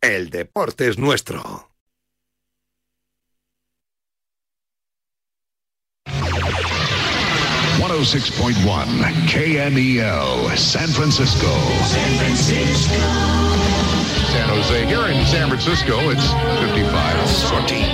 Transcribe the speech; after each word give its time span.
El 0.00 0.30
deporte 0.30 0.88
es 0.88 0.98
nuestro. 0.98 1.70
KMEL, 9.26 10.56
San 10.56 10.88
Francisco. 10.88 11.46
San 11.84 12.16
Francisco. 12.16 12.94
San 14.32 14.48
Jose. 14.48 14.86
Here 14.86 15.06
in 15.12 15.26
San 15.26 15.48
Francisco, 15.48 15.98
it's 16.10 16.32
55. 16.60 17.28
Sorty. 17.28 17.84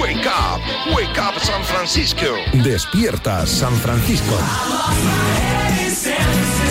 Wake 0.00 0.26
up, 0.26 0.60
wake 0.94 1.18
up 1.18 1.38
San 1.38 1.62
Francisco. 1.62 2.36
Despierta 2.64 3.46
San 3.46 3.74
Francisco. 3.74 4.36
San 5.88 6.14
Francisco. 6.16 6.63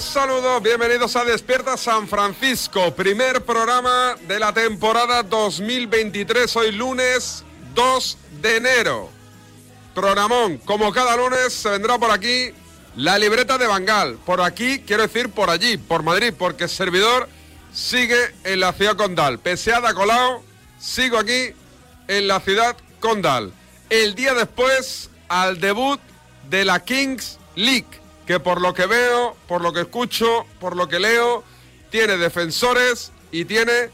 Saludos, 0.00 0.62
bienvenidos 0.62 1.16
a 1.16 1.24
Despierta 1.24 1.76
San 1.76 2.06
Francisco, 2.06 2.94
primer 2.94 3.42
programa 3.44 4.14
de 4.28 4.38
la 4.38 4.52
temporada 4.52 5.22
2023, 5.22 6.54
hoy 6.56 6.72
lunes 6.72 7.44
2 7.74 8.18
de 8.42 8.56
enero. 8.56 9.10
Programón, 9.94 10.58
como 10.58 10.92
cada 10.92 11.16
lunes 11.16 11.54
se 11.54 11.70
vendrá 11.70 11.98
por 11.98 12.10
aquí 12.10 12.50
la 12.94 13.18
libreta 13.18 13.56
de 13.56 13.66
Bangal, 13.66 14.18
por 14.26 14.42
aquí, 14.42 14.80
quiero 14.80 15.02
decir 15.02 15.30
por 15.30 15.48
allí, 15.48 15.78
por 15.78 16.02
Madrid, 16.02 16.34
porque 16.36 16.64
el 16.64 16.70
servidor 16.70 17.28
sigue 17.72 18.18
en 18.44 18.60
la 18.60 18.74
ciudad 18.74 18.96
condal. 18.96 19.38
Pese 19.38 19.72
a 19.72 19.94
colado, 19.94 20.42
sigo 20.78 21.16
aquí 21.16 21.52
en 22.08 22.28
la 22.28 22.40
ciudad 22.40 22.76
condal. 23.00 23.52
El 23.88 24.14
día 24.14 24.34
después, 24.34 25.08
al 25.28 25.58
debut 25.58 26.00
de 26.50 26.66
la 26.66 26.80
Kings 26.80 27.38
League 27.54 28.05
que 28.26 28.40
por 28.40 28.60
lo 28.60 28.74
que 28.74 28.86
veo, 28.86 29.36
por 29.46 29.62
lo 29.62 29.72
que 29.72 29.82
escucho, 29.82 30.46
por 30.60 30.76
lo 30.76 30.88
que 30.88 30.98
leo, 30.98 31.44
tiene 31.90 32.16
defensores 32.16 33.12
y 33.30 33.44
tiene 33.44 33.90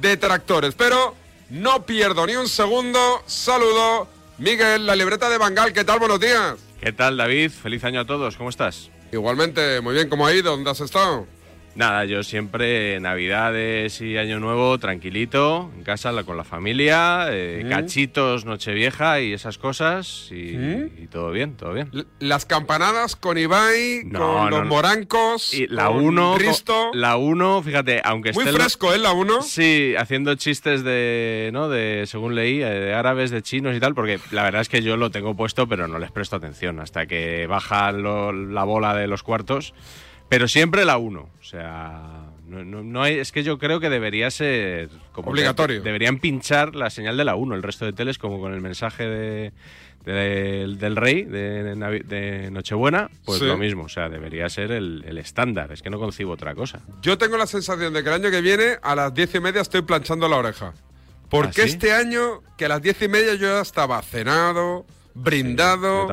detractores. 0.00 0.74
Pero 0.74 1.14
no 1.50 1.86
pierdo 1.86 2.26
ni 2.26 2.34
un 2.34 2.48
segundo. 2.48 3.22
Saludo, 3.26 4.08
Miguel, 4.38 4.86
la 4.86 4.96
libreta 4.96 5.28
de 5.28 5.38
Bangal. 5.38 5.72
¿Qué 5.72 5.84
tal? 5.84 6.00
Buenos 6.00 6.20
días. 6.20 6.56
¿Qué 6.80 6.92
tal, 6.92 7.16
David? 7.16 7.50
Feliz 7.50 7.84
año 7.84 8.00
a 8.00 8.04
todos. 8.04 8.36
¿Cómo 8.36 8.50
estás? 8.50 8.90
Igualmente, 9.12 9.80
muy 9.80 9.94
bien. 9.94 10.08
¿Cómo 10.08 10.26
ha 10.26 10.34
ido? 10.34 10.50
¿Dónde 10.50 10.70
has 10.70 10.80
estado? 10.80 11.26
Nada, 11.76 12.06
yo 12.06 12.22
siempre 12.22 12.98
Navidades 13.00 14.00
y 14.00 14.16
Año 14.16 14.40
Nuevo 14.40 14.78
tranquilito, 14.78 15.70
en 15.76 15.84
casa 15.84 16.10
con 16.24 16.38
la 16.38 16.44
familia, 16.44 17.26
eh, 17.28 17.66
cachitos, 17.68 18.46
Nochevieja 18.46 19.20
y 19.20 19.34
esas 19.34 19.58
cosas 19.58 20.30
y, 20.30 21.06
todo 21.10 21.30
bien, 21.32 21.54
todo 21.54 21.74
bien. 21.74 21.90
las 22.18 22.46
campanadas 22.46 23.14
con 23.14 23.36
Ibai, 23.36 24.08
con 24.10 24.50
los 24.50 24.64
morancos, 24.64 25.52
y 25.52 25.66
la 25.66 25.90
1, 25.90 26.38
la 26.94 27.18
1, 27.18 27.62
fíjate, 27.62 28.00
aunque 28.02 28.32
Muy 28.32 28.46
fresco, 28.46 28.94
¿eh? 28.94 28.98
La 28.98 29.12
1. 29.12 29.42
Sí, 29.42 29.94
haciendo 29.98 30.34
chistes 30.36 30.82
de, 30.82 31.50
¿no? 31.52 31.68
De, 31.68 32.04
según 32.06 32.34
leí, 32.34 32.62
eh, 32.62 32.70
de 32.70 32.94
árabes, 32.94 33.30
de 33.30 33.42
chinos 33.42 33.76
y 33.76 33.80
tal, 33.80 33.94
porque 33.94 34.18
la 34.30 34.44
verdad 34.44 34.62
es 34.62 34.70
que 34.70 34.80
yo 34.80 34.96
lo 34.96 35.10
tengo 35.10 35.36
puesto, 35.36 35.68
pero 35.68 35.88
no 35.88 35.98
les 35.98 36.10
presto 36.10 36.36
atención 36.36 36.80
hasta 36.80 37.06
que 37.06 37.46
baja 37.46 37.92
la 37.92 38.64
bola 38.64 38.94
de 38.94 39.06
los 39.08 39.22
cuartos. 39.22 39.74
Pero 40.28 40.48
siempre 40.48 40.84
la 40.84 40.98
1. 40.98 41.20
O 41.20 41.44
sea, 41.44 42.26
no, 42.46 43.02
hay, 43.02 43.18
es 43.18 43.32
que 43.32 43.42
yo 43.42 43.58
creo 43.58 43.80
que 43.80 43.90
debería 43.90 44.30
ser 44.30 44.88
como 45.12 45.30
obligatorio. 45.30 45.82
deberían 45.82 46.18
pinchar 46.18 46.74
la 46.74 46.90
señal 46.90 47.16
de 47.16 47.24
la 47.24 47.36
1, 47.36 47.54
el 47.54 47.62
resto 47.62 47.84
de 47.84 47.92
teles, 47.92 48.18
como 48.18 48.40
con 48.40 48.52
el 48.52 48.60
mensaje 48.60 49.04
de, 49.04 49.52
del 50.04 50.96
rey 50.96 51.24
de, 51.24 52.48
Nochebuena, 52.50 53.10
pues 53.24 53.40
lo 53.40 53.56
mismo. 53.56 53.84
O 53.84 53.88
sea, 53.88 54.08
debería 54.08 54.48
ser 54.48 54.72
el, 54.72 55.18
estándar. 55.18 55.72
Es 55.72 55.82
que 55.82 55.90
no 55.90 55.98
concibo 55.98 56.32
otra 56.32 56.54
cosa. 56.54 56.80
Yo 57.02 57.18
tengo 57.18 57.36
la 57.36 57.46
sensación 57.46 57.92
de 57.92 58.02
que 58.02 58.08
el 58.08 58.14
año 58.14 58.30
que 58.30 58.40
viene, 58.40 58.78
a 58.82 58.94
las 58.94 59.14
diez 59.14 59.34
y 59.34 59.40
media, 59.40 59.60
estoy 59.60 59.82
planchando 59.82 60.28
la 60.28 60.36
oreja. 60.36 60.74
Porque 61.28 61.62
¿Ah, 61.62 61.64
este 61.64 61.92
año, 61.92 62.42
que 62.56 62.66
a 62.66 62.68
las 62.68 62.82
diez 62.82 63.02
y 63.02 63.08
media 63.08 63.34
yo 63.34 63.48
ya 63.48 63.60
estaba 63.60 64.00
cenado, 64.02 64.86
brindado, 65.14 66.08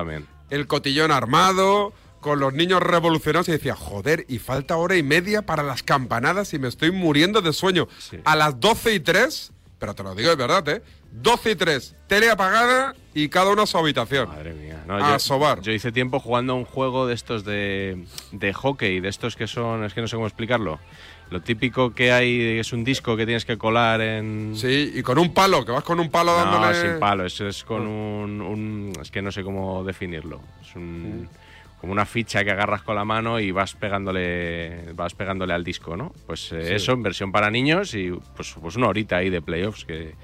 el 0.50 0.68
cotillón 0.68 1.12
armado 1.12 1.94
con 2.24 2.40
los 2.40 2.54
niños 2.54 2.82
revolucionados 2.82 3.48
y 3.50 3.52
decía, 3.52 3.76
joder, 3.76 4.26
y 4.28 4.40
falta 4.40 4.78
hora 4.78 4.96
y 4.96 5.04
media 5.04 5.44
para 5.44 5.62
las 5.62 5.84
campanadas 5.84 6.54
y 6.56 6.58
me 6.58 6.70
estoy 6.70 6.90
muriendo 6.90 7.42
de 7.42 7.54
sueño. 7.54 7.88
A 8.24 8.36
las 8.36 8.60
12 8.60 8.96
y 8.96 9.00
3, 9.00 9.52
pero 9.78 9.94
te 9.94 10.02
lo 10.02 10.16
digo 10.16 10.30
de 10.30 10.36
verdad, 10.36 10.68
¿eh? 10.70 10.82
12 11.12 11.52
y 11.52 11.56
3, 11.56 11.96
tele 12.08 12.32
apagada 12.32 12.96
y 13.14 13.30
cada 13.30 13.52
uno 13.52 13.64
a 13.64 13.68
su 13.68 13.78
habitación. 13.78 14.30
Madre 14.30 14.54
mía. 14.54 14.84
a 14.88 15.12
yo, 15.12 15.20
sobar. 15.20 15.62
Yo 15.62 15.72
hice 15.72 15.92
tiempo 15.92 16.20
jugando 16.20 16.54
a 16.54 16.56
un 16.56 16.66
juego 16.66 17.06
de 17.06 17.14
estos 17.14 17.46
de, 17.46 18.06
de 18.32 18.54
hockey, 18.54 19.00
de 19.00 19.10
estos 19.10 19.36
que 19.36 19.46
son, 19.46 19.84
es 19.84 19.94
que 19.94 20.02
no 20.02 20.08
sé 20.08 20.16
cómo 20.16 20.26
explicarlo. 20.26 20.80
Lo 21.30 21.42
típico 21.42 21.94
que 21.94 22.12
hay 22.12 22.60
es 22.60 22.74
un 22.74 22.84
disco 22.84 23.18
que 23.18 23.26
tienes 23.26 23.46
que 23.46 23.58
colar 23.58 24.02
en. 24.02 24.54
Sí, 24.56 24.92
y 24.96 25.02
con 25.02 25.18
un 25.18 25.34
palo, 25.34 25.66
que 25.66 25.72
vas 25.72 25.84
con 25.84 26.00
un 26.00 26.10
palo 26.10 26.34
dándole. 26.36 26.68
No, 26.68 26.74
sin 26.74 27.00
palo, 27.00 27.26
eso 27.26 27.48
es 27.48 27.64
con 27.64 27.88
un, 27.88 28.94
Es 29.02 29.12
que 29.12 29.22
no 29.22 29.32
sé 29.32 29.44
cómo 29.44 29.84
definirlo. 29.84 30.42
Es 30.62 30.76
un 30.76 31.28
como 31.84 31.92
una 31.92 32.06
ficha 32.06 32.46
que 32.46 32.52
agarras 32.52 32.82
con 32.82 32.96
la 32.96 33.04
mano 33.04 33.42
y 33.42 33.52
vas 33.52 33.74
pegándole 33.74 34.94
vas 34.94 35.14
pegándole 35.16 35.54
al 35.54 35.66
disco, 35.66 35.98
¿no? 35.98 36.14
Pues 36.26 36.54
eh, 36.54 36.76
eso 36.76 36.94
en 36.94 37.04
versión 37.04 37.34
para 37.34 37.52
niños 37.52 37.94
y 37.94 38.10
pues, 38.38 38.56
pues 38.62 38.78
una 38.78 38.88
horita 38.88 39.18
ahí 39.18 39.30
de 39.30 39.42
playoffs 39.42 39.84
que, 39.84 40.16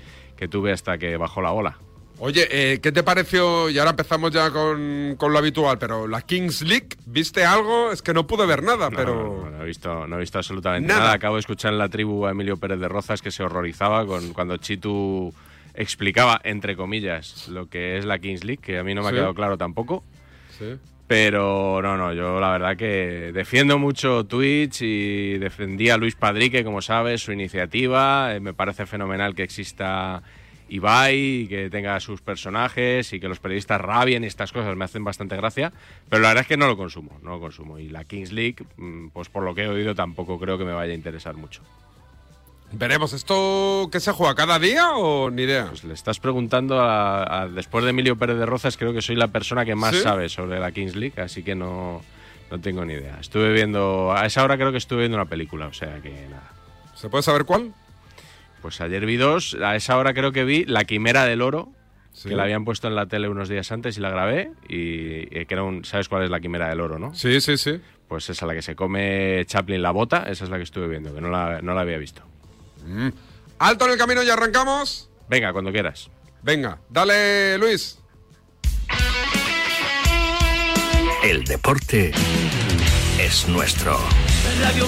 tuve 0.48 0.72
hasta 0.72 0.98
que 0.98 1.18
bajó 1.18 1.42
la 1.42 1.52
ola. 1.52 1.78
Oye, 2.20 2.48
eh, 2.50 2.80
¿qué 2.80 2.94
te 2.94 3.04
pareció? 3.04 3.70
Y 3.70 3.78
ahora 3.78 3.92
empezamos 3.92 4.32
ya 4.32 4.52
con, 4.52 5.18
lo 5.20 5.38
habitual, 5.38 5.78
pero 5.78 6.08
la 6.08 6.22
Kings 6.22 6.62
League, 6.62 6.96
¿viste 7.06 7.44
algo? 7.44 7.92
Es 7.92 8.02
que 8.02 8.14
no 8.14 8.26
pude 8.26 8.46
ver 8.46 8.64
nada, 8.64 8.90
pero... 8.90 9.50
No, 9.52 9.62
he 9.62 9.66
visto, 9.66 10.08
no 10.08 10.16
he 10.16 10.20
visto 10.22 10.38
absolutamente 10.38 10.88
nada. 10.88 11.12
Acabo 11.12 11.36
de 11.36 11.42
escuchar 11.42 11.74
en 11.74 11.80
la 11.80 11.90
tribu 11.90 12.26
a 12.26 12.32
Emilio 12.32 12.56
Pérez 12.56 12.80
de 12.80 12.88
Rozas 12.88 13.22
que 13.22 13.32
se 13.32 13.44
horrorizaba 13.44 14.06
con, 14.06 14.32
cuando 14.32 14.56
Chitu 14.56 15.34
explicaba, 15.74 16.40
entre 16.46 16.78
comillas, 16.78 17.50
lo 17.50 17.68
que 17.68 17.98
es 17.98 18.06
la 18.06 18.18
Kings 18.18 18.46
League, 18.46 18.62
que 18.62 18.78
a 18.78 18.84
mí 18.86 18.96
no 18.96 19.02
me 19.02 19.10
ha 19.10 19.12
quedado 19.12 19.34
claro 19.34 19.58
tampoco. 19.58 20.06
Sí. 20.58 20.80
Pero 21.10 21.82
no, 21.82 21.98
no, 21.98 22.14
yo 22.14 22.40
la 22.40 22.52
verdad 22.52 22.78
que 22.78 23.32
defiendo 23.34 23.80
mucho 23.80 24.28
Twitch 24.28 24.84
y 24.84 25.40
defendí 25.40 25.90
a 25.90 25.98
Luis 25.98 26.14
Padrique, 26.14 26.64
como 26.64 26.84
sabes, 26.84 27.24
su 27.24 27.32
iniciativa. 27.32 28.36
Eh, 28.36 28.40
me 28.40 28.54
parece 28.54 28.86
fenomenal 28.86 29.34
que 29.34 29.42
exista 29.42 30.22
Ibai 30.70 31.48
que 31.50 31.72
tenga 31.72 32.00
sus 32.00 32.22
personajes 32.22 33.12
y 33.12 33.20
que 33.20 33.28
los 33.28 33.40
periodistas 33.40 33.82
rabien 33.82 34.24
y 34.24 34.28
estas 34.28 34.52
cosas 34.52 34.76
me 34.76 34.86
hacen 34.86 35.04
bastante 35.04 35.36
gracia. 35.36 35.74
Pero 36.10 36.22
la 36.22 36.28
verdad 36.28 36.44
es 36.44 36.48
que 36.48 36.58
no 36.58 36.68
lo 36.68 36.78
consumo, 36.78 37.18
no 37.24 37.32
lo 37.32 37.40
consumo. 37.40 37.80
Y 37.80 37.90
la 37.90 38.04
Kings 38.04 38.32
League, 38.32 38.64
mm, 38.78 39.08
pues 39.08 39.30
por 39.30 39.42
lo 39.42 39.56
que 39.56 39.64
he 39.64 39.68
oído, 39.68 39.96
tampoco 39.96 40.40
creo 40.40 40.60
que 40.60 40.66
me 40.66 40.74
vaya 40.74 40.92
a 40.92 40.96
interesar 40.96 41.36
mucho. 41.36 41.64
Veremos, 42.72 43.14
¿esto 43.14 43.90
qué 43.92 44.00
se 44.00 44.12
juega 44.12 44.36
cada 44.36 44.60
día 44.60 44.92
o 44.92 45.32
ni 45.32 45.44
idea? 45.44 45.68
Pues 45.70 45.84
le 45.84 45.94
estás 45.94 46.20
preguntando 46.20 46.80
a, 46.80 47.48
después 47.48 47.84
de 47.84 47.90
Emilio 47.90 48.16
Pérez 48.16 48.38
de 48.38 48.46
Rozas, 48.46 48.78
creo 48.78 48.94
que 48.94 49.02
soy 49.02 49.16
la 49.16 49.30
persona 49.30 49.66
que 49.66 49.76
más 49.76 49.96
sabe 49.96 50.30
sobre 50.30 50.60
la 50.60 50.72
Kings 50.72 50.96
League, 50.96 51.20
así 51.20 51.42
que 51.42 51.56
no, 51.56 52.02
no 52.52 52.60
tengo 52.60 52.86
ni 52.86 52.94
idea. 52.94 53.18
Estuve 53.20 53.52
viendo, 53.54 54.14
a 54.14 54.26
esa 54.26 54.44
hora 54.44 54.56
creo 54.56 54.72
que 54.72 54.78
estuve 54.78 55.00
viendo 55.00 55.18
una 55.18 55.26
película, 55.26 55.66
o 55.68 55.74
sea 55.74 56.00
que 56.02 56.12
nada. 56.30 56.52
¿Se 56.96 57.10
puede 57.10 57.24
saber 57.24 57.46
cuál? 57.46 57.74
Pues 58.62 58.80
ayer 58.82 59.06
vi 59.06 59.18
dos, 59.18 59.58
a 59.64 59.76
esa 59.76 59.98
hora 59.98 60.14
creo 60.14 60.32
que 60.32 60.44
vi 60.44 60.66
La 60.66 60.84
Quimera 60.84 61.26
del 61.26 61.42
Oro, 61.42 61.70
que 62.22 62.36
la 62.36 62.44
habían 62.44 62.66
puesto 62.66 62.88
en 62.88 62.96
la 62.96 63.08
tele 63.08 63.30
unos 63.30 63.50
días 63.50 63.72
antes 63.72 63.98
y 63.98 64.02
la 64.02 64.10
grabé, 64.12 64.52
y, 64.68 65.22
y 65.36 65.46
que 65.46 65.54
era 65.54 65.64
un, 65.64 65.86
¿sabes 65.86 66.08
cuál 66.08 66.24
es 66.24 66.30
La 66.30 66.40
Quimera 66.40 66.70
del 66.70 66.82
Oro, 66.82 67.00
no? 67.00 67.16
Sí, 67.16 67.42
sí, 67.42 67.58
sí. 67.58 67.82
Pues 68.08 68.30
esa 68.30 68.46
la 68.46 68.54
que 68.54 68.62
se 68.62 68.76
come 68.76 69.44
Chaplin 69.46 69.82
la 69.82 69.92
bota, 69.92 70.24
esa 70.30 70.44
es 70.44 70.50
la 70.50 70.58
que 70.58 70.64
estuve 70.64 70.88
viendo, 70.88 71.16
que 71.16 71.22
no 71.22 71.30
la, 71.30 71.62
no 71.62 71.74
la 71.74 71.82
había 71.82 71.98
visto. 71.98 72.24
Mm. 72.90 73.10
Alto 73.60 73.86
en 73.86 73.92
el 73.92 73.98
camino 73.98 74.24
y 74.24 74.30
arrancamos. 74.30 75.10
Venga, 75.30 75.54
cuando 75.54 75.72
quieras. 75.72 76.10
Venga, 76.42 76.80
dale 76.90 77.58
Luis. 77.58 78.00
El 81.24 81.44
deporte 81.44 82.12
es 83.20 83.48
nuestro. 83.48 84.00
Radio. 84.62 84.88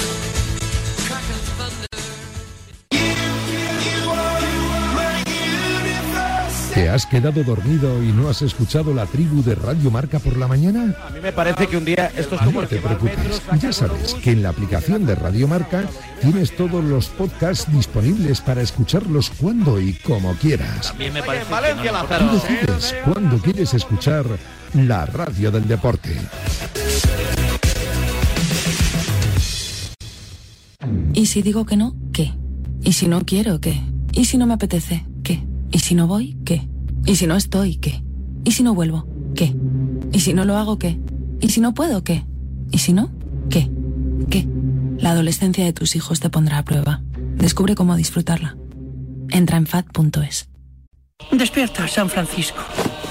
¿Te 6.81 6.89
has 6.89 7.05
quedado 7.05 7.43
dormido 7.43 8.01
y 8.01 8.11
no 8.11 8.27
has 8.27 8.41
escuchado 8.41 8.91
la 8.91 9.05
tribu 9.05 9.43
de 9.43 9.53
Radio 9.53 9.91
Marca 9.91 10.17
por 10.17 10.35
la 10.35 10.47
mañana? 10.47 10.95
A 11.05 11.11
mí 11.11 11.19
me 11.21 11.31
parece 11.31 11.67
que 11.67 11.77
un 11.77 11.85
día 11.85 12.11
esto 12.17 12.33
es 12.33 12.41
como 12.41 12.63
No 12.63 12.67
te 12.67 12.77
preocupes, 12.77 13.43
ya 13.59 13.71
sabes 13.71 14.15
que 14.15 14.31
en 14.31 14.41
la 14.41 14.49
aplicación 14.49 15.05
de 15.05 15.13
Radio 15.13 15.47
Marca 15.47 15.83
tienes 16.21 16.55
todos 16.57 16.83
los 16.83 17.05
podcasts 17.09 17.71
disponibles 17.71 18.41
para 18.41 18.63
escucharlos 18.63 19.29
cuando 19.29 19.79
y 19.79 19.93
como 19.93 20.33
quieras. 20.37 20.87
También 20.87 21.13
me 21.13 21.21
parece 21.21 21.45
Tú 21.45 22.33
decides 22.33 22.95
cuándo 23.05 23.37
quieres 23.37 23.75
escuchar 23.75 24.25
la 24.73 25.05
radio 25.05 25.51
del 25.51 25.67
deporte. 25.67 26.17
¿Y 31.13 31.27
si 31.27 31.43
digo 31.43 31.67
que 31.67 31.77
no? 31.77 31.93
¿Qué? 32.11 32.33
¿Y 32.81 32.93
si 32.93 33.07
no 33.07 33.21
quiero? 33.23 33.61
¿Qué? 33.61 33.79
¿Y 34.13 34.25
si 34.25 34.39
no 34.39 34.47
me 34.47 34.55
apetece? 34.55 35.05
¿Qué? 35.23 35.43
¿Y 35.71 35.77
si 35.77 35.93
no 35.93 36.07
voy? 36.07 36.35
¿Qué? 36.43 36.70
¿Y 37.05 37.15
si 37.15 37.27
no 37.27 37.35
estoy? 37.35 37.77
¿Qué? 37.77 38.03
¿Y 38.43 38.51
si 38.51 38.63
no 38.63 38.73
vuelvo? 38.73 39.07
¿Qué? 39.35 39.55
¿Y 40.11 40.19
si 40.19 40.33
no 40.33 40.45
lo 40.45 40.57
hago? 40.57 40.77
¿Qué? 40.77 40.99
¿Y 41.39 41.49
si 41.49 41.59
no 41.59 41.73
puedo? 41.73 42.03
¿Qué? 42.03 42.25
¿Y 42.71 42.77
si 42.77 42.93
no? 42.93 43.11
¿Qué? 43.49 43.69
¿Qué? 44.29 44.47
La 44.97 45.11
adolescencia 45.11 45.65
de 45.65 45.73
tus 45.73 45.95
hijos 45.95 46.19
te 46.19 46.29
pondrá 46.29 46.59
a 46.59 46.65
prueba. 46.65 47.01
Descubre 47.35 47.75
cómo 47.75 47.95
disfrutarla. 47.95 48.55
Entra 49.29 49.57
en 49.57 49.65
fat.es. 49.65 50.49
Despierta, 51.31 51.87
San 51.87 52.09
Francisco. 52.09 52.61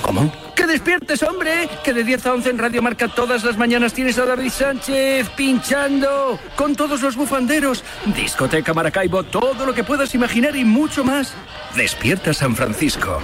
¿Cómo? 0.03 0.33
¡Que 0.55 0.67
despiertes, 0.67 1.23
hombre! 1.23 1.69
Que 1.85 1.93
de 1.93 2.05
10 2.05 2.27
a 2.27 2.35
11 2.35 2.51
en 2.51 2.59
Radio 2.59 2.83
Marca 2.83 3.09
todas 3.09 3.45
las 3.45 3.57
mañanas 3.57 3.93
tienes 3.93 4.19
a 4.19 4.27
David 4.27 4.51
Sánchez 4.51 5.29
pinchando 5.31 6.39
con 6.57 6.77
todos 6.77 7.03
los 7.03 7.17
bufanderos. 7.17 7.83
Discoteca 8.15 8.75
Maracaibo, 8.75 9.23
todo 9.25 9.67
lo 9.67 9.75
que 9.75 9.85
puedas 9.85 10.15
imaginar 10.15 10.55
y 10.57 10.65
mucho 10.65 11.03
más. 11.05 11.33
Despierta 11.77 12.35
San 12.35 12.55
Francisco. 12.55 13.21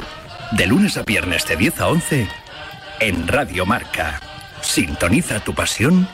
De 0.53 0.67
lunes 0.67 0.97
a 0.97 1.03
viernes 1.03 1.47
de 1.47 1.57
10 1.57 1.81
a 1.81 1.89
11 1.89 2.29
en 3.01 3.29
Radio 3.29 3.67
Marca. 3.67 4.21
Sintoniza 4.61 5.41
tu 5.41 5.55
pasión 5.55 6.09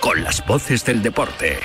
con 0.00 0.22
las 0.22 0.46
voces 0.46 0.84
del 0.84 1.02
deporte. 1.02 1.58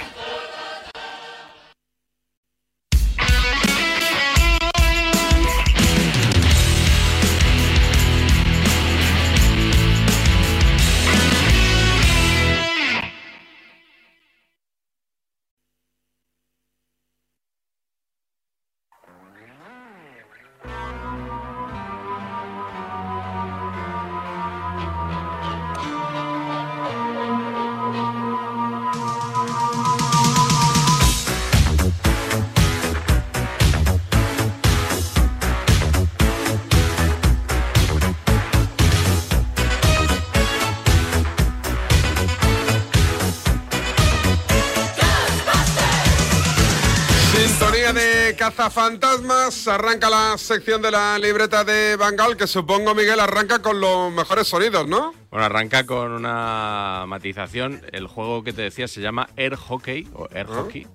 Arranca 49.67 50.09
la 50.09 50.37
sección 50.37 50.81
de 50.81 50.91
la 50.91 51.17
libreta 51.19 51.63
de 51.63 51.95
Bangal, 51.95 52.35
que 52.37 52.47
supongo, 52.47 52.95
Miguel, 52.95 53.19
arranca 53.19 53.59
con 53.61 53.79
los 53.79 54.11
mejores 54.11 54.47
sonidos, 54.47 54.87
¿no? 54.87 55.13
Bueno, 55.29 55.45
arranca 55.45 55.85
con 55.85 56.11
una 56.11 57.05
matización. 57.07 57.81
El 57.91 58.07
juego 58.07 58.43
que 58.43 58.53
te 58.53 58.61
decía 58.63 58.87
se 58.87 59.01
llama 59.01 59.29
Air 59.35 59.55
Hockey 59.55 60.07
o 60.13 60.27
Air 60.31 60.47
Ah. 60.49 60.53
Hockey 60.55 60.87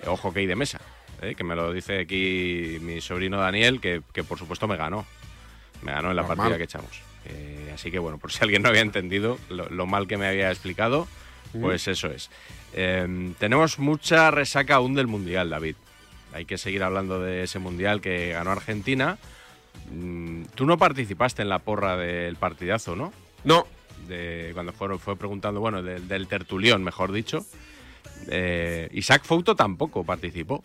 eh, 0.00 0.08
o 0.08 0.16
hockey 0.16 0.46
de 0.46 0.56
mesa, 0.56 0.80
eh, 1.22 1.34
que 1.34 1.44
me 1.44 1.54
lo 1.56 1.72
dice 1.72 2.00
aquí 2.00 2.78
mi 2.80 3.00
sobrino 3.00 3.38
Daniel, 3.38 3.80
que, 3.80 4.02
que 4.12 4.24
por 4.24 4.38
supuesto 4.38 4.66
me 4.68 4.76
ganó. 4.76 5.06
Me 5.82 5.92
ganó 5.92 6.10
en 6.10 6.16
la 6.16 6.22
Normal. 6.22 6.36
partida 6.38 6.58
que 6.58 6.64
echamos. 6.64 7.00
Eh, 7.26 7.70
así 7.74 7.90
que 7.90 7.98
bueno, 7.98 8.18
por 8.18 8.32
si 8.32 8.42
alguien 8.42 8.62
no 8.62 8.68
había 8.68 8.82
entendido 8.82 9.38
lo, 9.48 9.68
lo 9.70 9.86
mal 9.86 10.06
que 10.06 10.16
me 10.18 10.26
había 10.26 10.50
explicado, 10.50 11.08
pues 11.60 11.86
eso 11.88 12.08
es. 12.08 12.30
Eh, 12.72 13.32
tenemos 13.38 13.78
mucha 13.78 14.30
resaca 14.30 14.74
aún 14.76 14.94
del 14.94 15.06
Mundial, 15.06 15.50
David. 15.50 15.76
Hay 16.34 16.44
que 16.44 16.58
seguir 16.58 16.82
hablando 16.82 17.20
de 17.20 17.44
ese 17.44 17.58
Mundial 17.58 18.00
que 18.00 18.32
ganó 18.32 18.50
Argentina. 18.50 19.18
Mm, 19.90 20.44
Tú 20.54 20.66
no 20.66 20.76
participaste 20.76 21.42
en 21.42 21.48
la 21.48 21.60
porra 21.60 21.96
del 21.96 22.36
partidazo, 22.36 22.96
¿no? 22.96 23.12
No. 23.44 23.66
De, 24.08 24.50
cuando 24.52 24.72
fue, 24.72 24.98
fue 24.98 25.16
preguntando, 25.16 25.60
bueno, 25.60 25.82
del, 25.82 26.08
del 26.08 26.26
tertulión, 26.26 26.82
mejor 26.82 27.12
dicho. 27.12 27.46
Eh, 28.28 28.88
Isaac 28.92 29.22
Fouto 29.24 29.54
tampoco 29.54 30.04
participó. 30.04 30.62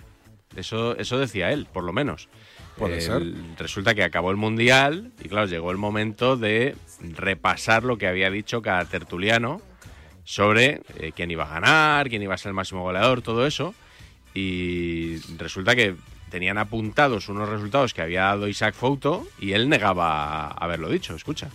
Eso, 0.56 0.98
eso 0.98 1.20
decía 1.20 1.52
él, 1.52 1.68
por 1.72 1.84
lo 1.84 1.94
menos. 1.94 2.28
Puede 2.78 3.02
ser. 3.02 3.24
Resulta 3.58 3.94
que 3.94 4.04
acabó 4.04 4.32
el 4.32 4.38
Mundial 4.38 5.12
y, 5.22 5.30
claro, 5.30 5.48
llegó 5.48 5.72
el 5.72 5.78
momento 5.78 6.38
de 6.38 6.76
repasar 7.02 7.84
lo 7.84 7.98
que 7.98 8.08
había 8.08 8.32
dicho 8.32 8.62
cada 8.62 8.86
tertuliano 8.86 9.62
sobre 10.24 10.82
eh, 10.98 11.12
quién 11.16 11.30
iba 11.30 11.44
a 11.46 11.60
ganar, 11.60 12.10
quién 12.10 12.22
iba 12.22 12.34
a 12.34 12.38
ser 12.38 12.50
el 12.50 12.56
máximo 12.56 12.82
goleador, 12.84 13.22
todo 13.22 13.46
eso. 13.46 13.76
Y 14.40 15.18
resulta 15.38 15.76
que 15.76 15.96
tenían 16.30 16.58
apuntados 16.58 17.28
unos 17.30 17.50
resultados 17.50 17.94
que 17.94 18.02
había 18.02 18.22
dado 18.24 18.48
Isaac 18.48 18.74
Fouto 18.76 19.28
y 19.40 19.52
él 19.54 19.68
negaba 19.68 20.48
haberlo 20.48 20.90
dicho. 20.90 21.16
Escucha. 21.16 21.50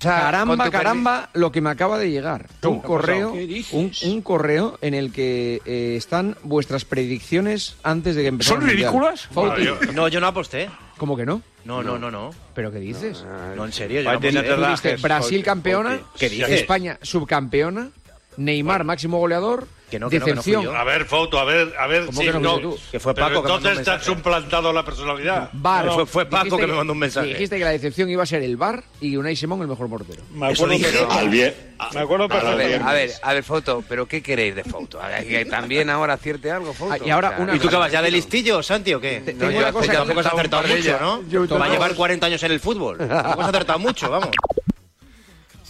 Caramba, 0.00 0.70
caramba, 0.70 1.28
lo 1.34 1.52
que 1.52 1.60
me 1.60 1.68
acaba 1.68 1.98
de 1.98 2.10
llegar. 2.10 2.46
Un 2.62 2.74
¿Qué 2.74 2.78
ha 2.78 2.82
correo, 2.88 3.32
un, 3.72 3.92
un 4.04 4.22
correo 4.22 4.78
en 4.80 4.94
el 4.94 5.12
que 5.12 5.60
eh, 5.66 5.94
están 5.96 6.36
vuestras 6.42 6.84
predicciones 6.86 7.76
antes 7.82 8.16
de 8.16 8.22
que 8.22 8.28
empezara 8.28 8.60
¿Son 8.60 8.70
el 8.70 8.76
ridículas? 8.76 9.26
Fauti. 9.26 9.62
Bueno, 9.66 9.80
yo- 9.82 9.92
No, 9.92 10.08
yo 10.08 10.20
no 10.20 10.28
aposté. 10.28 10.70
¿Cómo 10.96 11.16
que 11.16 11.26
no? 11.26 11.42
No, 11.64 11.82
no, 11.82 11.98
no, 11.98 12.10
no. 12.10 12.30
¿Pero 12.54 12.72
qué 12.72 12.78
dices? 12.78 13.24
No, 13.56 13.66
en 13.66 13.72
serio, 13.72 14.00
yo 14.00 14.10
no 14.12 14.66
aposté. 14.66 14.96
Brasil 14.96 15.42
campeona, 15.42 15.98
¿Qué 16.18 16.30
dices? 16.30 16.48
España 16.50 16.98
subcampeona, 17.02 17.90
Neymar 18.38 18.84
máximo 18.84 19.18
goleador, 19.18 19.66
Que 19.90 19.98
no, 19.98 20.08
que 20.08 20.18
no, 20.20 20.24
que 20.26 20.34
no 20.34 20.42
fui 20.42 20.52
decepción. 20.52 20.74
yo. 20.74 20.80
A 20.80 20.84
ver, 20.84 21.04
Foto, 21.04 21.38
a 21.38 21.44
ver, 21.44 21.74
a 21.78 21.86
ver 21.86 22.06
¿Cómo 22.06 22.20
si 22.20 22.26
que 22.26 22.32
no 22.34 22.38
no. 22.40 22.50
fuiste 22.60 22.68
tú? 22.84 22.90
Que 22.92 23.00
fue 23.00 23.14
Pero 23.14 23.26
Paco 23.26 23.42
que 23.42 23.48
mandó 23.48 23.54
un 23.54 23.60
entonces 23.74 23.84
te 23.84 23.90
has 23.90 24.04
suplantado 24.04 24.72
la 24.72 24.84
personalidad. 24.84 25.50
No, 25.52 25.94
fue- 25.94 26.06
fue 26.06 26.26
Paco 26.26 26.44
Dijiste 26.44 26.60
que 26.62 26.66
me 26.70 26.76
mandó 26.78 26.92
un 26.92 26.98
mensaje. 27.00 27.26
Dijiste 27.28 27.58
que 27.58 27.64
la 27.64 27.70
decepción 27.70 28.08
iba 28.08 28.22
a 28.22 28.26
ser 28.26 28.42
el 28.42 28.56
VAR 28.56 28.84
y 29.00 29.16
Unai 29.16 29.34
Simón 29.36 29.60
el 29.62 29.68
mejor 29.68 29.88
portero. 29.90 30.22
Me 30.32 30.46
acuerdo 30.52 30.74
Eso 30.74 30.88
dije. 30.88 31.06
Al 31.10 31.28
bien- 31.28 31.54
me 31.94 32.00
acuerdo 32.00 32.24
A 32.30 32.54
ver, 32.54 32.82
a 32.82 32.92
ver, 32.92 33.10
a 33.22 33.32
ver, 33.34 33.42
Foto, 33.42 33.82
¿pero 33.88 34.06
qué 34.06 34.22
queréis 34.22 34.54
de 34.54 34.64
Foto? 34.64 35.00
Que 35.26 35.44
también 35.46 35.88
ahora 35.90 36.14
acierte 36.14 36.50
algo, 36.50 36.72
Foto. 36.74 36.92
Ah, 36.92 36.98
y 37.04 37.10
ahora 37.10 37.28
O 37.28 37.32
sea, 37.32 37.40
una 37.42 37.56
¿Y 37.56 37.58
tú 37.58 37.68
qué 37.68 37.76
vas 37.76 37.90
ya 37.90 38.02
de 38.02 38.10
listillo, 38.10 38.62
Santi, 38.62 38.92
o 38.94 39.00
qué? 39.00 39.20
tengo 39.24 39.50
No, 39.50 39.60
tampoco 39.82 40.20
has 40.20 40.26
acertado 40.26 40.68
mucho. 40.68 40.98
¿no? 41.00 41.58
Va 41.58 41.64
a 41.64 41.68
llevar 41.68 41.94
40 41.94 42.26
años 42.26 42.42
en 42.42 42.52
el 42.52 42.60
fútbol. 42.60 42.98
Tampoco 43.08 43.42
has 43.42 43.48
acertado 43.48 43.78
mucho, 43.78 44.10
vamos. 44.10 44.28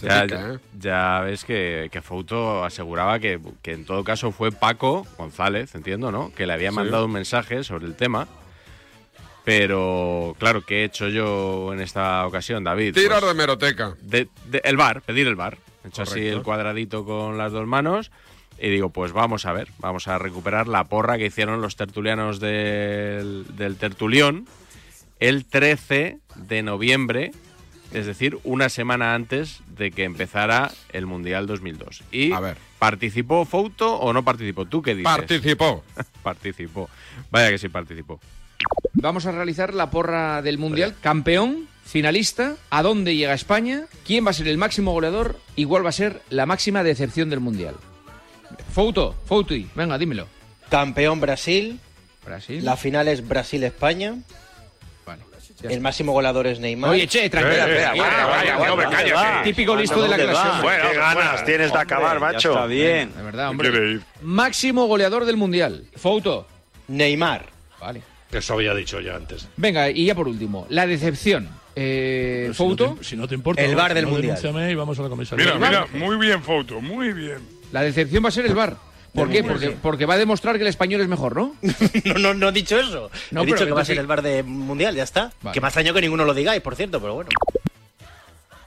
Ya, 0.01 0.23
pica, 0.23 0.53
¿eh? 0.53 0.59
ya 0.79 1.19
ves 1.21 1.45
que, 1.45 1.89
que 1.91 2.01
Fouto 2.01 2.63
aseguraba 2.63 3.19
que, 3.19 3.39
que 3.61 3.73
en 3.73 3.85
todo 3.85 4.03
caso 4.03 4.31
fue 4.31 4.51
Paco 4.51 5.05
González, 5.17 5.73
entiendo, 5.75 6.11
¿no? 6.11 6.31
Que 6.33 6.45
le 6.47 6.53
había 6.53 6.69
Sí. 6.71 6.75
mandado 6.75 7.05
un 7.05 7.11
mensaje 7.11 7.63
sobre 7.63 7.85
el 7.85 7.95
tema. 7.95 8.27
Pero, 9.43 10.35
claro, 10.39 10.61
¿qué 10.65 10.81
he 10.81 10.83
hecho 10.83 11.07
yo 11.07 11.73
en 11.73 11.81
esta 11.81 12.25
ocasión, 12.27 12.63
David? 12.63 12.93
Tirar 12.93 13.21
Pues, 13.21 13.31
de 13.33 13.37
meroteca. 13.37 13.95
de- 14.01 14.27
de- 14.45 14.61
el 14.63 14.77
bar, 14.77 15.01
pedir 15.01 15.27
el 15.27 15.35
bar. 15.35 15.57
He 15.83 15.87
hecho 15.87 16.03
así 16.03 16.27
el 16.27 16.43
cuadradito 16.43 17.05
con 17.05 17.39
las 17.39 17.51
dos 17.51 17.65
manos 17.65 18.11
y 18.59 18.69
digo, 18.69 18.89
pues 18.91 19.13
vamos 19.13 19.47
a 19.47 19.53
ver, 19.53 19.69
vamos 19.79 20.07
a 20.07 20.19
recuperar 20.19 20.67
la 20.67 20.83
porra 20.83 21.17
que 21.17 21.25
hicieron 21.25 21.59
los 21.61 21.75
tertulianos 21.75 22.39
del, 22.39 23.45
del 23.55 23.77
tertulión 23.77 24.45
el 25.19 25.45
13 25.45 26.19
de 26.35 26.61
noviembre, 26.63 27.31
es 27.93 28.05
decir, 28.05 28.39
una 28.43 28.69
semana 28.69 29.13
antes 29.13 29.61
de 29.67 29.91
que 29.91 30.03
empezara 30.03 30.71
el 30.89 31.05
Mundial 31.05 31.47
2002. 31.47 32.03
Y 32.11 32.31
¿participó 32.79 33.45
Fouto 33.45 33.95
o 33.95 34.13
no 34.13 34.23
participó? 34.23 34.65
¿Tú 34.65 34.81
qué 34.81 34.95
dices? 34.95 35.11
Participó. 35.11 35.83
participó. 36.23 36.89
Vaya 37.29 37.49
que 37.49 37.57
sí 37.57 37.69
participó. 37.69 38.19
Vamos 38.93 39.25
a 39.25 39.31
realizar 39.31 39.73
la 39.73 39.89
porra 39.89 40.41
del 40.41 40.57
Mundial. 40.57 40.95
Campeón, 41.01 41.67
finalista, 41.83 42.55
¿a 42.69 42.83
dónde 42.83 43.15
llega 43.15 43.33
España? 43.33 43.85
¿Quién 44.05 44.25
va 44.25 44.31
a 44.31 44.33
ser 44.33 44.47
el 44.47 44.57
máximo 44.57 44.91
goleador? 44.91 45.39
¿Y 45.55 45.65
cuál 45.65 45.85
va 45.85 45.89
a 45.89 45.93
ser 45.93 46.21
la 46.29 46.45
máxima 46.45 46.83
decepción 46.83 47.29
del 47.29 47.39
Mundial? 47.39 47.75
Fouto, 48.73 49.15
Fouti, 49.25 49.69
venga, 49.75 49.97
dímelo. 49.97 50.27
Campeón 50.69 51.19
Brasil. 51.19 51.79
Brasil. 52.25 52.63
La 52.63 52.77
final 52.77 53.07
es 53.07 53.27
Brasil-España. 53.27 54.15
El 55.63 55.81
máximo 55.81 56.11
goleador 56.13 56.47
es 56.47 56.59
Neymar. 56.59 56.91
Oye, 56.91 57.07
che, 57.07 57.29
tranquila, 57.29 57.67
espera. 57.67 59.41
Típico 59.43 59.75
listo 59.75 60.01
de 60.01 60.09
la 60.09 60.17
¿Dónde 60.17 60.31
clase. 60.33 60.67
Qué 60.91 60.97
ganas 60.97 61.45
tienes 61.45 61.71
de 61.73 61.77
acabar, 61.79 62.19
macho. 62.19 62.51
está 62.51 62.65
bien. 62.65 63.13
De 63.15 63.23
verdad, 63.23 63.49
hombre. 63.49 63.99
Máximo 64.21 64.85
goleador 64.87 65.25
del 65.25 65.37
Mundial. 65.37 65.85
Fouto. 65.95 66.47
Neymar. 66.87 67.45
Vale. 67.79 68.01
Eso 68.31 68.53
había 68.53 68.73
dicho 68.73 68.99
ya 69.01 69.15
antes. 69.15 69.47
Venga, 69.57 69.89
y 69.89 70.05
ya 70.05 70.15
por 70.15 70.27
último, 70.27 70.65
la 70.69 70.87
decepción. 70.87 71.49
Eh, 71.75 72.41
Pero 72.43 72.53
si 72.53 72.63
no 72.63 72.67
Fouto. 72.69 72.95
te- 72.99 73.03
Si 73.03 73.15
no 73.17 73.27
te 73.27 73.35
importa, 73.35 73.61
El 73.61 73.75
bar 73.75 73.91
Si 73.91 73.95
del 73.95 74.05
no, 74.05 74.11
Mundial. 74.11 74.71
y 74.71 74.75
vamos 74.75 74.99
a 74.99 75.03
la 75.03 75.09
comisaría. 75.09 75.53
Mira, 75.55 75.57
mira, 75.57 75.87
muy 75.93 76.17
bien, 76.17 76.41
Foto, 76.43 76.81
muy 76.81 77.13
bien. 77.13 77.39
La 77.71 77.81
decepción 77.81 78.23
va 78.23 78.29
a 78.29 78.31
ser 78.31 78.45
el 78.45 78.55
bar. 78.55 78.75
¿Por 79.13 79.29
qué? 79.29 79.43
Porque, 79.43 79.71
porque 79.71 80.05
va 80.05 80.13
a 80.13 80.17
demostrar 80.17 80.55
que 80.55 80.61
el 80.61 80.67
español 80.67 81.01
es 81.01 81.07
mejor, 81.07 81.35
¿no? 81.35 81.55
No, 82.05 82.13
no, 82.19 82.33
no 82.33 82.49
he 82.49 82.51
dicho 82.53 82.79
eso. 82.79 83.11
No, 83.31 83.43
he 83.43 83.45
dicho 83.45 83.65
que 83.65 83.71
va 83.71 83.81
a 83.81 83.85
ser 83.85 83.97
el 83.97 84.07
bar 84.07 84.21
de 84.21 84.41
mundial, 84.43 84.95
ya 84.95 85.03
está. 85.03 85.31
Vale. 85.41 85.53
Que 85.59 85.65
ha 85.65 85.67
extrañado 85.67 85.95
que 85.95 86.01
ninguno 86.01 86.23
lo 86.25 86.33
digáis, 86.33 86.61
por 86.61 86.75
cierto, 86.75 87.01
pero 87.01 87.15
bueno. 87.15 87.29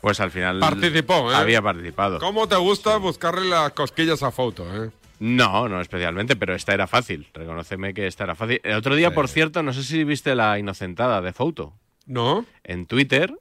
Pues 0.00 0.20
al 0.20 0.30
final 0.30 0.60
Participó, 0.60 1.32
¿eh? 1.32 1.34
había 1.34 1.62
participado. 1.62 2.18
¿Cómo 2.18 2.46
te 2.46 2.56
gusta 2.56 2.98
buscarle 2.98 3.48
las 3.48 3.72
cosquillas 3.72 4.22
a 4.22 4.30
foto, 4.30 4.66
eh? 4.84 4.90
No, 5.20 5.66
no 5.68 5.80
especialmente, 5.80 6.36
pero 6.36 6.54
esta 6.54 6.74
era 6.74 6.86
fácil. 6.86 7.26
Reconóceme 7.32 7.94
que 7.94 8.06
esta 8.06 8.24
era 8.24 8.34
fácil. 8.34 8.60
El 8.64 8.74
otro 8.74 8.96
día, 8.96 9.14
por 9.14 9.28
cierto, 9.28 9.62
no 9.62 9.72
sé 9.72 9.82
si 9.82 10.04
viste 10.04 10.34
la 10.34 10.58
inocentada 10.58 11.22
de 11.22 11.32
Fouto. 11.32 11.72
¿No? 12.06 12.44
En 12.64 12.84
Twitter. 12.84 13.32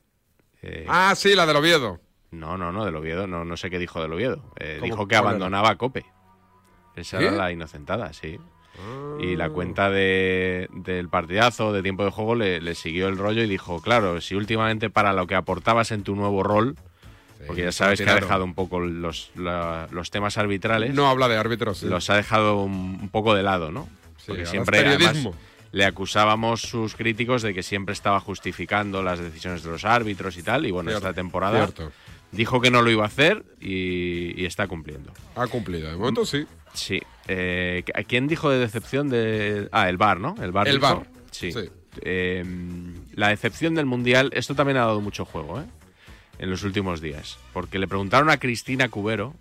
eh, 0.62 0.86
Ah, 0.88 1.14
sí, 1.18 1.36
la 1.36 1.46
del 1.46 1.58
Oviedo. 1.58 2.00
No, 2.32 2.58
no, 2.58 2.72
no, 2.72 2.86
del 2.86 2.96
Oviedo. 2.96 3.28
No, 3.28 3.44
no 3.44 3.58
sé 3.58 3.70
qué 3.70 3.78
dijo 3.78 4.02
del 4.02 4.14
Oviedo. 4.14 4.54
Eh, 4.60 4.80
dijo 4.82 5.00
que 5.08 5.16
¿Cuál 5.16 5.20
era? 5.20 5.20
abandonaba 5.20 5.76
Cope. 5.76 6.06
Esa 6.96 7.20
¿Sí? 7.20 7.26
era 7.26 7.36
la 7.36 7.52
inocentada, 7.52 8.14
sí. 8.14 8.40
Y 9.20 9.36
la 9.36 9.52
cuenta 9.52 9.90
de, 9.92 10.68
del 10.72 11.08
partidazo, 11.08 11.72
de 11.72 11.84
tiempo 11.84 12.04
de 12.04 12.10
juego, 12.12 12.34
le, 12.36 12.60
le 12.62 12.74
siguió 12.74 13.08
el 13.08 13.18
rollo 13.18 13.44
y 13.44 13.48
dijo, 13.48 13.80
claro, 13.82 14.20
si 14.22 14.34
últimamente 14.36 14.90
para 14.90 15.14
lo 15.14 15.28
que 15.28 15.36
aportabas 15.36 15.92
en 15.92 16.02
tu 16.04 16.16
nuevo 16.16 16.42
rol, 16.42 16.76
porque 17.46 17.62
ya 17.64 17.72
sabes 17.72 18.00
que 18.02 18.10
ha 18.10 18.16
dejado 18.16 18.44
un 18.46 18.56
poco 18.56 18.80
los, 18.80 19.32
la- 19.36 19.88
los 19.92 20.10
temas 20.10 20.38
arbitrales. 20.38 20.94
No 20.96 21.08
habla 21.10 21.28
de 21.28 21.38
árbitros. 21.38 21.80
sí. 21.80 21.86
Los 21.88 22.10
ha 22.10 22.16
dejado 22.16 22.64
un, 22.64 22.98
un 23.02 23.10
poco 23.10 23.36
de 23.36 23.44
lado, 23.44 23.72
¿no? 23.72 23.88
Porque 24.26 24.32
ahora 24.32 24.44
es 24.44 24.50
siempre 24.50 24.80
además, 24.88 25.28
le 25.72 25.86
acusábamos 25.86 26.62
sus 26.62 26.96
críticos 26.96 27.42
de 27.42 27.54
que 27.54 27.62
siempre 27.62 27.94
estaba 27.94 28.20
justificando 28.22 29.04
las 29.04 29.20
decisiones 29.20 29.62
de 29.64 29.72
los 29.72 29.84
árbitros 29.86 30.38
y 30.38 30.44
tal. 30.44 30.66
Y 30.66 30.72
bueno, 30.72 30.90
Cierto, 30.90 31.08
esta 31.10 31.16
temporada 31.16 31.58
cierto. 31.68 31.92
Dijo 32.34 32.60
que 32.60 32.70
no 32.72 32.82
lo 32.82 32.92
iba 32.92 33.04
a 33.04 33.08
hacer 33.08 33.44
y, 33.62 34.40
y 34.42 34.46
está 34.46 34.68
cumpliendo. 34.68 35.14
Ha 35.36 35.48
cumplido, 35.48 35.90
de 35.90 35.96
momento 35.96 36.26
sí. 36.26 36.46
Sí. 36.74 37.00
Eh, 37.28 37.84
¿A 37.96 38.04
quién 38.04 38.28
dijo 38.28 38.50
de 38.50 38.60
decepción 38.60 39.08
de.? 39.10 39.70
Ah, 39.72 39.88
el 39.90 39.98
bar, 39.98 40.20
¿no? 40.20 40.36
El 40.42 40.52
bar. 40.52 40.68
El 40.68 40.76
dijo. 40.80 40.88
VAR, 40.88 41.08
Sí. 41.32 41.52
sí. 41.52 41.70
Eh, 42.02 42.44
la 43.14 43.30
decepción 43.30 43.76
del 43.76 43.86
mundial, 43.86 44.32
esto 44.34 44.56
también 44.56 44.78
ha 44.78 44.82
dado 44.82 45.00
mucho 45.00 45.26
juego, 45.26 45.62
¿eh? 45.62 45.66
En 46.40 46.50
los 46.50 46.64
últimos 46.64 47.00
días. 47.02 47.38
Porque 47.54 47.78
le 47.80 47.88
preguntaron 47.88 48.30
a 48.32 48.38
Cristina 48.38 48.90
Cubero. 48.90 49.36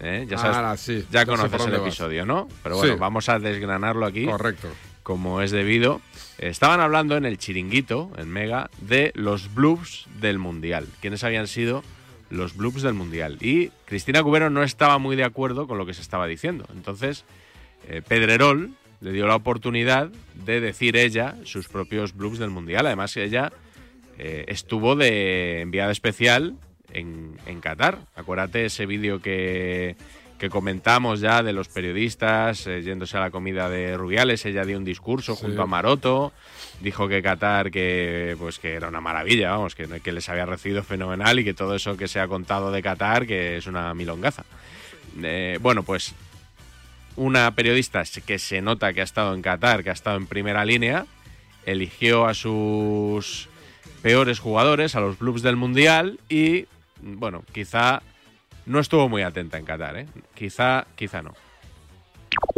¿eh? 0.00 0.26
Ya 0.28 0.36
sabes, 0.38 0.56
Ah, 0.56 0.76
sí, 0.76 1.06
ya 1.12 1.24
conoces 1.24 1.64
el 1.64 1.70
vas. 1.72 1.80
episodio, 1.80 2.26
¿no? 2.26 2.48
Pero 2.64 2.76
bueno, 2.78 2.94
Sí. 2.94 2.98
vamos 3.00 3.28
a 3.28 3.38
desgranarlo 3.38 4.04
aquí. 4.04 4.26
Correcto. 4.26 4.66
Como 5.02 5.42
es 5.42 5.50
debido. 5.50 6.00
Estaban 6.38 6.80
hablando 6.80 7.16
en 7.16 7.24
el 7.24 7.38
chiringuito, 7.38 8.10
en 8.16 8.28
Mega, 8.28 8.70
de 8.80 9.12
los 9.14 9.52
bloops 9.54 10.06
del 10.20 10.38
mundial. 10.38 10.86
¿Quiénes 11.00 11.24
habían 11.24 11.48
sido 11.48 11.82
los 12.30 12.56
bloops 12.56 12.82
del 12.82 12.94
mundial? 12.94 13.38
Y 13.40 13.68
Cristina 13.84 14.22
Cubero 14.22 14.50
no 14.50 14.62
estaba 14.62 14.98
muy 14.98 15.16
de 15.16 15.24
acuerdo 15.24 15.66
con 15.66 15.78
lo 15.78 15.86
que 15.86 15.94
se 15.94 16.02
estaba 16.02 16.26
diciendo. 16.26 16.66
Entonces, 16.74 17.24
eh, 17.88 18.02
Pedrerol 18.06 18.70
le 19.00 19.12
dio 19.12 19.26
la 19.26 19.34
oportunidad 19.34 20.10
de 20.34 20.60
decir 20.60 20.96
ella 20.96 21.36
sus 21.44 21.68
propios 21.68 22.14
bloops 22.14 22.38
del 22.38 22.50
mundial. 22.50 22.86
Además, 22.86 23.16
ella 23.16 23.52
eh, 24.18 24.44
estuvo 24.46 24.94
de 24.94 25.60
enviada 25.60 25.90
especial 25.90 26.54
en, 26.92 27.36
en 27.46 27.60
Qatar. 27.60 27.98
Acuérdate 28.14 28.64
ese 28.64 28.86
vídeo 28.86 29.20
que, 29.20 29.96
que 30.42 30.50
comentamos 30.50 31.20
ya 31.20 31.44
de 31.44 31.52
los 31.52 31.68
periodistas 31.68 32.66
eh, 32.66 32.82
yéndose 32.82 33.16
a 33.16 33.20
la 33.20 33.30
comida 33.30 33.68
de 33.68 33.96
Rubiales. 33.96 34.44
Ella 34.44 34.64
dio 34.64 34.76
un 34.76 34.82
discurso 34.84 35.36
Sí. 35.36 35.42
junto 35.42 35.62
a 35.62 35.66
Maroto. 35.68 36.32
Dijo 36.80 37.06
que 37.06 37.22
Qatar 37.22 37.70
que, 37.70 38.34
pues, 38.40 38.58
que 38.58 38.72
era 38.72 38.88
una 38.88 39.00
maravilla, 39.00 39.52
vamos, 39.52 39.76
que, 39.76 39.86
que 40.00 40.10
les 40.10 40.28
había 40.28 40.44
recibido 40.44 40.82
fenomenal 40.82 41.38
y 41.38 41.44
que 41.44 41.54
todo 41.54 41.76
eso 41.76 41.96
que 41.96 42.08
se 42.08 42.18
ha 42.18 42.26
contado 42.26 42.72
de 42.72 42.82
Qatar 42.82 43.24
que 43.24 43.56
es 43.56 43.68
una 43.68 43.94
milongaza. 43.94 44.42
Eh, 45.22 45.58
bueno, 45.62 45.84
pues 45.84 46.12
una 47.14 47.48
periodista 47.54 48.02
que 48.26 48.40
se 48.40 48.60
nota 48.62 48.92
que 48.92 49.00
ha 49.00 49.04
estado 49.04 49.34
en 49.34 49.42
Qatar, 49.42 49.84
que 49.84 49.90
ha 49.90 49.92
estado 49.92 50.16
en 50.16 50.26
primera 50.26 50.64
línea, 50.64 51.06
eligió 51.66 52.26
a 52.26 52.34
sus 52.34 53.48
peores 54.02 54.40
jugadores, 54.40 54.96
a 54.96 55.00
los 55.00 55.18
clubs 55.18 55.42
del 55.42 55.54
Mundial 55.54 56.18
y, 56.28 56.66
bueno, 57.00 57.44
quizá 57.52 58.02
no 58.66 58.80
estuvo 58.80 59.08
muy 59.08 59.22
atenta 59.22 59.58
en 59.58 59.64
Qatar, 59.64 59.96
¿eh? 59.96 60.06
Quizá, 60.34 60.86
quizá 60.94 61.22
no. 61.22 61.32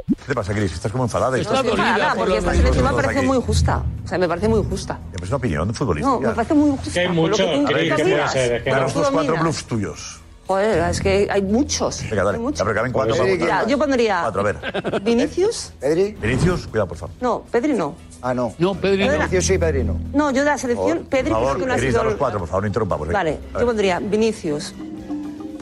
¿Qué 0.06 0.28
te 0.28 0.34
pasa, 0.34 0.52
Cris? 0.54 0.72
Estás 0.72 0.92
como 0.92 1.04
enfadada. 1.04 1.36
Estoy 1.36 1.56
enfadada 1.68 2.14
porque 2.14 2.38
esta 2.38 2.54
selección 2.54 2.84
me 2.84 3.02
parece 3.02 3.22
muy 3.22 3.40
justa. 3.42 3.82
O 4.04 4.08
sea, 4.08 4.18
me 4.18 4.28
parece 4.28 4.48
muy 4.48 4.62
justa. 4.64 4.98
Es 5.20 5.28
una 5.28 5.36
opinión 5.36 5.74
futbolística. 5.74 6.14
No, 6.14 6.20
me 6.20 6.30
parece 6.34 6.54
muy 6.54 6.70
justa. 6.70 6.90
Que 6.92 7.00
hay 7.00 7.06
Por 7.08 7.14
muchos, 7.16 7.38
que 7.38 7.44
tú- 7.56 7.64
Cris, 7.64 7.90
tú 7.90 7.96
¿qué 7.96 8.02
puede 8.04 8.28
ser? 8.28 8.64
Que 8.64 8.70
Por 8.70 8.78
Danos 8.78 8.92
que 8.92 8.98
los 9.00 9.10
cuatro 9.10 9.36
bluffs 9.38 9.64
tuyos. 9.64 10.20
Joder, 10.46 10.90
es 10.90 11.00
que 11.00 11.26
hay 11.30 11.40
muchos. 11.40 12.02
Venga, 12.10 12.22
dale. 12.22 12.38
Ya, 12.52 12.64
pero 12.64 12.74
caben 12.74 12.92
cuatro 12.92 13.16
para 13.16 13.66
yo 13.66 13.78
pondría 13.78 14.20
Cuatro, 14.22 14.40
a 14.42 14.44
ver. 14.44 15.02
Vinicius. 15.02 15.72
¿Pedri? 15.80 16.12
Vinicius, 16.20 16.66
cuidado, 16.66 16.88
por 16.88 16.98
favor. 16.98 17.14
No, 17.22 17.42
Pedri 17.50 17.72
no. 17.72 17.94
Ah, 18.20 18.34
no. 18.34 18.54
No, 18.58 18.74
Pedri 18.74 19.06
no. 19.06 19.12
Vinicius 19.14 19.46
sí, 19.46 19.56
Pedri 19.58 19.84
no. 19.84 19.98
No, 20.12 20.30
yo 20.32 20.40
de 20.40 20.50
la 20.50 20.58
selección, 20.58 20.98
Por 20.98 21.08
Pedri 21.08 21.24
creo 21.30 21.34
favor, 21.36 21.58
que 21.58 21.66
no 21.66 21.72
ha 21.72 21.78
sido. 21.78 21.98
da 21.98 22.04
los 22.04 22.14
cuatro, 22.16 22.38
por 22.40 22.48
favor, 22.48 22.62
no 22.62 22.66
interrumpamos. 22.66 23.08
venga. 23.08 23.18
Vale, 23.18 23.38
yo 23.58 23.66
pondría 23.66 23.98
Vinicius. 24.00 24.74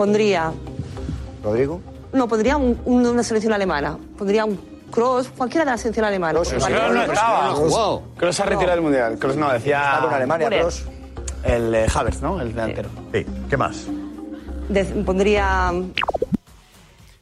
Pondría. 0.06 0.52
¿Rodrigo? 1.44 1.80
No, 2.12 2.26
pondría 2.26 2.56
un- 2.56 2.76
un- 2.85 3.06
una 3.06 3.23
selección 3.23 3.52
alemana. 3.52 3.97
Pondría 4.18 4.44
un 4.44 4.59
Cross, 4.90 5.28
cualquiera 5.37 5.64
de 5.64 5.71
la 5.71 5.78
selección 5.78 6.04
alemana. 6.04 6.40
Kroos 6.40 6.52
no 6.92 7.02
estaba. 7.04 7.54
Kroos 8.18 8.35
se 8.37 8.42
ha 8.42 8.47
retirado 8.47 8.73
del 8.73 8.80
mundial. 8.82 9.16
Kroos 9.16 9.37
no, 9.37 9.50
decía. 9.52 9.80
Está 9.94 10.00
con 10.06 10.12
Alemania. 10.14 10.49
Kroos. 10.49 10.82
El 11.44 11.73
eh, 11.75 11.87
Havertz, 11.94 12.21
¿no? 12.21 12.40
El 12.40 12.49
delantero. 12.49 12.88
Sí, 13.12 13.25
¿qué 13.49 13.56
más? 13.56 13.87
De- 14.68 14.85
pondría. 15.04 15.73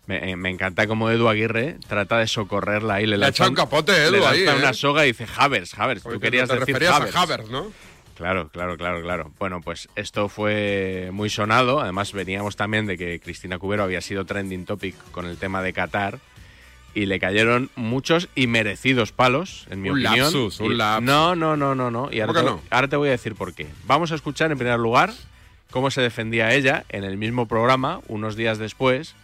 Me, 0.06 0.30
eh, 0.32 0.36
me 0.36 0.48
encanta 0.48 0.86
como 0.86 1.10
Edu 1.10 1.28
Aguirre 1.28 1.76
trata 1.86 2.16
de 2.16 2.26
socorrerla 2.26 2.94
ahí. 2.94 3.02
Le, 3.06 3.10
Le 3.18 3.26
ha 3.26 3.28
lanza 3.28 3.30
echado 3.44 3.50
un 3.50 3.56
capote, 3.56 3.92
Edu, 3.92 4.12
le 4.12 4.18
lanza 4.20 4.30
ahí, 4.34 4.42
¿eh? 4.42 4.54
una 4.58 4.72
soga 4.72 5.04
y 5.04 5.08
dice 5.08 5.26
Havers, 5.36 5.78
Havers. 5.78 6.02
Tú 6.02 6.18
querías 6.18 6.48
te 6.48 6.54
decir 6.58 6.74
referías 6.74 7.14
a. 7.14 7.20
Havertz, 7.22 7.50
¿no? 7.50 7.66
Claro, 8.20 8.50
claro, 8.50 8.76
claro, 8.76 9.00
claro. 9.00 9.32
Bueno, 9.38 9.62
pues 9.62 9.88
esto 9.96 10.28
fue 10.28 11.08
muy 11.10 11.30
sonado. 11.30 11.80
Además, 11.80 12.12
veníamos 12.12 12.54
también 12.54 12.84
de 12.86 12.98
que 12.98 13.18
Cristina 13.18 13.58
Cubero 13.58 13.82
había 13.82 14.02
sido 14.02 14.26
trending 14.26 14.66
topic 14.66 14.94
con 15.10 15.24
el 15.24 15.38
tema 15.38 15.62
de 15.62 15.72
Qatar. 15.72 16.18
Y 16.92 17.06
le 17.06 17.18
cayeron 17.18 17.70
muchos 17.76 18.28
y 18.34 18.46
merecidos 18.46 19.12
palos, 19.12 19.66
en 19.70 19.80
mi 19.80 19.88
Un 19.88 20.04
opinión. 20.04 20.18
lapsus, 20.26 20.60
un 20.60 20.76
lapsus. 20.76 21.06
No, 21.06 21.34
no, 21.34 21.56
no, 21.56 21.74
no, 21.74 21.90
no. 21.90 22.10
Y 22.12 22.20
ahora 22.20 22.34
¿Cómo 22.34 22.40
te, 22.40 22.44
que 22.44 22.62
no? 22.68 22.76
ahora 22.76 22.88
te 22.88 22.96
voy 22.96 23.08
a 23.08 23.12
decir 23.12 23.34
por 23.36 23.54
qué. 23.54 23.68
Vamos 23.86 24.12
a 24.12 24.16
escuchar 24.16 24.52
en 24.52 24.58
primer 24.58 24.78
lugar 24.78 25.12
cómo 25.70 25.90
se 25.90 26.02
defendía 26.02 26.52
ella 26.52 26.84
en 26.90 27.04
el 27.04 27.16
mismo 27.16 27.46
programa 27.46 28.00
unos 28.08 28.36
días 28.36 28.58
después 28.58 29.14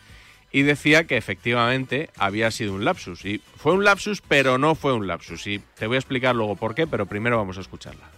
y 0.52 0.62
decía 0.62 1.04
que 1.08 1.18
efectivamente 1.18 2.08
había 2.16 2.50
sido 2.50 2.72
un 2.72 2.84
lapsus. 2.86 3.26
Y 3.26 3.42
fue 3.56 3.72
un 3.74 3.84
lapsus, 3.84 4.22
pero 4.22 4.56
no 4.56 4.74
fue 4.74 4.94
un 4.94 5.06
lapsus. 5.06 5.46
Y 5.48 5.58
te 5.76 5.86
voy 5.86 5.96
a 5.96 5.98
explicar 5.98 6.34
luego 6.34 6.56
por 6.56 6.74
qué, 6.74 6.86
pero 6.86 7.04
primero 7.04 7.36
vamos 7.36 7.58
a 7.58 7.60
escucharla. 7.60 8.08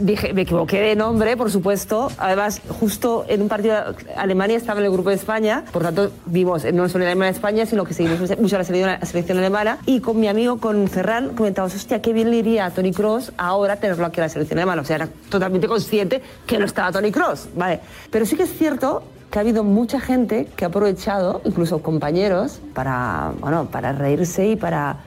Dije, 0.00 0.32
me 0.32 0.42
equivoqué 0.42 0.80
de 0.80 0.96
nombre, 0.96 1.36
por 1.36 1.50
supuesto. 1.50 2.10
Además, 2.18 2.60
justo 2.68 3.24
en 3.28 3.42
un 3.42 3.48
partido, 3.48 3.74
Alemania 4.16 4.56
estaba 4.56 4.78
en 4.78 4.86
el 4.86 4.92
grupo 4.92 5.08
de 5.08 5.16
España, 5.16 5.64
por 5.72 5.82
tanto, 5.82 6.12
vimos 6.26 6.64
eh, 6.64 6.72
no 6.72 6.88
solo 6.88 7.04
en 7.04 7.10
Alemania 7.10 7.30
España, 7.30 7.66
sino 7.66 7.84
que 7.84 7.94
seguimos 7.94 8.20
mucho 8.38 8.56
a 8.56 8.60
la 8.60 8.64
selección, 8.64 8.96
la 9.00 9.06
selección 9.06 9.38
alemana. 9.38 9.78
Y 9.86 10.00
con 10.00 10.20
mi 10.20 10.28
amigo, 10.28 10.58
con 10.58 10.86
Ferran, 10.88 11.30
comentábamos, 11.30 11.74
hostia, 11.74 12.00
qué 12.00 12.12
bien 12.12 12.30
le 12.30 12.36
iría 12.36 12.66
a 12.66 12.70
Tony 12.70 12.92
Cross 12.92 13.32
ahora 13.38 13.76
tenerlo 13.76 14.06
aquí 14.06 14.20
en 14.20 14.22
la 14.22 14.28
selección 14.28 14.58
alemana. 14.58 14.82
O 14.82 14.84
sea, 14.84 14.96
era 14.96 15.08
totalmente 15.28 15.66
consciente 15.66 16.22
que 16.46 16.58
no 16.58 16.64
estaba 16.64 16.92
Tony 16.92 17.10
Cross, 17.10 17.48
¿vale? 17.56 17.80
Pero 18.10 18.24
sí 18.24 18.36
que 18.36 18.44
es 18.44 18.56
cierto 18.56 19.02
que 19.30 19.38
ha 19.38 19.42
habido 19.42 19.64
mucha 19.64 20.00
gente 20.00 20.46
que 20.56 20.64
ha 20.64 20.68
aprovechado, 20.68 21.42
incluso 21.44 21.82
compañeros, 21.82 22.60
para, 22.74 23.32
bueno, 23.40 23.66
para 23.66 23.92
reírse 23.92 24.46
y 24.48 24.56
para, 24.56 24.98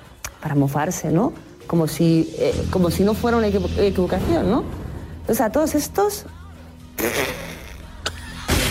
para 0.42 0.56
mofarse, 0.56 1.12
¿no? 1.12 1.34
Como 1.72 1.88
si, 1.88 2.30
eh, 2.38 2.54
como 2.70 2.92
si 2.92 3.06
no 3.06 3.14
fuera 3.14 3.38
una 3.38 3.48
equivo- 3.48 3.70
equivocación, 3.80 4.52
¿no? 4.52 4.66
O 5.30 5.34
sea, 5.34 5.54
todos 5.54 5.74
estos... 5.74 6.26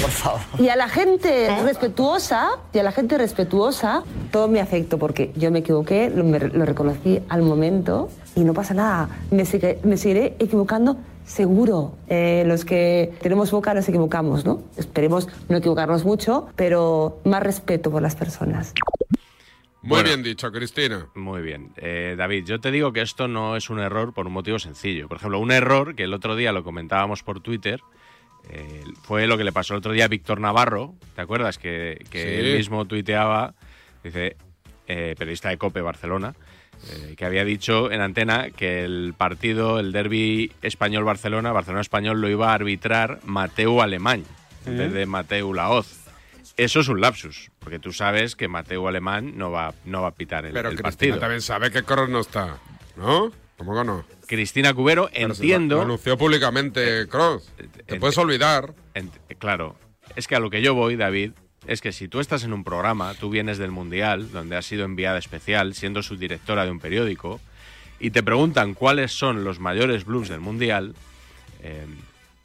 Por 0.03 0.11
favor. 0.11 0.41
Y 0.59 0.69
a 0.69 0.77
la 0.77 0.87
gente 0.91 1.49
respetuosa, 1.65 2.51
y 2.75 2.79
a 2.79 2.83
la 2.83 2.93
gente 2.93 3.17
respetuosa, 3.17 4.03
todo 4.31 4.49
mi 4.49 4.59
afecto, 4.59 4.99
porque 4.99 5.33
yo 5.35 5.51
me 5.51 5.61
equivoqué, 5.61 6.11
lo, 6.11 6.25
me- 6.25 6.39
lo 6.41 6.67
reconocí 6.67 7.23
al 7.31 7.41
momento 7.41 8.11
y 8.37 8.41
no 8.45 8.53
pasa 8.53 8.75
nada. 8.75 9.09
Me, 9.31 9.47
sigue- 9.47 9.79
me 9.83 9.97
seguiré 9.97 10.37
equivocando 10.39 10.99
seguro. 11.25 11.93
Eh, 12.07 12.45
los 12.47 12.67
que 12.67 13.15
tenemos 13.23 13.51
boca 13.51 13.73
nos 13.73 13.89
equivocamos, 13.89 14.45
¿no? 14.45 14.61
Esperemos 14.77 15.27
no 15.49 15.57
equivocarnos 15.57 16.05
mucho, 16.05 16.49
pero 16.55 17.17
más 17.25 17.43
respeto 17.43 17.91
por 17.91 18.03
las 18.03 18.15
personas. 18.15 18.75
Muy 19.83 19.89
Bueno. 19.91 20.09
bien 20.09 20.23
dicho, 20.23 20.53
Cristina. 20.53 21.07
Muy 21.15 21.41
bien. 21.41 21.73
Eh, 21.77 22.15
David, 22.19 22.45
yo 22.45 22.61
te 22.61 22.71
digo 22.71 22.93
que 22.93 23.01
esto 23.01 23.29
no 23.29 23.57
es 23.57 23.71
un 23.71 23.81
error 23.81 24.13
por 24.13 24.27
un 24.27 24.33
motivo 24.35 24.59
sencillo. 24.59 25.09
Por 25.09 25.17
ejemplo, 25.17 25.39
un 25.39 25.51
error 25.53 25.95
que 25.95 26.05
el 26.05 26.13
otro 26.13 26.37
día 26.37 26.53
lo 26.53 26.63
comentábamos 26.65 27.23
por 27.23 27.41
Twitter 27.41 27.81
eh, 28.51 28.85
fue 29.03 29.27
lo 29.27 29.37
que 29.39 29.45
le 29.45 29.53
pasó 29.53 29.75
el 29.75 29.79
otro 29.79 29.93
día 29.93 30.05
a 30.07 30.09
Víctor 30.09 30.41
Navarro. 30.41 30.95
¿Te 31.15 31.21
acuerdas? 31.23 31.57
Que, 31.59 32.05
que 32.11 32.23
Sí. 32.23 32.29
él 32.47 32.57
mismo 32.59 32.85
tuiteaba, 32.87 33.55
dice, 34.05 34.37
eh, 34.89 35.15
periodista 35.19 35.49
de 35.51 35.57
COPE 35.59 35.81
Barcelona, 35.83 36.35
eh, 36.91 37.15
que 37.17 37.25
había 37.27 37.45
dicho 37.45 37.91
en 37.91 38.01
antena 38.01 38.51
que 38.51 38.85
el 38.85 39.15
partido, 39.17 39.79
el 39.79 39.93
derby 39.93 40.53
español-Barcelona, 40.63 41.53
Barcelona-Español, 41.53 42.21
lo 42.21 42.29
iba 42.31 42.51
a 42.51 42.55
arbitrar 42.55 43.21
Mateu 43.25 43.81
Alemán 43.83 44.25
en 44.67 44.77
vez 44.79 44.93
de 44.93 45.05
Mateu 45.07 45.53
Laoz. 45.55 46.01
Eso 46.57 46.81
es 46.81 46.89
un 46.89 47.01
lapsus, 47.03 47.50
porque 47.61 47.79
tú 47.79 47.93
sabes 47.93 48.35
que 48.37 48.49
Mateu 48.49 48.89
Alemán 48.89 49.35
no 49.37 49.51
va, 49.51 49.75
no 49.85 50.03
va 50.03 50.09
a 50.09 50.15
pitar 50.15 50.45
el, 50.47 50.53
Pero 50.53 50.71
el 50.71 50.77
Cristina 50.77 50.91
partido. 51.13 51.19
también 51.19 51.41
sabe 51.43 51.71
que 51.71 51.83
Cross 51.85 52.09
no 52.09 52.21
está, 52.21 52.59
¿no? 52.97 53.31
¿Cómo 53.57 53.77
que 53.79 53.85
no? 53.85 54.05
Cristina 54.27 54.73
Cubero, 54.75 55.09
Pero 55.13 55.29
lo- 55.29 55.35
entiendo. 55.35 55.77
Lo 55.77 55.83
anunció 55.83 56.17
públicamente 56.17 57.07
Cross. 57.09 57.53
Te 57.87 58.01
puedes 58.01 58.17
olvidar. 58.19 58.75
Claro, 59.39 59.77
es 60.17 60.27
que 60.27 60.35
a 60.37 60.41
lo 60.41 60.51
que 60.51 60.63
yo 60.63 60.75
voy, 60.75 60.97
David, 60.97 61.33
es 61.67 61.83
que 61.83 61.93
si 61.93 62.09
tú 62.09 62.21
estás 62.21 62.43
en 62.45 62.53
un 62.55 62.65
programa, 62.65 63.13
tú 63.15 63.29
vienes 63.29 63.59
del 63.59 63.71
Mundial, 63.71 64.33
donde 64.33 64.57
has 64.57 64.65
sido 64.65 64.85
enviada 64.87 65.19
especial, 65.19 65.75
siendo 65.75 66.03
subdirectora 66.03 66.65
de 66.65 66.71
un 66.71 66.81
periódico, 66.81 67.39
y 67.99 68.11
te 68.11 68.23
preguntan 68.23 68.73
cuáles 68.73 69.13
son 69.13 69.45
los 69.45 69.61
mayores 69.61 70.07
blues 70.07 70.31
del 70.31 70.41
Mundial, 70.41 70.95
eh, 71.63 71.85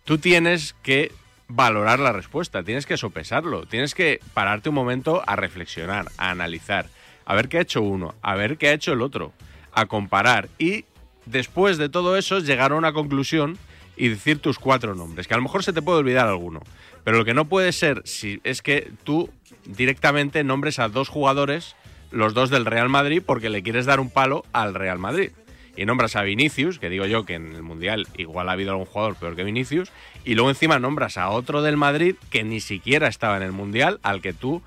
tú 0.04 0.18
tienes 0.18 0.76
que 0.84 1.14
valorar 1.48 2.00
la 2.00 2.12
respuesta, 2.12 2.64
tienes 2.64 2.86
que 2.86 2.98
sopesarlo, 2.98 3.66
tienes 3.66 3.94
que 3.94 4.20
pararte 4.34 4.70
un 4.70 4.76
momento 4.76 5.24
a 5.26 5.36
reflexionar, 5.36 6.08
a 6.18 6.32
analizar, 6.32 6.88
a 7.26 7.36
ver 7.36 7.50
qué 7.50 7.58
ha 7.58 7.62
hecho 7.62 7.82
uno, 7.82 8.16
a 8.22 8.36
ver 8.36 8.58
qué 8.58 8.70
ha 8.70 8.74
hecho 8.74 8.94
el 8.94 9.02
otro, 9.02 9.32
a 9.72 9.86
comparar 9.86 10.50
y 10.58 10.86
después 11.26 11.78
de 11.78 11.90
todo 11.90 12.18
eso 12.18 12.40
llegar 12.40 12.72
a 12.72 12.76
una 12.76 12.94
conclusión 12.94 13.58
y 13.98 14.10
decir 14.10 14.40
tus 14.40 14.60
cuatro 14.60 14.96
nombres, 14.96 15.28
que 15.28 15.34
a 15.34 15.38
lo 15.38 15.44
mejor 15.44 15.64
se 15.64 15.74
te 15.74 15.82
puede 15.82 16.00
olvidar 16.00 16.28
alguno, 16.28 16.62
pero 17.04 17.18
lo 17.18 17.26
que 17.26 17.34
no 17.34 17.46
puede 17.46 17.72
ser 17.72 18.02
si 18.06 18.42
es 18.44 18.62
que 18.62 18.92
tú 19.04 19.30
directamente 19.66 20.44
nombres 20.44 20.80
a 20.80 20.90
dos 20.90 21.10
jugadores, 21.10 21.76
los 22.12 22.34
dos 22.34 22.50
del 22.50 22.66
Real 22.66 22.90
Madrid, 22.90 23.22
porque 23.26 23.50
le 23.50 23.64
quieres 23.64 23.86
dar 23.86 24.00
un 24.00 24.10
palo 24.10 24.44
al 24.54 24.74
Real 24.74 25.00
Madrid. 25.00 25.32
Y 25.76 25.86
nombras 25.86 26.16
a 26.16 26.24
Vinicius, 26.24 26.80
que 26.80 26.90
digo 26.90 27.06
yo 27.06 27.26
que 27.26 27.36
en 27.36 27.54
el 27.54 27.64
Mundial 27.64 28.08
igual 28.18 28.50
ha 28.50 28.54
habido 28.54 28.72
algún 28.72 28.86
jugador 28.86 29.16
peor 29.16 29.36
que 29.36 29.44
Vinicius, 29.44 29.92
y 30.24 30.36
luego 30.36 30.50
encima 30.50 30.80
nombras 30.80 31.18
a 31.18 31.30
otro 31.30 31.62
del 31.62 31.78
Madrid 31.78 32.16
que 32.30 32.44
ni 32.44 32.60
siquiera 32.60 33.08
estaba 33.08 33.38
en 33.38 33.44
el 33.44 33.52
Mundial, 33.52 34.00
al 34.04 34.22
que 34.22 34.34
tú 34.34 34.62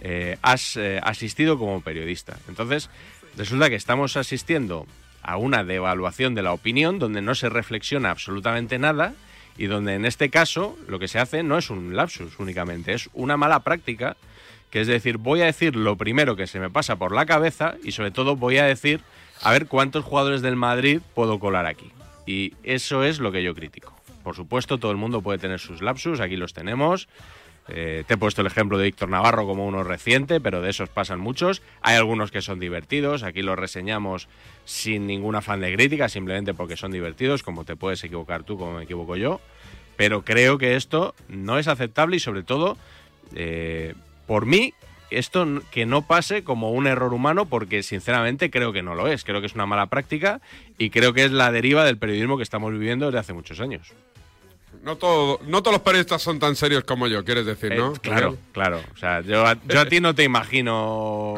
eh, 0.00 0.38
has 0.42 0.76
eh, 0.76 1.00
asistido 1.02 1.58
como 1.58 1.80
periodista. 1.80 2.38
Entonces, 2.48 2.90
resulta 3.36 3.68
que 3.68 3.76
estamos 3.76 4.16
asistiendo 4.16 4.86
a 5.22 5.36
una 5.36 5.64
devaluación 5.64 6.34
de 6.34 6.42
la 6.42 6.52
opinión 6.52 6.98
donde 6.98 7.22
no 7.22 7.34
se 7.34 7.48
reflexiona 7.48 8.10
absolutamente 8.10 8.78
nada 8.78 9.14
y 9.56 9.66
donde 9.66 9.94
en 9.94 10.04
este 10.04 10.30
caso 10.30 10.76
lo 10.88 10.98
que 10.98 11.08
se 11.08 11.18
hace 11.18 11.42
no 11.42 11.56
es 11.56 11.70
un 11.70 11.96
lapsus 11.96 12.38
únicamente, 12.38 12.92
es 12.92 13.08
una 13.14 13.36
mala 13.36 13.60
práctica, 13.60 14.16
que 14.70 14.80
es 14.80 14.86
decir, 14.86 15.18
voy 15.18 15.40
a 15.40 15.46
decir 15.46 15.76
lo 15.76 15.96
primero 15.96 16.36
que 16.36 16.46
se 16.46 16.60
me 16.60 16.70
pasa 16.70 16.96
por 16.96 17.12
la 17.12 17.26
cabeza 17.26 17.76
y 17.82 17.92
sobre 17.92 18.10
todo 18.10 18.36
voy 18.36 18.58
a 18.58 18.64
decir 18.64 19.00
a 19.42 19.52
ver 19.52 19.66
cuántos 19.66 20.04
jugadores 20.04 20.42
del 20.42 20.56
Madrid 20.56 21.00
puedo 21.14 21.38
colar 21.38 21.66
aquí. 21.66 21.90
Y 22.26 22.54
eso 22.62 23.04
es 23.04 23.18
lo 23.18 23.32
que 23.32 23.42
yo 23.42 23.54
critico. 23.54 23.94
Por 24.22 24.34
supuesto, 24.34 24.78
todo 24.78 24.90
el 24.90 24.96
mundo 24.96 25.20
puede 25.20 25.38
tener 25.38 25.60
sus 25.60 25.82
lapsus, 25.82 26.20
aquí 26.20 26.36
los 26.36 26.54
tenemos. 26.54 27.08
Eh, 27.68 28.04
te 28.06 28.14
he 28.14 28.16
puesto 28.16 28.42
el 28.42 28.46
ejemplo 28.46 28.76
de 28.76 28.84
Víctor 28.84 29.08
Navarro 29.08 29.46
como 29.46 29.66
uno 29.66 29.84
reciente, 29.84 30.40
pero 30.40 30.60
de 30.60 30.70
esos 30.70 30.88
pasan 30.88 31.20
muchos. 31.20 31.62
Hay 31.80 31.96
algunos 31.96 32.30
que 32.30 32.42
son 32.42 32.60
divertidos, 32.60 33.22
aquí 33.22 33.42
los 33.42 33.58
reseñamos 33.58 34.28
sin 34.64 35.06
ningún 35.06 35.34
afán 35.34 35.60
de 35.60 35.74
crítica, 35.74 36.08
simplemente 36.08 36.52
porque 36.52 36.76
son 36.76 36.92
divertidos, 36.92 37.42
como 37.42 37.64
te 37.64 37.76
puedes 37.76 38.04
equivocar 38.04 38.42
tú, 38.42 38.58
como 38.58 38.78
me 38.78 38.84
equivoco 38.84 39.16
yo. 39.16 39.40
Pero 39.96 40.24
creo 40.24 40.58
que 40.58 40.76
esto 40.76 41.14
no 41.28 41.58
es 41.58 41.68
aceptable 41.68 42.16
y 42.16 42.20
sobre 42.20 42.42
todo, 42.42 42.76
eh, 43.34 43.94
por 44.26 44.44
mí, 44.44 44.74
esto 45.18 45.46
que 45.70 45.86
no 45.86 46.02
pase 46.06 46.44
como 46.44 46.70
un 46.72 46.86
error 46.86 47.12
humano, 47.14 47.46
porque 47.46 47.82
sinceramente 47.82 48.50
creo 48.50 48.72
que 48.72 48.82
no 48.82 48.94
lo 48.94 49.08
es. 49.08 49.24
Creo 49.24 49.40
que 49.40 49.46
es 49.46 49.54
una 49.54 49.66
mala 49.66 49.86
práctica 49.86 50.40
y 50.78 50.90
creo 50.90 51.12
que 51.12 51.24
es 51.24 51.32
la 51.32 51.50
deriva 51.52 51.84
del 51.84 51.98
periodismo 51.98 52.36
que 52.36 52.42
estamos 52.42 52.72
viviendo 52.72 53.06
desde 53.06 53.18
hace 53.18 53.32
muchos 53.32 53.60
años. 53.60 53.92
No, 54.82 54.96
todo, 54.96 55.40
no 55.46 55.62
todos 55.62 55.74
los 55.76 55.82
periodistas 55.82 56.20
son 56.20 56.38
tan 56.38 56.56
serios 56.56 56.84
como 56.84 57.06
yo, 57.06 57.24
quieres 57.24 57.46
decir, 57.46 57.72
Eh, 57.72 57.76
¿no? 57.76 57.92
claro, 57.94 58.36
claro. 58.52 58.80
O 58.94 58.96
sea, 58.98 59.20
yo 59.22 59.46
a 59.46 59.56
ti 59.88 60.00
no 60.00 60.14
te 60.14 60.24
imagino 60.24 61.34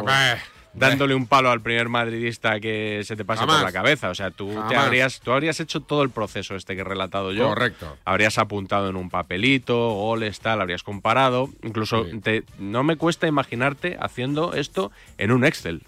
dándole 0.77 1.15
un 1.15 1.27
palo 1.27 1.51
al 1.51 1.61
primer 1.61 1.89
madridista 1.89 2.61
que 2.61 3.03
se 3.05 3.17
te 3.17 3.25
pase 3.25 3.41
Jamás. 3.41 3.57
por 3.57 3.65
la 3.67 3.73
cabeza. 3.73 4.11
O 4.11 4.15
sea, 4.15 4.31
tú, 4.31 4.49
te 4.69 4.77
habrías, 4.77 5.21
tú 5.21 5.33
habrías 5.33 5.59
hecho 5.61 5.81
todo 5.81 6.03
el 6.03 6.11
proceso 6.11 6.55
este 6.55 6.75
que 6.75 6.83
he 6.83 6.85
relatado 6.85 7.33
yo. 7.33 7.49
Correcto. 7.49 7.97
Habrías 8.05 8.39
apuntado 8.39 8.89
en 8.89 8.97
un 8.97 9.11
papelito, 9.11 9.91
goles, 9.91 10.41
tal, 10.41 10.61
habrías 10.61 10.83
comparado. 10.83 11.49
Incluso 11.63 12.07
te- 12.23 12.45
no 12.59 12.83
me 12.85 12.97
cuesta 12.97 13.27
imaginarte 13.27 13.97
haciendo 14.01 14.53
esto 14.55 14.93
en 15.19 15.33
un 15.33 15.45
Excel. 15.45 15.83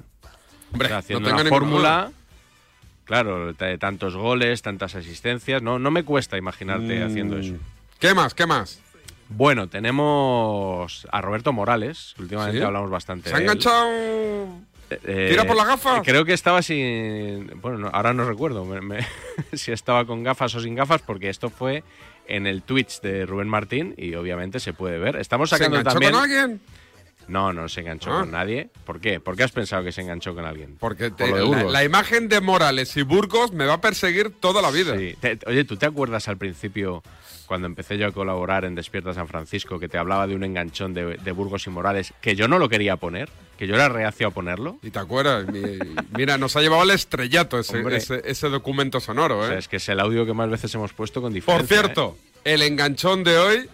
Hombre, 0.72 0.86
O 0.86 0.88
sea, 0.88 0.98
haciendo 0.98 1.30
no 1.30 1.40
una 1.40 1.48
fórmula. 1.48 2.10
Claro, 3.04 3.54
de 3.54 3.78
tantos 3.78 4.14
goles, 4.16 4.60
tantas 4.60 4.94
asistencias. 4.94 5.62
No, 5.62 5.78
no 5.78 5.90
me 5.90 6.02
cuesta 6.04 6.36
imaginarte 6.36 7.00
Mm. 7.00 7.06
haciendo 7.06 7.38
eso. 7.38 7.54
¿Qué 7.98 8.12
más? 8.14 8.34
¿Qué 8.34 8.44
más? 8.46 8.80
Bueno, 9.30 9.66
tenemos 9.68 11.06
a 11.10 11.20
Roberto 11.20 11.52
Morales. 11.52 12.14
Últimamente 12.18 12.58
¿Sí? 12.58 12.64
hablamos 12.64 12.90
bastante 12.90 13.30
¿Se 13.30 13.36
ha 13.36 13.40
enganchado? 13.40 13.88
Eh, 14.90 15.28
¿Tira 15.30 15.44
por 15.44 15.56
las 15.56 15.66
gafas? 15.66 16.00
Creo 16.04 16.24
que 16.24 16.32
estaba 16.32 16.62
sin. 16.62 17.50
Bueno, 17.60 17.78
no, 17.78 17.88
ahora 17.88 18.12
no 18.14 18.24
recuerdo 18.28 18.64
me- 18.64 18.80
me- 18.80 19.06
si 19.52 19.72
estaba 19.72 20.04
con 20.06 20.22
gafas 20.22 20.54
o 20.54 20.60
sin 20.60 20.74
gafas, 20.74 21.02
porque 21.02 21.28
esto 21.28 21.50
fue 21.50 21.84
en 22.26 22.46
el 22.46 22.62
Twitch 22.62 23.00
de 23.00 23.26
Rubén 23.26 23.48
Martín 23.48 23.94
y 23.96 24.14
obviamente 24.14 24.60
se 24.60 24.72
puede 24.72 24.98
ver. 24.98 25.16
Estamos 25.16 25.50
¿Se 25.50 25.56
sacando 25.56 25.78
enganchó 25.78 25.92
también. 26.00 26.12
con 26.12 26.22
alguien? 26.22 26.60
No, 27.26 27.52
no 27.52 27.68
se 27.68 27.80
enganchó 27.82 28.10
Ah. 28.10 28.20
con 28.20 28.30
nadie. 28.30 28.70
¿Por 28.86 29.00
qué? 29.00 29.20
¿Por 29.20 29.36
qué 29.36 29.42
has 29.42 29.52
pensado 29.52 29.84
que 29.84 29.92
se 29.92 30.00
enganchó 30.00 30.34
con 30.34 30.46
alguien? 30.46 30.76
Porque 30.80 31.08
Por 31.10 31.16
te- 31.18 31.32
de 31.34 31.46
la, 31.46 31.64
la 31.64 31.84
imagen 31.84 32.28
de 32.30 32.40
Morales 32.40 32.96
y 32.96 33.02
Burgos 33.02 33.52
me 33.52 33.66
va 33.66 33.74
a 33.74 33.80
perseguir 33.82 34.30
toda 34.40 34.62
la 34.62 34.70
vida. 34.70 34.96
Sí. 34.96 35.14
Te- 35.20 35.38
oye, 35.46 35.64
¿tú 35.64 35.76
te 35.76 35.84
acuerdas 35.84 36.26
al 36.28 36.38
principio, 36.38 37.02
cuando 37.44 37.66
empecé 37.66 37.98
yo 37.98 38.06
a 38.06 38.12
colaborar 38.12 38.64
en 38.64 38.74
Despierta 38.74 39.12
San 39.12 39.28
Francisco, 39.28 39.78
que 39.78 39.90
te 39.90 39.98
hablaba 39.98 40.26
de 40.26 40.34
un 40.34 40.44
enganchón 40.44 40.94
de, 40.94 41.18
de 41.18 41.32
Burgos 41.32 41.66
y 41.66 41.70
Morales, 41.70 42.14
que 42.22 42.34
yo 42.34 42.48
no 42.48 42.58
lo 42.58 42.70
quería 42.70 42.96
poner? 42.96 43.28
Que 43.58 43.66
yo 43.66 43.74
era 43.74 43.88
reacio 43.88 44.28
a 44.28 44.30
ponerlo. 44.30 44.78
¿Y 44.82 44.90
te 44.90 44.98
acuerdas? 45.00 45.46
Mi- 45.48 45.78
Mira, 46.16 46.38
nos 46.38 46.56
ha 46.56 46.60
llevado 46.62 46.82
al 46.82 46.90
estrellato 46.90 47.58
ese, 47.58 47.82
ese- 47.94 48.22
ese 48.24 48.48
documento 48.48 49.00
sonoro, 49.00 49.40
O 49.40 49.44
¿eh? 49.44 49.48
sea, 49.48 49.58
es 49.58 49.68
que 49.68 49.76
es 49.76 49.88
el 49.88 50.00
audio 50.00 50.24
que 50.24 50.32
más 50.32 50.48
veces 50.48 50.74
hemos 50.74 50.92
puesto 50.92 51.20
con 51.20 51.32
Por 51.32 51.34
diferencia. 51.34 51.66
cierto, 51.82 52.16
el 52.44 52.62
enganchón 52.62 53.24
de 53.24 53.36
hoy, 53.36 53.68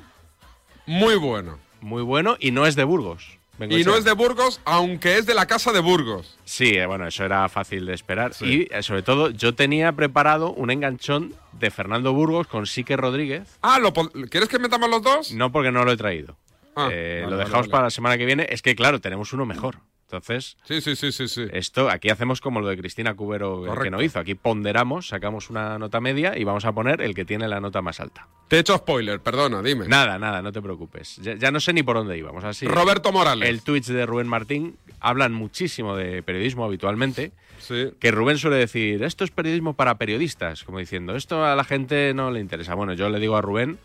muy 0.87 1.17
bueno. 1.17 1.55
¿eh? 1.55 1.59
Muy 1.81 2.03
bueno 2.03 2.37
y 2.41 2.51
no 2.51 2.67
es 2.67 2.77
de 2.77 2.85
Burgos. 2.85 3.39
Y 3.71 3.85
no 3.85 3.95
es 3.95 4.05
de 4.05 4.13
Burgos, 4.13 4.61
aunque 4.65 5.17
es 5.17 5.27
de 5.27 5.35
la 5.35 5.47
casa 5.47 5.71
de 5.71 5.79
Burgos. 5.79 6.37
Sí, 6.45 6.71
eh, 6.71 6.87
bueno, 6.87 7.07
eso 7.07 7.25
era 7.25 7.49
fácil 7.49 7.87
de 7.87 7.95
esperar. 7.95 8.33
Y 8.41 8.67
eh, 8.75 8.83
sobre 8.83 9.03
todo, 9.03 9.31
yo 9.31 9.55
tenía 9.55 9.93
preparado 9.93 10.51
un 10.53 10.71
enganchón 10.73 11.35
de 11.53 11.71
Fernando 11.71 12.13
Burgos 12.13 12.49
con 12.49 12.67
Sique 12.67 12.97
Rodríguez. 12.97 13.43
Ah, 13.63 13.79
¿lo 13.79 13.93
¿quieres 14.29 14.49
que 14.49 14.59
metamos 14.59 14.91
los 14.91 15.03
dos? 15.03 15.31
No 15.33 15.53
porque 15.53 15.71
no 15.71 15.85
lo 15.85 15.93
he 15.93 15.97
traído. 15.97 16.37
Ah, 16.77 16.89
Eh, 16.93 17.21
vale, 17.25 17.31
lo 17.31 17.37
dejamos 17.39 17.67
vale. 17.67 17.71
para 17.71 17.83
la 17.85 17.91
semana 17.91 18.19
que 18.19 18.27
viene. 18.27 18.47
Es 18.51 18.63
que, 18.63 18.75
claro, 18.75 19.01
tenemos 19.01 19.33
uno 19.33 19.47
mejor. 19.47 19.77
Entonces, 20.07 20.57
sí, 20.65 20.81
sí, 20.81 20.95
sí, 20.95 21.11
sí, 21.13 21.27
sí. 21.29 21.47
esto 21.51 21.89
aquí 21.91 22.09
hacemos 22.11 22.41
como 22.41 22.61
lo 22.61 22.69
de 22.69 22.77
Cristina 22.77 23.15
Cubero 23.15 23.67
eh, 23.75 23.79
que 23.83 23.91
no 23.91 24.01
hizo. 24.03 24.21
Aquí 24.21 24.35
ponderamos, 24.35 25.09
sacamos 25.09 25.51
una 25.51 25.79
nota 25.79 25.99
media 25.99 26.39
y 26.39 26.45
vamos 26.45 26.67
a 26.67 26.73
poner 26.73 27.01
el 27.01 27.15
que 27.15 27.25
tiene 27.25 27.49
la 27.49 27.59
nota 27.59 27.81
más 27.83 27.99
alta. 28.01 28.29
Te 28.47 28.57
he 28.57 28.59
hecho 28.61 28.77
spoiler, 28.77 29.19
perdona, 29.21 29.61
dime. 29.63 29.89
Nada, 29.89 30.19
nada, 30.19 30.41
no 30.43 30.53
te 30.53 30.61
preocupes. 30.63 31.17
Ya, 31.17 31.35
ya 31.35 31.51
no 31.51 31.59
sé 31.59 31.73
ni 31.73 31.83
por 31.83 31.97
dónde 31.97 32.17
íbamos. 32.19 32.45
Así. 32.45 32.67
Roberto 32.69 33.11
Morales. 33.13 33.49
El 33.49 33.63
Twitch 33.63 33.87
de 33.87 34.05
Rubén 34.07 34.29
Martín 34.29 34.77
hablan 35.01 35.33
muchísimo 35.33 35.97
de 35.97 36.23
periodismo 36.23 36.65
habitualmente. 36.65 37.33
Sí. 37.59 37.91
Que 37.99 38.11
Rubén 38.13 38.37
suele 38.39 38.59
decir, 38.59 39.03
esto 39.03 39.25
es 39.25 39.31
periodismo 39.31 39.73
para 39.75 39.97
periodistas, 39.97 40.63
como 40.65 40.79
diciendo, 40.79 41.17
esto 41.17 41.45
a 41.45 41.57
la 41.57 41.65
gente 41.65 42.13
no 42.15 42.31
le 42.31 42.41
interesa. 42.41 42.75
Bueno, 42.75 42.93
yo 42.93 43.09
le 43.09 43.19
digo 43.19 43.37
a 43.37 43.41
Rubén 43.43 43.79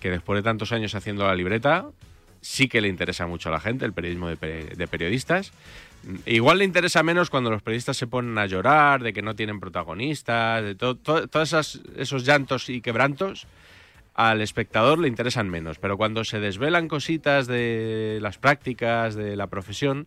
que 0.00 0.08
después 0.10 0.38
de 0.38 0.42
tantos 0.44 0.70
años 0.72 0.94
haciendo 0.94 1.26
la 1.26 1.34
libreta, 1.34 1.88
sí 2.44 2.68
que 2.68 2.82
le 2.82 2.88
interesa 2.88 3.26
mucho 3.26 3.48
a 3.48 3.52
la 3.52 3.60
gente 3.60 3.86
el 3.86 3.94
periodismo 3.94 4.28
de, 4.28 4.36
pe- 4.36 4.74
de 4.76 4.86
periodistas. 4.86 5.50
Igual 6.26 6.58
le 6.58 6.66
interesa 6.66 7.02
menos 7.02 7.30
cuando 7.30 7.50
los 7.50 7.62
periodistas 7.62 7.96
se 7.96 8.06
ponen 8.06 8.36
a 8.36 8.44
llorar, 8.44 9.02
de 9.02 9.14
que 9.14 9.22
no 9.22 9.34
tienen 9.34 9.60
protagonistas, 9.60 10.62
de 10.62 10.74
to- 10.74 10.96
to- 10.96 11.26
todos 11.28 11.80
esos 11.96 12.24
llantos 12.26 12.68
y 12.68 12.82
quebrantos. 12.82 13.46
Al 14.14 14.42
espectador 14.42 14.98
le 14.98 15.08
interesan 15.08 15.48
menos, 15.48 15.78
pero 15.78 15.96
cuando 15.96 16.22
se 16.22 16.38
desvelan 16.38 16.86
cositas 16.86 17.46
de 17.46 18.18
las 18.20 18.36
prácticas, 18.36 19.14
de 19.14 19.34
la 19.36 19.46
profesión, 19.46 20.06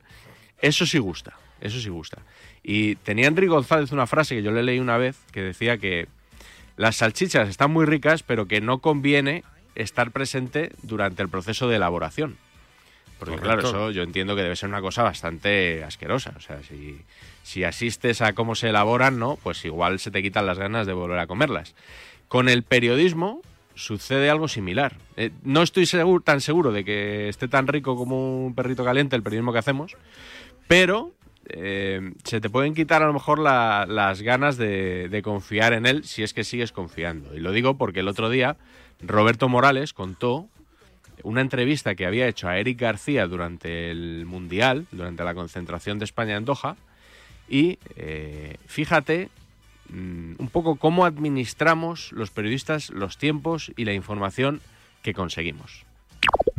eso 0.61 0.85
sí 0.85 0.99
gusta, 0.99 1.33
eso 1.59 1.79
sí 1.81 1.89
gusta. 1.89 2.21
Y 2.63 2.95
tenía 2.97 3.27
Enrique 3.27 3.49
González 3.49 3.91
una 3.91 4.05
frase 4.07 4.35
que 4.35 4.43
yo 4.43 4.51
le 4.51 4.61
leí 4.63 4.79
una 4.79 4.97
vez 4.97 5.17
que 5.31 5.41
decía 5.41 5.77
que 5.79 6.07
las 6.77 6.97
salchichas 6.97 7.49
están 7.49 7.71
muy 7.71 7.85
ricas, 7.87 8.21
pero 8.21 8.45
que 8.47 8.61
no 8.61 8.77
conviene 8.77 9.43
estar 9.77 10.11
presente 10.11 10.71
durante 10.81 11.21
el 11.21 11.29
proceso 11.29 11.67
de 11.69 11.77
elaboración. 11.77 12.37
Porque 13.19 13.35
claro, 13.37 13.61
eso 13.69 13.91
yo 13.91 14.03
entiendo 14.03 14.35
que 14.35 14.43
debe 14.43 14.55
ser 14.55 14.69
una 14.69 14.81
cosa 14.81 15.01
bastante 15.01 15.83
asquerosa. 15.83 16.33
O 16.37 16.39
sea, 16.39 16.61
si, 16.61 17.01
si 17.41 17.63
asistes 17.63 18.21
a 18.21 18.33
cómo 18.33 18.53
se 18.53 18.69
elaboran, 18.69 19.17
¿no? 19.17 19.37
Pues 19.41 19.65
igual 19.65 19.99
se 19.99 20.11
te 20.11 20.21
quitan 20.21 20.45
las 20.45 20.59
ganas 20.59 20.85
de 20.85 20.93
volver 20.93 21.17
a 21.17 21.25
comerlas. 21.25 21.73
Con 22.27 22.47
el 22.47 22.61
periodismo 22.61 23.41
sucede 23.73 24.29
algo 24.29 24.47
similar. 24.47 24.97
Eh, 25.15 25.31
no 25.43 25.63
estoy 25.63 25.85
segur- 25.85 26.23
tan 26.23 26.41
seguro 26.41 26.71
de 26.71 26.83
que 26.85 27.27
esté 27.29 27.47
tan 27.47 27.65
rico 27.67 27.95
como 27.95 28.45
un 28.45 28.53
perrito 28.53 28.83
caliente 28.85 29.15
el 29.15 29.23
periodismo 29.23 29.51
que 29.53 29.59
hacemos, 29.59 29.95
pero 30.67 31.11
eh, 31.49 32.11
se 32.23 32.41
te 32.41 32.49
pueden 32.49 32.73
quitar 32.75 33.01
a 33.01 33.07
lo 33.07 33.13
mejor 33.13 33.39
la- 33.39 33.85
las 33.87 34.21
ganas 34.21 34.57
de, 34.57 35.09
de 35.09 35.21
confiar 35.21 35.73
en 35.73 35.85
él 35.85 36.03
si 36.03 36.21
es 36.21 36.33
que 36.33 36.43
sigues 36.43 36.71
confiando. 36.71 37.35
Y 37.35 37.39
lo 37.39 37.51
digo 37.51 37.77
porque 37.77 38.01
el 38.01 38.07
otro 38.09 38.29
día 38.29 38.57
Roberto 39.01 39.49
Morales 39.49 39.93
contó 39.93 40.47
una 41.23 41.41
entrevista 41.41 41.95
que 41.95 42.05
había 42.05 42.27
hecho 42.27 42.47
a 42.47 42.57
Eric 42.57 42.79
García 42.79 43.27
durante 43.27 43.91
el 43.91 44.25
Mundial, 44.25 44.87
durante 44.91 45.23
la 45.23 45.33
concentración 45.33 45.99
de 45.99 46.05
España 46.05 46.35
en 46.35 46.45
Doha, 46.45 46.75
y 47.49 47.79
eh, 47.95 48.57
fíjate 48.65 49.29
mm, 49.89 50.33
un 50.37 50.49
poco 50.49 50.75
cómo 50.75 51.05
administramos 51.05 52.11
los 52.11 52.29
periodistas 52.31 52.89
los 52.89 53.17
tiempos 53.17 53.71
y 53.75 53.85
la 53.85 53.93
información 53.93 54.61
que 55.01 55.13
conseguimos. 55.13 55.85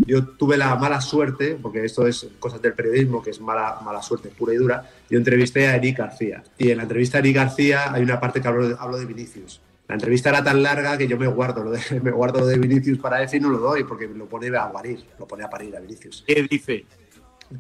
Yo 0.07 0.25
tuve 0.25 0.57
la 0.57 0.75
mala 0.77 1.01
suerte, 1.01 1.59
porque 1.61 1.85
esto 1.85 2.07
es 2.07 2.29
cosas 2.39 2.63
del 2.63 2.73
periodismo, 2.73 3.23
que 3.23 3.31
es 3.31 3.41
mala, 3.41 3.79
mala 3.85 4.01
suerte 4.01 4.29
pura 4.29 4.55
y 4.55 4.57
dura. 4.57 4.89
Yo 5.11 5.19
entrevisté 5.19 5.67
a 5.67 5.77
Eric 5.77 5.99
García. 5.99 6.43
Y 6.57 6.71
en 6.71 6.79
la 6.79 6.85
entrevista 6.85 7.19
a 7.19 7.21
Eric 7.21 7.37
García 7.37 7.93
hay 7.93 8.03
una 8.03 8.21
parte 8.21 8.41
que 8.41 8.49
hablo 8.49 8.69
de, 8.69 8.77
hablo 8.79 8.97
de 8.97 9.05
Vinicius. 9.05 9.61
La 9.89 9.95
entrevista 9.95 10.29
era 10.29 10.45
tan 10.45 10.63
larga 10.63 10.99
que 10.99 11.09
yo 11.09 11.17
me 11.19 11.27
guardo 11.27 11.65
lo 11.65 11.71
de, 11.71 11.81
me 12.03 12.11
guardo 12.11 12.41
lo 12.41 12.47
de 12.47 12.59
Vinicius 12.59 12.99
para 12.99 13.23
F 13.23 13.37
y 13.37 13.41
no 13.41 13.49
lo 13.49 13.59
doy, 13.59 13.85
porque 13.85 14.07
lo 14.07 14.27
pone 14.27 14.55
a 14.57 14.71
parir, 14.71 15.05
lo 15.19 15.27
pone 15.27 15.45
a 15.45 15.51
parir 15.51 15.75
a 15.77 15.81
Vinicius. 15.81 16.25
¿Qué 16.27 16.47
dice? 16.49 16.85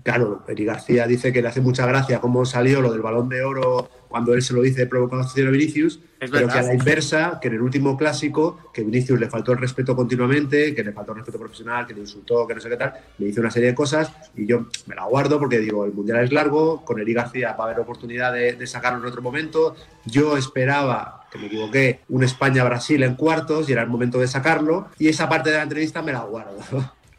Claro, 0.03 0.43
Eric 0.47 0.67
García 0.67 1.07
dice 1.07 1.33
que 1.33 1.41
le 1.41 1.49
hace 1.49 1.63
mucha 1.63 1.87
gracia 1.87 2.21
cómo 2.21 2.45
salió 2.45 2.83
lo 2.83 2.93
del 2.93 3.01
balón 3.01 3.31
de 3.31 3.43
oro 3.43 3.89
cuando 4.09 4.35
él 4.35 4.43
se 4.43 4.53
lo 4.53 4.61
dice 4.61 4.81
de 4.81 4.87
provocación 4.87 5.49
a 5.49 5.51
Vinicius, 5.51 6.01
Es 6.21 6.31
pero 6.31 6.47
verdad. 6.47 6.53
que 6.53 6.59
a 6.59 6.63
la 6.63 6.75
inversa, 6.75 7.39
que 7.41 7.49
en 7.49 7.55
el 7.55 7.63
último 7.63 7.97
clásico, 7.97 8.71
que 8.75 8.83
Vinicius 8.83 9.19
le 9.19 9.31
faltó 9.31 9.53
el 9.53 9.59
respeto 9.59 9.97
continuamente, 9.97 10.75
que 10.75 10.85
le 10.85 10.93
faltó 10.93 11.13
el 11.13 11.19
respeto 11.19 11.39
profesional, 11.39 11.87
que 11.87 11.95
le 11.95 12.01
insultó, 12.01 12.47
que 12.47 12.55
no 12.55 12.61
sé 12.61 12.69
qué 12.69 12.77
tal, 12.77 12.93
me 13.17 13.27
dice 13.27 13.41
una 13.41 13.51
serie 13.51 13.71
de 13.71 13.75
cosas 13.75 14.13
y 14.37 14.45
yo 14.45 14.67
me 14.87 14.95
la 14.95 15.07
guardo 15.07 15.39
porque 15.39 15.59
digo, 15.59 15.87
el 15.87 15.93
Mundial 15.93 16.23
es 16.23 16.33
largo, 16.33 16.85
con 16.85 17.01
Eric 17.01 17.17
García 17.17 17.55
va 17.55 17.65
a 17.65 17.67
haber 17.69 17.81
oportunidad 17.81 18.35
de, 18.35 18.55
de 18.57 18.67
sacarlo 18.67 18.99
en 18.99 19.07
otro 19.07 19.23
momento. 19.23 19.75
Yo 20.05 20.37
esperaba, 20.37 21.18
que 21.31 21.39
me 21.39 21.47
equivoqué, 21.47 22.01
un 22.09 22.25
España-Brasil 22.25 23.03
en 23.03 23.15
cuartos 23.15 23.69
y 23.69 23.73
era 23.73 23.83
el 23.83 23.89
momento 23.89 24.19
de 24.19 24.29
sacarlo 24.29 24.89
y 24.99 25.09
esa 25.09 25.29
parte 25.29 25.51
de 25.51 25.57
la 25.57 25.63
entrevista 25.63 26.03
me 26.03 26.13
la 26.13 26.21
guardo. 26.21 26.59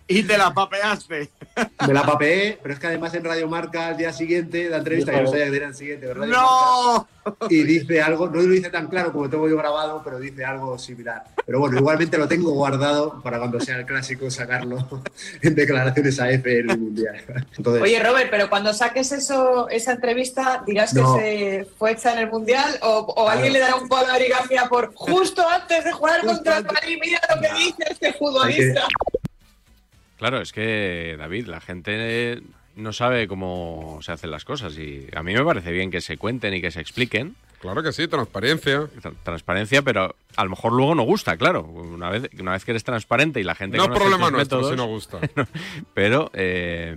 Y 0.10 0.24
te 0.24 0.38
la 0.38 0.52
papeaste. 0.54 1.30
Me 1.88 1.94
la 1.94 2.04
papeé, 2.04 2.58
pero 2.62 2.74
es 2.74 2.80
que 2.80 2.88
además 2.88 3.14
en 3.14 3.24
Radio 3.24 3.48
Marca 3.48 3.88
al 3.88 3.98
día 3.98 4.12
siguiente, 4.12 4.70
la 4.70 4.78
entrevista, 4.78 5.12
que 5.12 5.22
no 5.22 5.30
sabía 5.30 5.50
que 5.50 5.56
era 5.58 5.68
el 5.68 5.76
siguiente, 5.76 6.14
Radio 6.14 6.32
¡No! 6.34 7.08
Marca, 7.24 7.46
y 7.50 7.64
dice 7.64 8.02
algo, 8.02 8.28
no 8.28 8.38
lo 8.42 8.48
dice 8.48 8.70
tan 8.72 8.88
claro 8.88 9.12
como 9.12 9.30
tengo 9.30 9.48
yo 9.48 9.56
grabado, 9.56 10.02
pero 10.04 10.20
dice 10.20 10.44
algo 10.44 10.80
similar. 10.80 11.26
Pero 11.46 11.60
bueno, 11.60 11.78
igualmente 11.78 12.18
lo 12.18 12.28
tengo 12.28 12.52
guardado 12.52 13.22
para 13.22 13.38
cuando 13.38 13.60
sea 13.60 13.78
el 13.78 13.86
clásico 13.86 14.32
sacarlo 14.32 14.88
en 15.42 15.54
declaraciones 15.54 16.20
a 16.20 16.32
F 16.32 16.60
en 16.60 16.72
el 16.72 16.80
Mundial. 16.80 17.24
Entonces, 17.56 17.84
Oye, 17.84 18.02
Robert, 18.02 18.30
pero 18.32 18.50
cuando 18.50 18.74
saques 18.74 19.12
eso, 19.12 19.70
esa 19.70 19.92
entrevista, 19.92 20.64
dirás 20.66 20.94
No. 20.96 21.18
que 21.18 21.22
se 21.22 21.68
fue 21.78 21.92
hecha 21.92 22.14
en 22.14 22.20
el 22.20 22.30
Mundial 22.32 22.80
o, 22.82 23.14
o 23.16 23.30
alguien 23.30 23.54
le 23.54 23.60
dará 23.60 23.76
un 23.76 23.88
palo 23.88 24.12
a 24.12 24.18
Eric 24.18 24.32
García 24.32 24.66
por 24.68 24.94
justo 24.96 25.48
antes 25.48 25.84
de 25.84 25.92
jugar 25.92 26.26
contra 26.26 26.58
el 26.58 26.66
Madrid. 26.66 26.98
Mira 27.00 27.20
lo 27.36 27.42
que 27.42 27.54
dice 27.54 27.84
este 27.92 28.14
futbolista. 28.14 28.88
Claro, 30.20 30.42
es 30.42 30.52
que, 30.52 31.16
David, 31.18 31.48
la 31.48 31.62
gente 31.62 32.42
no 32.76 32.92
sabe 32.92 33.28
cómo 33.28 34.00
se 34.02 34.12
hacen 34.12 34.32
las 34.32 34.44
cosas 34.44 34.78
y 34.78 35.08
a 35.16 35.24
mí 35.24 35.34
me 35.34 35.44
parece 35.44 35.72
bien 35.72 35.90
que 35.90 36.02
se 36.02 36.18
cuenten 36.18 36.54
y 36.54 36.62
que 36.62 36.72
se 36.72 36.82
expliquen. 36.82 37.36
Claro 37.62 37.82
que 37.82 37.94
sí, 37.94 38.06
transparencia. 38.08 38.90
Transparencia, 39.24 39.82
pero 39.82 40.16
a 40.36 40.44
lo 40.44 40.50
mejor 40.50 40.74
luego 40.74 40.94
no 40.94 41.04
gusta, 41.04 41.38
claro. 41.38 41.64
Una 41.64 42.10
vez, 42.10 42.30
una 42.38 42.52
vez 42.52 42.66
que 42.66 42.72
eres 42.72 42.84
transparente 42.84 43.40
y 43.40 43.44
la 43.44 43.56
gente 43.56 43.78
No 43.78 43.84
es 43.84 43.90
problema 43.90 44.30
nuestro 44.30 44.58
métodos, 44.60 44.70
si 44.72 44.76
no 44.76 44.88
gusta. 44.88 45.20
pero, 45.94 46.32
eh, 46.34 46.96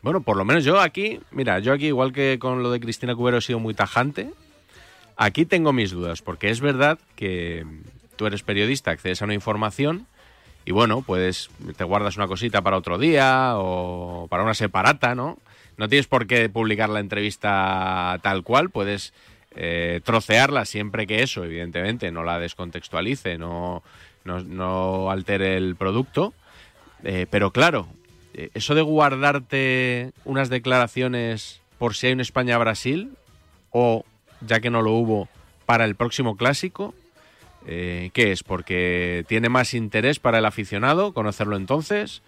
bueno, 0.00 0.22
por 0.22 0.38
lo 0.38 0.44
menos 0.46 0.64
yo 0.64 0.80
aquí, 0.80 1.20
mira, 1.30 1.58
yo 1.58 1.74
aquí, 1.74 1.88
igual 1.88 2.12
que 2.12 2.38
con 2.38 2.62
lo 2.62 2.70
de 2.70 2.80
Cristina 2.80 3.14
Cubero, 3.14 3.36
he 3.36 3.42
sido 3.42 3.58
muy 3.58 3.74
tajante. 3.74 4.30
Aquí 5.18 5.44
tengo 5.44 5.74
mis 5.74 5.90
dudas, 5.90 6.22
porque 6.22 6.48
es 6.48 6.62
verdad 6.62 6.98
que 7.16 7.66
tú 8.16 8.26
eres 8.26 8.42
periodista, 8.42 8.90
accedes 8.90 9.20
a 9.20 9.26
una 9.26 9.34
información 9.34 10.06
y 10.64 10.72
bueno, 10.72 11.02
puedes, 11.02 11.50
te 11.76 11.84
guardas 11.84 12.16
una 12.16 12.28
cosita 12.28 12.62
para 12.62 12.76
otro 12.76 12.98
día 12.98 13.54
o 13.56 14.26
para 14.30 14.44
una 14.44 14.54
separata, 14.54 15.14
¿no? 15.14 15.38
No 15.76 15.88
tienes 15.88 16.06
por 16.06 16.26
qué 16.26 16.48
publicar 16.48 16.88
la 16.88 17.00
entrevista 17.00 18.18
tal 18.22 18.42
cual, 18.42 18.70
puedes 18.70 19.12
eh, 19.56 20.00
trocearla 20.04 20.64
siempre 20.64 21.06
que 21.06 21.22
eso, 21.22 21.44
evidentemente, 21.44 22.10
no 22.12 22.22
la 22.22 22.38
descontextualice, 22.38 23.38
no, 23.38 23.82
no, 24.24 25.10
altere 25.10 25.56
el 25.56 25.76
producto. 25.76 26.32
Eh, 27.04 27.26
pero 27.28 27.50
claro, 27.50 27.88
eh, 28.34 28.50
eso 28.54 28.74
de 28.74 28.82
guardarte 28.82 30.12
unas 30.24 30.48
declaraciones 30.48 31.60
por 31.78 31.94
si 31.94 32.06
hay 32.06 32.12
un 32.12 32.20
España-Brasil 32.20 33.12
o, 33.70 34.04
ya 34.40 34.60
que 34.60 34.70
no 34.70 34.82
lo 34.82 34.92
hubo, 34.92 35.28
para 35.66 35.84
el 35.84 35.96
próximo 35.96 36.36
clásico, 36.36 36.94
eh, 37.66 38.10
¿qué 38.12 38.32
es? 38.32 38.42
¿Porque 38.42 39.24
tiene 39.28 39.48
más 39.48 39.74
interés 39.74 40.18
para 40.18 40.38
el 40.38 40.44
aficionado 40.44 41.12
conocerlo 41.12 41.56
entonces? 41.56 42.22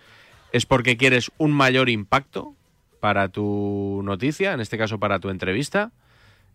¿Es 0.52 0.66
porque 0.66 0.96
quieres 0.96 1.30
un 1.38 1.52
mayor 1.52 1.88
impacto 1.88 2.54
para 3.00 3.28
tu 3.28 4.00
noticia, 4.04 4.52
en 4.52 4.60
este 4.60 4.78
caso 4.78 4.98
para 4.98 5.18
tu 5.18 5.30
entrevista? 5.30 5.92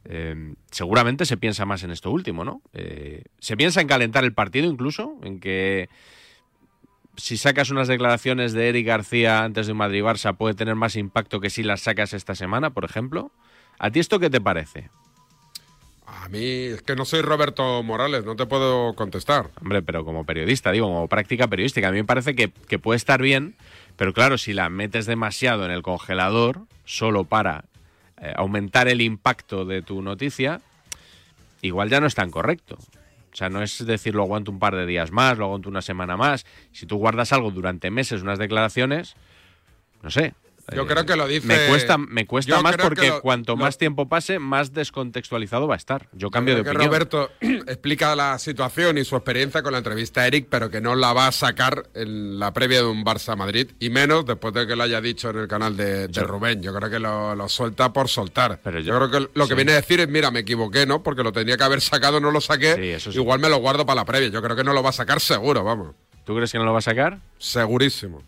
Eh, 0.06 0.54
seguramente 0.72 1.26
se 1.26 1.38
piensa 1.38 1.66
más 1.66 1.84
en 1.84 1.92
esto 1.92 2.10
último, 2.12 2.46
¿no? 2.46 2.62
Eh, 2.74 3.24
se 3.40 3.58
piensa 3.58 3.82
en 3.82 3.88
calentar 3.88 4.24
el 4.24 4.34
partido 4.34 4.70
incluso, 4.70 5.18
en 5.24 5.40
que 5.40 5.90
si 7.18 7.36
sacas 7.36 7.70
unas 7.70 7.90
declaraciones 7.90 8.54
de 8.54 8.70
Eric 8.70 8.88
García 8.88 9.44
antes 9.44 9.68
de 9.68 9.74
un 9.74 9.80
Madrid-Barça 9.80 10.38
puede 10.38 10.56
tener 10.56 10.76
más 10.76 10.96
impacto 10.96 11.42
que 11.42 11.50
si 11.50 11.64
las 11.64 11.82
sacas 11.82 12.14
esta 12.14 12.36
semana, 12.36 12.70
por 12.70 12.86
ejemplo. 12.86 13.32
¿A 13.78 13.92
ti 13.92 14.00
esto 14.00 14.20
qué 14.20 14.30
te 14.30 14.42
parece? 14.42 14.90
A 16.12 16.30
mí 16.30 16.44
es 16.44 16.82
que 16.82 16.96
no 16.96 17.06
soy 17.06 17.22
Roberto 17.22 17.84
Morales, 17.84 18.26
no 18.26 18.36
te 18.36 18.46
puedo 18.46 18.94
contestar. 18.94 19.50
Hombre, 19.62 19.82
pero 19.82 20.04
como 20.06 20.26
periodista, 20.26 20.72
digo, 20.72 20.88
como 20.88 21.08
práctica 21.08 21.48
periodística, 21.48 21.88
a 21.88 21.92
mí 21.92 21.98
me 21.98 22.04
parece 22.04 22.36
que, 22.36 22.50
puede 22.80 22.98
estar 22.98 23.22
bien, 23.22 23.56
pero 23.96 24.14
claro, 24.14 24.38
si 24.38 24.54
la 24.54 24.70
metes 24.70 25.06
demasiado 25.06 25.66
en 25.66 25.72
el 25.72 25.82
congelador, 25.82 26.62
solo 26.86 27.26
para 27.26 27.66
eh, 28.22 28.34
aumentar 28.36 28.88
el 28.88 29.02
impacto 29.02 29.66
de 29.66 29.82
tu 29.82 30.02
noticia, 30.02 30.62
igual 31.62 31.90
ya 31.90 32.00
no 32.00 32.08
es 32.08 32.16
tan 32.16 32.32
correcto. 32.32 32.78
O 33.32 33.36
sea, 33.36 33.50
no 33.50 33.62
es 33.62 33.86
decir, 33.86 34.16
lo 34.16 34.24
aguanto 34.24 34.52
un 34.52 34.60
par 34.60 34.76
de 34.76 34.86
días 34.86 35.12
más, 35.12 35.38
lo 35.38 35.46
aguanto 35.46 35.70
una 35.70 35.84
semana 35.84 36.18
más. 36.18 36.46
Si 36.72 36.86
tú 36.88 36.98
guardas 36.98 37.32
algo 37.34 37.52
durante 37.52 37.92
meses, 37.92 38.24
unas 38.24 38.40
declaraciones, 38.40 39.16
no 40.02 40.10
sé, 40.10 40.34
Yo 40.76 40.84
Eh, 40.84 40.88
creo 40.88 41.06
que 41.06 41.16
lo 41.16 41.28
dice- 41.28 41.48
Me 41.48 41.68
cuesta, 41.68 41.98
me 41.98 42.26
cuesta 42.26 42.62
más 42.62 42.76
porque 42.78 43.08
lo- 43.08 43.22
cuanto 43.22 43.54
lo- 43.54 43.58
más 43.64 43.78
tiempo 43.78 44.08
pase, 44.10 44.40
más 44.40 44.74
descontextualizado 44.74 45.68
va 45.68 45.76
a 45.76 45.78
estar. 45.78 46.08
Yo 46.14 46.30
cambio 46.30 46.56
de 46.56 46.64
que 46.64 46.70
opinión. 46.70 46.88
Roberto 46.90 47.32
explica 47.68 48.16
la 48.16 48.38
situación 48.40 48.98
y 48.98 49.06
su 49.06 49.16
experiencia 49.16 49.62
con 49.64 49.72
la 49.72 49.80
entrevista 49.80 50.22
a 50.22 50.28
Eric, 50.28 50.48
pero 50.50 50.70
que 50.70 50.82
no 50.82 50.96
la 50.96 51.14
va 51.14 51.28
a 51.28 51.32
sacar 51.32 51.84
en 51.94 52.40
la 52.40 52.54
previa 52.54 52.80
de 52.80 52.86
un 52.88 53.04
Barça 53.04 53.36
Madrid, 53.36 53.72
y 53.80 53.90
menos 53.90 54.26
después 54.26 54.54
de 54.54 54.68
que 54.68 54.76
lo 54.76 54.84
haya 54.84 55.02
dicho 55.02 55.30
en 55.30 55.38
el 55.38 55.48
canal 55.48 55.76
de, 55.78 56.08
de 56.08 56.14
Yo- 56.14 56.24
Rubén. 56.26 56.62
Yo 56.62 56.74
creo 56.74 56.90
que 56.90 57.00
lo, 57.00 57.36
lo 57.36 57.50
suelta 57.50 57.92
por 57.94 58.08
soltar. 58.10 58.60
Pero 58.64 58.80
yo, 58.80 58.86
yo- 58.94 58.96
creo 59.08 59.12
que 59.28 59.30
lo 59.34 59.48
que 59.48 59.56
viene 59.56 59.72
a 59.74 59.76
decir 59.76 60.00
es, 60.00 60.08
mira, 60.10 60.32
me 60.32 60.40
equivoqué, 60.40 60.86
¿no? 60.86 61.04
Porque 61.04 61.24
lo 61.24 61.32
tenía 61.32 61.58
que 61.58 61.64
haber 61.64 61.82
sacado, 61.82 62.20
no 62.20 62.32
lo 62.32 62.42
saqué. 62.42 62.98
sí. 63.00 63.10
Igual 63.12 63.40
me 63.40 63.50
lo 63.50 63.58
guardo 63.58 63.86
para 63.86 64.02
la 64.02 64.06
previa. 64.06 64.30
Yo 64.30 64.42
creo 64.42 64.56
que 64.56 64.64
no 64.64 64.74
lo 64.74 64.82
va 64.84 64.90
a 64.90 64.94
sacar 64.94 65.20
seguro, 65.20 65.64
vamos. 65.64 65.96
¿Tú 66.26 66.36
crees 66.36 66.52
que 66.52 66.58
no 66.60 66.64
lo 66.66 66.74
va 66.74 66.80
a 66.80 66.82
sacar? 66.82 67.20
Segurísimo. 67.40 68.22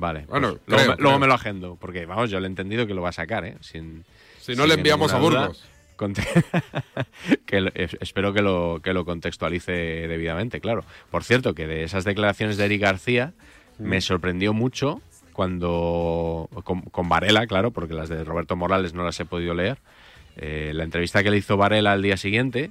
Vale. 0.00 0.24
Bueno, 0.28 0.48
pues 0.54 0.60
luego, 0.66 0.82
creo, 0.84 0.96
me, 0.96 1.02
luego 1.02 1.10
creo. 1.10 1.18
me 1.20 1.26
lo 1.28 1.34
agendo, 1.34 1.76
porque 1.80 2.06
vamos, 2.06 2.30
yo 2.30 2.40
le 2.40 2.46
he 2.46 2.50
entendido 2.50 2.86
que 2.86 2.94
lo 2.94 3.02
va 3.02 3.10
a 3.10 3.12
sacar, 3.12 3.44
¿eh? 3.44 3.56
Sin, 3.60 4.04
Si 4.40 4.52
no, 4.56 4.62
sin 4.62 4.68
le 4.68 4.74
enviamos 4.74 5.12
a 5.12 5.18
duda. 5.18 5.40
Burgos. 5.48 5.64
Que 7.46 7.60
lo- 7.60 7.70
espero 7.74 8.32
que 8.32 8.40
lo, 8.42 8.80
que 8.82 8.94
lo 8.94 9.04
contextualice 9.04 9.72
debidamente, 9.72 10.60
claro. 10.60 10.84
Por 11.10 11.24
cierto, 11.24 11.54
que 11.54 11.66
de 11.66 11.82
esas 11.84 12.04
declaraciones 12.04 12.56
de 12.56 12.64
Eric 12.64 12.80
García 12.82 13.32
Mm. 13.78 13.84
me 13.88 14.00
sorprendió 14.00 14.52
mucho 14.52 15.00
cuando. 15.32 16.48
Con, 16.64 16.82
con 16.82 17.08
Varela, 17.08 17.46
claro, 17.46 17.70
porque 17.70 17.94
las 17.94 18.08
de 18.08 18.24
Roberto 18.24 18.56
Morales 18.56 18.92
no 18.94 19.04
las 19.04 19.18
he 19.20 19.24
podido 19.24 19.54
leer. 19.54 19.78
Eh, 20.36 20.72
la 20.74 20.84
entrevista 20.84 21.22
que 21.22 21.30
le 21.30 21.36
hizo 21.38 21.56
Varela 21.56 21.92
al 21.92 22.02
día 22.02 22.16
siguiente. 22.16 22.70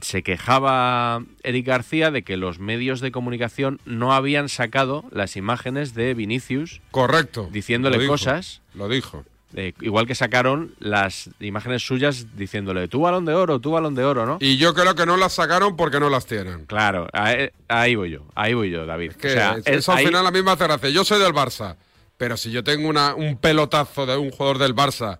Se 0.00 0.22
quejaba 0.22 1.22
Eric 1.42 1.66
García 1.66 2.10
de 2.10 2.22
que 2.22 2.36
los 2.36 2.58
medios 2.58 3.00
de 3.00 3.10
comunicación 3.12 3.80
no 3.84 4.12
habían 4.12 4.48
sacado 4.48 5.04
las 5.10 5.36
imágenes 5.36 5.94
de 5.94 6.14
Vinicius. 6.14 6.80
Correcto. 6.90 7.48
Diciéndole 7.52 7.96
Lo 7.96 8.02
dijo, 8.02 8.12
cosas. 8.14 8.60
Lo 8.74 8.88
dijo. 8.88 9.24
Eh, 9.54 9.72
igual 9.80 10.06
que 10.06 10.14
sacaron 10.14 10.74
las 10.78 11.30
imágenes 11.40 11.82
suyas 11.86 12.36
diciéndole, 12.36 12.86
tú 12.86 13.00
balón 13.00 13.24
de 13.24 13.32
oro, 13.32 13.58
tú 13.60 13.70
balón 13.70 13.94
de 13.94 14.04
oro, 14.04 14.26
¿no? 14.26 14.36
Y 14.40 14.58
yo 14.58 14.74
creo 14.74 14.94
que 14.94 15.06
no 15.06 15.16
las 15.16 15.32
sacaron 15.32 15.74
porque 15.74 15.98
no 16.00 16.10
las 16.10 16.26
tienen. 16.26 16.66
Claro, 16.66 17.08
ahí, 17.14 17.48
ahí 17.66 17.94
voy 17.94 18.10
yo, 18.10 18.26
ahí 18.34 18.52
voy 18.52 18.70
yo, 18.70 18.84
David. 18.84 19.12
Que 19.12 19.28
O 19.28 19.32
sea, 19.32 19.52
es- 19.52 19.66
es- 19.66 19.76
eso 19.78 19.92
al 19.92 19.98
ahí- 19.98 20.06
final 20.06 20.26
a 20.26 20.30
mí 20.30 20.42
me 20.42 20.50
hace 20.50 20.64
gracia. 20.64 20.90
Yo 20.90 21.02
soy 21.02 21.18
del 21.18 21.32
Barça, 21.32 21.76
pero 22.18 22.36
si 22.36 22.50
yo 22.50 22.62
tengo 22.62 22.88
una, 22.90 23.14
un 23.14 23.38
pelotazo 23.38 24.04
de 24.04 24.18
un 24.18 24.30
jugador 24.30 24.58
del 24.58 24.74
Barça, 24.74 25.18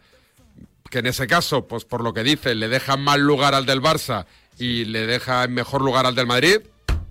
que 0.91 0.99
en 0.99 1.07
ese 1.07 1.27
caso, 1.27 1.67
pues 1.67 1.87
por 1.87 2.03
lo 2.05 2.13
que 2.13 2.23
dice, 2.23 2.55
le 2.55 2.69
deja 2.69 2.99
mal 2.99 3.23
lugar 3.23 3.55
al 3.55 3.65
del 3.65 3.81
Barça 3.81 4.27
y 4.59 4.85
le 4.85 5.07
deja 5.07 5.45
en 5.45 5.55
mejor 5.55 5.83
lugar 5.83 6.07
al 6.07 6.15
del 6.15 6.27
Madrid, 6.27 6.59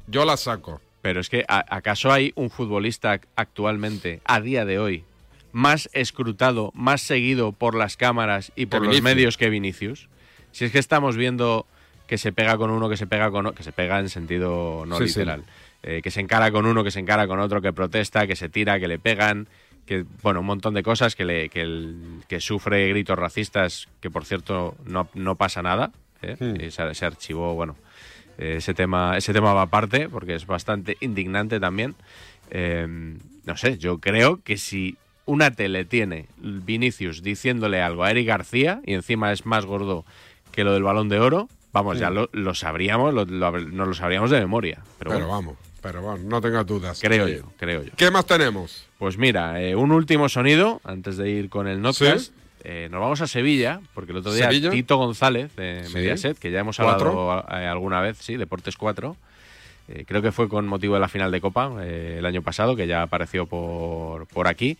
yo 0.07 0.25
la 0.25 0.38
saco. 0.38 0.81
Pero 1.01 1.19
es 1.21 1.29
que, 1.29 1.45
¿a- 1.47 1.65
¿acaso 1.75 2.12
hay 2.12 2.33
un 2.36 2.49
futbolista 2.49 3.19
actualmente, 3.36 4.21
a 4.25 4.41
día 4.41 4.65
de 4.65 4.79
hoy, 4.79 5.03
más 5.51 5.89
escrutado, 5.93 6.71
más 6.75 7.01
seguido 7.01 7.51
por 7.53 7.75
las 7.75 7.97
cámaras 7.97 8.51
y 8.55 8.65
por 8.65 8.86
los 8.86 9.01
medios 9.01 9.38
que 9.38 9.49
Vinicius? 9.49 10.10
Si 10.51 10.65
es 10.65 10.71
que 10.71 10.79
estamos 10.79 11.15
viendo 11.15 11.65
que 12.07 12.17
se 12.17 12.31
pega 12.31 12.57
con 12.57 12.71
uno, 12.71 12.89
que 12.89 12.97
se 12.97 13.07
pega 13.07 13.31
con 13.31 13.45
otro, 13.45 13.55
que 13.57 13.63
se 13.63 13.71
pega 13.71 13.99
en 13.99 14.10
sentido 14.10 14.86
no 14.86 14.97
Sí, 14.97 15.07
sí. 15.10 15.19
literal, 15.19 15.43
eh, 15.83 16.01
que 16.03 16.12
se 16.12 16.19
encara 16.21 16.51
con 16.51 16.65
uno, 16.65 16.83
que 16.83 16.91
se 16.91 16.99
encara 16.99 17.27
con 17.27 17.39
otro, 17.39 17.62
que 17.62 17.73
protesta, 17.73 18.27
que 18.27 18.36
se 18.36 18.49
tira, 18.49 18.79
que 18.79 18.88
le 18.88 18.97
pegan, 18.99 19.47
que 19.86 20.05
bueno, 20.23 20.39
un 20.41 20.45
montón 20.45 20.73
de 20.73 20.83
cosas, 20.83 21.15
que, 21.15 21.25
le, 21.25 21.49
que, 21.49 21.62
el- 21.62 22.23
que 22.27 22.39
sufre 22.41 22.88
gritos 22.89 23.17
racistas, 23.17 23.88
que 24.01 24.10
por 24.10 24.25
cierto 24.25 24.75
no, 24.86 25.07
no 25.13 25.36
pasa 25.36 25.62
nada. 25.62 25.91
Hmm. 26.39 26.62
Y 26.62 26.71
se, 26.71 26.93
se 26.93 27.06
archivó, 27.06 27.53
bueno, 27.56 27.75
eh, 28.38 28.56
ese 28.58 28.73
tema, 28.73 29.17
ese 29.17 29.34
tema 29.34 29.53
va 29.53 29.63
aparte, 29.63 30.10
porque 30.10 30.36
es 30.36 30.45
bastante 30.45 30.97
indignante 31.01 31.60
también. 31.60 31.95
Eh, 32.49 32.88
no 33.45 33.58
sé, 33.58 33.77
yo 33.77 33.99
creo 33.99 34.41
que 34.43 34.58
si 34.58 34.97
una 35.25 35.51
tele 35.51 35.86
tiene 35.86 36.27
Vinicius 36.38 37.21
diciéndole 37.21 37.82
algo 37.82 38.03
a 38.03 38.12
Eric 38.12 38.27
García 38.27 38.82
y 38.86 38.93
encima 38.93 39.32
es 39.34 39.45
más 39.45 39.65
gordo 39.65 40.06
que 40.51 40.63
lo 40.63 40.73
del 40.73 40.84
balón 40.84 41.10
de 41.10 41.19
oro, 41.19 41.49
vamos, 41.73 41.99
ya 41.99 42.08
Sí. 42.10 42.15
lo, 42.15 42.30
lo 42.32 42.53
sabríamos, 42.56 43.13
lo, 43.13 43.25
nos 43.25 43.88
lo 43.88 43.93
sabríamos 43.93 44.32
de 44.32 44.39
memoria. 44.39 44.82
Pero, 44.97 45.12
Pero, 45.12 45.27
bueno, 45.27 45.27
vamos, 45.30 45.58
pero 45.82 46.01
bueno, 46.01 46.23
no 46.25 46.41
tengas 46.41 46.65
dudas. 46.65 46.99
creo 47.01 47.27
Eh, 47.27 47.38
yo, 47.43 47.51
creo 47.58 47.84
yo. 47.84 47.91
¿Qué 47.97 48.10
más 48.10 48.25
tenemos? 48.25 48.88
Pues 48.97 49.17
mira, 49.17 49.62
eh, 49.62 49.75
un 49.75 49.91
último 49.91 50.30
sonido 50.30 50.82
antes 50.84 51.17
de 51.17 51.30
ir 51.30 51.49
con 51.49 51.67
el 51.67 51.82
Notcast. 51.82 52.34
Eh, 52.63 52.87
nos 52.91 52.99
vamos 52.99 53.21
a 53.21 53.27
Sevilla, 53.27 53.79
porque 53.93 54.11
el 54.11 54.17
otro 54.17 54.33
día 54.33 54.45
¿Sevilla? 54.49 54.71
Tito 54.71 54.97
González 54.97 55.55
de 55.55 55.83
Sí. 55.85 55.93
Mediaset, 55.93 56.37
que 56.37 56.51
ya 56.51 56.59
hemos 56.59 56.79
hablado 56.79 57.45
eh, 57.51 57.65
alguna 57.67 58.01
vez, 58.01 58.17
sí, 58.17 58.35
Deportes 58.35 58.75
4. 58.77 59.15
eh, 59.89 60.03
creo 60.05 60.21
que 60.21 60.31
fue 60.31 60.49
con 60.49 60.67
motivo 60.67 60.95
de 60.95 60.99
la 60.99 61.07
final 61.07 61.31
de 61.31 61.39
Copa 61.39 61.71
eh, 61.81 62.15
el 62.19 62.25
año 62.25 62.41
pasado, 62.41 62.75
que 62.75 62.87
ya 62.87 63.03
apareció 63.03 63.45
por, 63.45 64.27
por 64.27 64.47
aquí. 64.47 64.77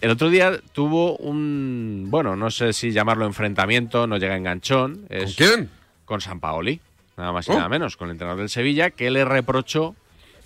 El 0.00 0.10
otro 0.10 0.30
día 0.30 0.58
tuvo 0.72 1.16
un, 1.18 2.06
bueno, 2.08 2.34
no 2.34 2.50
sé 2.50 2.72
si 2.72 2.90
llamarlo 2.90 3.26
enfrentamiento, 3.26 4.06
no 4.06 4.16
llega 4.16 4.36
enganchón. 4.36 5.04
Es 5.10 5.36
¿Con 5.36 5.46
quién? 5.46 5.70
Con 6.06 6.20
San 6.22 6.40
Paoli, 6.40 6.80
nada 7.16 7.32
más 7.32 7.46
y 7.46 7.52
Oh. 7.52 7.54
nada 7.56 7.68
menos, 7.68 7.96
con 7.96 8.08
el 8.08 8.12
entrenador 8.12 8.40
del 8.40 8.48
Sevilla, 8.48 8.90
que 8.90 9.10
le 9.10 9.24
reprochó 9.26 9.94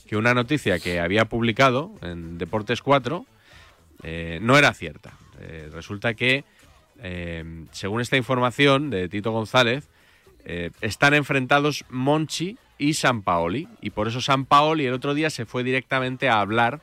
que 0.09 0.17
una 0.17 0.35
noticia 0.35 0.79
que 0.81 0.99
había 1.01 1.25
publicado 1.27 1.93
en 2.03 2.37
Deportes 2.37 2.83
4 2.83 3.25
eh, 4.03 4.39
no 4.43 4.59
era 4.59 4.75
cierta. 4.75 5.13
Resulta 5.73 6.15
que, 6.15 6.45
eh, 7.07 7.45
según 7.71 8.01
esta 8.01 8.17
información 8.17 8.89
de 8.89 9.11
Tito 9.11 9.31
González, 9.31 9.91
eh, 10.47 10.71
están 10.81 11.13
enfrentados 11.13 11.85
Monchi 11.91 12.57
y 12.79 12.95
San 12.95 13.21
Paoli. 13.21 13.69
Y 13.83 13.91
por 13.91 14.09
eso 14.09 14.23
San 14.23 14.47
Paoli 14.47 14.87
el 14.87 14.95
otro 14.95 15.13
día 15.13 15.29
se 15.29 15.45
fue 15.45 15.63
directamente 15.65 16.31
a 16.31 16.41
hablar 16.41 16.81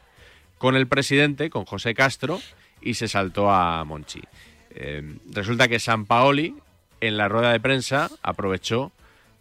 con 0.60 0.76
el 0.76 0.86
presidente, 0.86 1.50
con 1.50 1.66
José 1.66 1.96
Castro, 1.96 2.40
y 2.82 2.94
se 2.94 3.08
saltó 3.08 3.50
a 3.50 3.84
Monchi. 3.84 4.22
Eh, 4.70 5.18
resulta 5.32 5.68
que 5.68 5.80
San 5.80 6.06
Paoli, 6.06 6.56
en 7.02 7.18
la 7.18 7.28
rueda 7.28 7.52
de 7.52 7.60
prensa, 7.60 8.12
aprovechó 8.22 8.92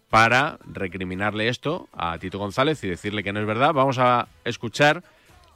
para 0.09 0.57
recriminarle 0.65 1.47
esto 1.47 1.89
a 1.93 2.17
Tito 2.17 2.39
González 2.39 2.83
y 2.83 2.89
decirle 2.89 3.23
que 3.23 3.33
no 3.33 3.39
es 3.39 3.45
verdad. 3.45 3.73
Vamos 3.73 3.99
a 3.99 4.27
escuchar 4.45 5.03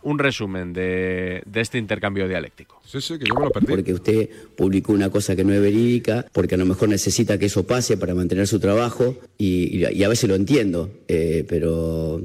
un 0.05 0.19
resumen 0.19 0.71
de, 0.71 1.41
de 1.45 1.61
este 1.61 1.79
intercambio 1.79 2.27
dialéctico. 2.27 2.79
Sí, 2.85 3.01
sí, 3.01 3.17
que 3.17 3.25
yo 3.25 3.33
me 3.33 3.45
lo 3.45 3.51
perdí. 3.51 3.67
Porque 3.67 3.93
usted 3.93 4.29
publicó 4.55 4.93
una 4.93 5.09
cosa 5.09 5.35
que 5.35 5.43
no 5.43 5.51
es 5.51 5.59
verídica, 5.59 6.27
porque 6.31 6.55
a 6.55 6.57
lo 6.59 6.65
mejor 6.65 6.89
necesita 6.89 7.39
que 7.39 7.47
eso 7.47 7.65
pase 7.65 7.97
para 7.97 8.13
mantener 8.13 8.47
su 8.47 8.59
trabajo, 8.59 9.17
y, 9.37 9.83
a 9.83 10.07
veces 10.07 10.29
lo 10.29 10.35
entiendo, 10.35 10.91
eh, 11.07 11.43
pero 11.49 12.21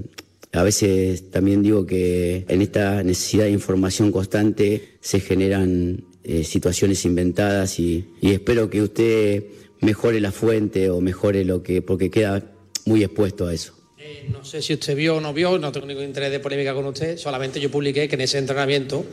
a 0.53 0.63
veces 0.63 1.31
también 1.31 1.63
digo 1.63 1.87
que 1.87 2.45
en 2.49 2.61
esta 2.61 3.03
necesidad 3.03 3.45
de 3.45 3.53
información 3.53 4.13
constante 4.13 4.99
se 5.01 5.21
generan 5.21 6.05
eh, 6.23 6.45
situaciones 6.45 7.07
inventadas 7.07 7.81
y, 7.81 8.11
y 8.21 8.33
espero 8.33 8.69
que 8.69 8.83
usted 8.83 9.45
mejore 9.81 10.21
la 10.21 10.33
fuente 10.33 10.91
o 10.91 11.01
mejore 11.01 11.47
lo 11.47 11.63
que, 11.63 11.81
porque 11.81 12.11
queda 12.11 12.45
muy 12.85 13.03
expuesto 13.03 13.47
a 13.47 13.55
eso. 13.55 13.80
No 14.31 14.45
sé 14.45 14.63
si 14.63 14.75
usted 14.75 14.97
vio 14.97 15.17
o 15.17 15.21
no 15.21 15.33
vio, 15.35 15.59
no 15.59 15.71
tengo 15.73 15.87
ningún 15.87 16.05
interés 16.05 16.31
de 16.31 16.41
polémica 16.41 16.73
con 16.75 16.87
usted, 16.87 17.17
solamente 17.19 17.61
yo 17.61 17.71
publiqué 17.71 18.09
que 18.09 18.15
en 18.15 18.21
ese 18.23 18.39
entrenamiento 18.39 19.05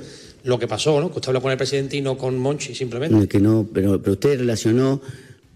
lo 0.43 0.57
que 0.59 0.67
pasó, 0.67 0.99
¿no? 1.01 1.09
que 1.11 1.15
usted 1.17 1.29
habló 1.29 1.41
con 1.41 1.51
el 1.51 1.57
presidente 1.57 1.97
y 1.97 2.01
no 2.01 2.17
con 2.17 2.37
Monchi, 2.37 2.73
simplemente. 2.75 3.15
No, 3.15 3.27
que 3.27 3.39
no, 3.39 3.67
pero, 3.73 4.01
pero 4.01 4.13
usted 4.13 4.39
relacionó 4.39 5.01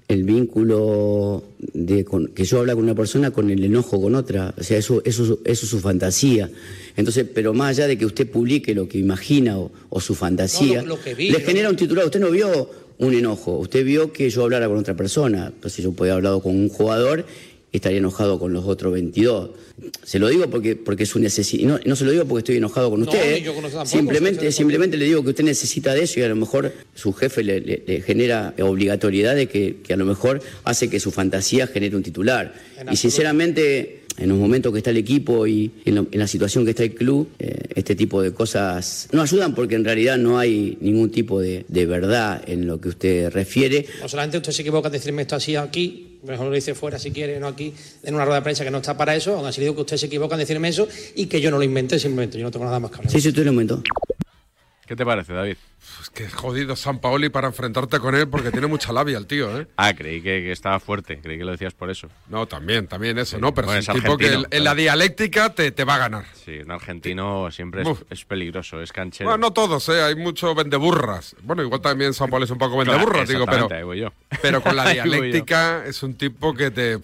el 0.07 0.23
vínculo 0.25 1.43
de 1.73 2.03
con- 2.03 2.27
que 2.27 2.43
yo 2.43 2.59
habla 2.59 2.73
con 2.75 2.83
una 2.83 2.95
persona 2.95 3.31
con 3.31 3.49
el 3.49 3.63
enojo 3.63 4.01
con 4.01 4.15
otra. 4.15 4.53
O 4.57 4.63
sea, 4.63 4.77
eso, 4.77 5.01
eso, 5.05 5.23
eso 5.23 5.39
es 5.45 5.69
su 5.69 5.79
fantasía. 5.79 6.49
Entonces, 6.97 7.25
pero 7.33 7.53
más 7.53 7.77
allá 7.77 7.87
de 7.87 7.97
que 7.97 8.05
usted 8.05 8.29
publique 8.29 8.75
lo 8.75 8.89
que 8.89 8.97
imagina 8.97 9.57
o, 9.57 9.71
o 9.89 10.01
su 10.01 10.13
fantasía, 10.13 10.81
No, 10.81 10.87
lo- 10.89 10.95
lo 10.97 11.01
que 11.01 11.13
vi, 11.15 11.29
le 11.31 11.39
genera 11.39 11.69
un 11.69 11.77
titular. 11.77 12.03
Usted 12.05 12.19
no 12.19 12.29
vio 12.29 12.69
un 12.97 13.13
enojo, 13.13 13.57
usted 13.57 13.85
vio 13.85 14.11
que 14.11 14.29
yo 14.29 14.43
hablara 14.43 14.67
con 14.67 14.77
otra 14.77 14.95
persona. 14.95 15.47
Entonces 15.55 15.81
yo 15.83 15.93
podía 15.93 16.11
haber 16.13 16.25
hablado 16.25 16.41
con 16.43 16.55
un 16.57 16.67
jugador 16.67 17.25
estaría 17.71 17.99
enojado 17.99 18.37
con 18.39 18.51
los 18.53 18.65
otros 18.65 18.91
22. 18.93 19.51
Se 20.03 20.19
lo 20.19 20.27
digo 20.29 20.49
porque, 20.49 20.75
porque 20.75 21.03
es 21.03 21.09
su 21.09 21.19
necesidad. 21.19 21.67
No, 21.67 21.79
no 21.85 21.95
se 21.95 22.03
lo 22.05 22.11
digo 22.11 22.25
porque 22.25 22.39
estoy 22.39 22.57
enojado 22.57 22.89
con 22.91 23.01
usted. 23.03 23.19
tampoco, 23.79 23.85
simplemente, 23.85 24.51
simplemente 24.51 24.97
le 24.97 25.05
digo 25.05 25.23
que 25.23 25.29
usted 25.29 25.43
necesita 25.43 25.93
de 25.93 26.03
eso 26.03 26.19
y 26.19 26.23
a 26.23 26.29
lo 26.29 26.35
mejor 26.35 26.73
su 26.93 27.13
jefe 27.13 27.43
le, 27.43 27.61
le- 27.61 27.83
le 27.87 28.01
genera 28.01 28.53
obligatoriedad 28.61 29.35
de 29.35 29.47
que, 29.47 29.77
que 29.83 29.93
a 29.93 29.97
lo 29.97 30.05
mejor 30.05 30.41
hace 30.65 30.89
que 30.89 30.99
su 30.99 31.11
fantasía 31.11 31.65
genere 31.67 31.95
un 31.95 32.03
titular. 32.03 32.53
Y 32.91 32.95
sinceramente, 32.97 34.01
en 34.17 34.27
los 34.29 34.37
momentos 34.37 34.71
que 34.73 34.79
está 34.79 34.89
el 34.89 34.97
equipo 34.97 35.47
y 35.47 35.71
en, 35.85 35.95
lo- 35.95 36.07
en 36.11 36.19
la 36.19 36.27
situación 36.27 36.65
que 36.65 36.71
está 36.71 36.83
el 36.83 36.93
club, 36.93 37.29
eh, 37.39 37.55
este 37.75 37.95
tipo 37.95 38.21
de 38.21 38.33
cosas 38.33 39.07
no 39.13 39.21
ayudan 39.21 39.55
porque 39.55 39.75
en 39.75 39.85
realidad 39.85 40.17
no 40.17 40.37
hay 40.37 40.77
ningún 40.81 41.09
tipo 41.09 41.39
de, 41.39 41.65
de 41.69 41.85
verdad 41.85 42.43
en 42.47 42.67
lo 42.67 42.81
que 42.81 42.89
usted 42.89 43.29
refiere. 43.31 43.85
No 44.01 44.09
solamente 44.09 44.37
usted 44.37 44.51
se 44.51 44.61
equivoca 44.61 44.89
en 44.89 44.93
decirme 44.93 45.21
esto 45.21 45.37
así 45.37 45.55
aquí, 45.55 46.10
mejor 46.23 46.47
lo 46.47 46.53
dice 46.53 46.75
fuera 46.75 46.99
si 46.99 47.11
quiere, 47.11 47.39
no 47.39 47.47
aquí, 47.47 47.73
en 48.03 48.15
una 48.15 48.25
rueda 48.25 48.39
de 48.39 48.43
prensa 48.43 48.63
que 48.63 48.71
no 48.71 48.77
está 48.77 48.97
para 48.97 49.15
eso, 49.15 49.35
aún 49.35 49.45
así 49.45 49.61
digo 49.61 49.75
que 49.75 49.81
usted 49.81 49.97
se 49.97 50.05
equivoca 50.05 50.35
en 50.35 50.39
decirme 50.39 50.69
eso 50.69 50.87
y 51.15 51.25
que 51.25 51.41
yo 51.41 51.51
no 51.51 51.57
lo 51.57 51.63
inventé 51.63 51.99
simplemente, 51.99 52.37
yo 52.37 52.43
no 52.43 52.51
tengo 52.51 52.65
nada 52.65 52.79
más 52.79 52.91
que 52.91 52.97
hablar. 52.97 53.11
Sí, 53.11 53.21
sí, 53.21 53.29
usted 53.29 53.43
lo 53.43 53.51
inventó. 53.51 53.83
¿Qué 54.91 54.97
te 54.97 55.05
parece, 55.05 55.31
David? 55.31 55.55
Es 56.01 56.09
que 56.09 56.29
jodido 56.29 56.75
San 56.75 56.99
Paoli 56.99 57.29
para 57.29 57.47
enfrentarte 57.47 57.97
con 57.99 58.13
él 58.13 58.27
porque 58.27 58.51
tiene 58.51 58.67
mucha 58.67 58.91
labia 58.91 59.17
el 59.17 59.25
tío, 59.25 59.57
¿eh? 59.57 59.65
Ah, 59.77 59.93
creí 59.93 60.21
que, 60.21 60.41
que 60.41 60.51
estaba 60.51 60.81
fuerte, 60.81 61.21
creí 61.21 61.37
que 61.37 61.45
lo 61.45 61.51
decías 61.51 61.73
por 61.73 61.89
eso. 61.89 62.09
No, 62.27 62.45
también, 62.45 62.87
también 62.87 63.17
eso, 63.17 63.39
¿no? 63.39 63.53
Pero 63.53 63.67
Bueno, 63.67 63.79
es 63.79 63.87
un 63.87 64.01
tipo 64.01 64.17
que 64.17 64.43
en, 64.49 64.63
la 64.65 64.75
dialéctica 64.75 65.55
te, 65.55 65.71
te 65.71 65.85
va 65.85 65.95
a 65.95 65.97
ganar. 65.97 66.25
Sí, 66.33 66.57
un 66.57 66.71
argentino 66.71 67.49
siempre 67.51 67.83
es, 68.09 68.25
peligroso, 68.25 68.81
es 68.81 68.91
canchero. 68.91 69.29
Bueno, 69.29 69.47
no 69.47 69.53
todos, 69.53 69.87
¿eh? 69.87 70.03
Hay 70.03 70.15
mucho 70.15 70.53
vendeburras. 70.53 71.37
Bueno, 71.41 71.63
igual 71.63 71.79
también 71.79 72.13
San 72.13 72.29
Paoli 72.29 72.43
es 72.43 72.51
un 72.51 72.57
poco 72.57 72.75
Claro, 72.75 72.91
vendeburras, 72.91 73.29
digo, 73.29 73.45
pero, 73.45 73.93
yo. 73.93 74.11
pero 74.41 74.61
con 74.61 74.75
la 74.75 74.89
dialéctica 74.91 75.85
es 75.85 76.03
un 76.03 76.15
tipo 76.15 76.53
que 76.53 76.69
te, 76.69 76.99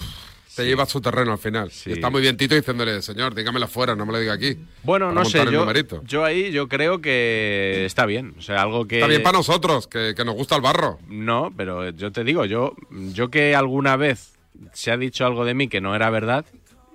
te 0.58 0.66
lleva 0.66 0.84
a 0.84 0.86
su 0.88 1.00
terreno 1.00 1.32
al 1.32 1.38
final. 1.38 1.72
Y 1.86 1.92
está 1.92 2.10
muy 2.10 2.20
bien 2.20 2.36
Tito 2.36 2.56
diciéndole, 2.56 3.02
señor, 3.04 3.36
dígamelo 3.36 3.68
fuera, 3.68 3.96
no 3.96 4.08
me 4.08 4.12
lo 4.12 4.20
diga 4.20 4.34
aquí. 4.34 4.58
Bueno, 4.82 5.12
no 5.12 5.24
sé, 5.24 5.46
yo, 5.52 5.72
yo 6.04 6.26
ahí 6.26 6.52
yo 6.52 6.68
creo 6.68 7.00
que 7.00 7.86
está 7.86 8.08
bien. 8.08 8.34
O 8.40 8.42
sea, 8.42 8.64
algo 8.64 8.88
que... 8.88 8.96
Está 8.98 9.08
bien 9.08 9.22
para 9.22 9.38
nosotros, 9.38 9.88
que, 9.88 10.16
que 10.18 10.26
nos 10.26 10.34
gusta 10.34 10.56
el 10.56 10.62
barro. 10.64 10.98
No, 11.08 11.54
pero 11.56 11.92
yo 11.92 12.12
te 12.12 12.24
digo, 12.24 12.46
yo, 12.46 12.74
yo 13.14 13.30
que 13.30 13.56
alguna 13.56 13.98
vez 13.98 14.34
se 14.74 14.92
ha 14.92 14.98
dicho 14.98 15.28
algo 15.28 15.46
de 15.46 15.54
mí 15.54 15.68
que 15.68 15.80
no 15.80 15.96
era 15.96 16.10
verdad, 16.10 16.44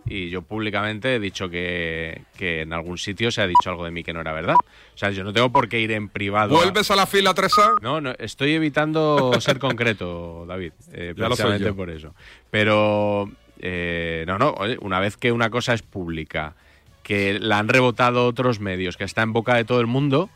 y 0.05 0.31
yo 0.31 0.43
públicamente 0.43 1.15
he 1.15 1.21
dicho 1.21 1.49
que, 1.49 2.23
que 2.37 2.63
en 2.63 2.73
algún 2.73 2.99
sitio 2.99 3.31
se 3.31 3.41
ha 3.41 3.47
dicho 3.47 3.71
algo 3.71 3.85
de 3.85 3.91
mí 3.93 4.03
que 4.03 4.13
no 4.13 4.21
era 4.21 4.33
verdad. 4.33 4.57
O 4.57 4.99
sea, 4.99 5.11
yo 5.11 5.23
no 5.23 5.33
tengo 5.33 5.53
por 5.53 5.69
qué 5.69 5.81
ir 5.81 5.93
en 5.93 6.09
privado. 6.09 6.57
¿Vuelves 6.57 6.91
a 6.91 6.97
la 6.97 7.07
fila 7.07 7.35
3A? 7.35 7.81
No, 7.81 8.01
no, 8.01 8.13
estoy 8.19 8.53
evitando 8.55 9.33
ser 9.41 9.59
concreto, 9.59 10.45
David. 10.47 10.73
eh, 10.93 11.15
precisamente 11.17 11.73
por 11.73 11.91
eso. 11.91 12.15
Pero, 12.51 13.31
eh, 13.63 14.25
no, 14.27 14.39
no, 14.39 14.55
una 14.81 15.01
vez 15.01 15.17
que 15.17 15.33
una 15.33 15.51
cosa 15.51 15.73
es 15.73 15.83
pública, 15.83 16.55
que 17.03 17.39
la 17.39 17.59
han 17.59 17.69
rebotado 17.69 18.27
otros 18.27 18.61
medios, 18.61 18.97
que 18.97 19.05
está 19.05 19.23
en 19.23 19.33
boca 19.33 19.55
de 19.55 19.65
todo 19.65 19.81
el 19.81 19.87
mundo, 19.87 20.31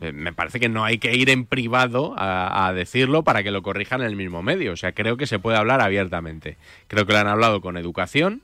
eh, 0.00 0.12
me 0.12 0.32
parece 0.32 0.58
que 0.60 0.68
no 0.68 0.84
hay 0.84 0.98
que 0.98 1.14
ir 1.14 1.28
en 1.28 1.44
privado 1.44 2.14
a, 2.16 2.72
decirlo 2.74 3.22
para 3.22 3.42
que 3.42 3.50
lo 3.50 3.62
corrijan 3.62 4.00
en 4.00 4.06
el 4.06 4.16
mismo 4.16 4.42
medio. 4.42 4.72
O 4.72 4.76
sea, 4.76 4.92
creo 4.92 5.16
que 5.16 5.26
se 5.26 5.38
puede 5.38 5.58
hablar 5.58 5.80
abiertamente. 5.80 6.56
Creo 6.88 7.06
que 7.06 7.12
lo 7.12 7.18
han 7.18 7.28
hablado 7.28 7.60
con 7.60 7.76
educación. 7.76 8.42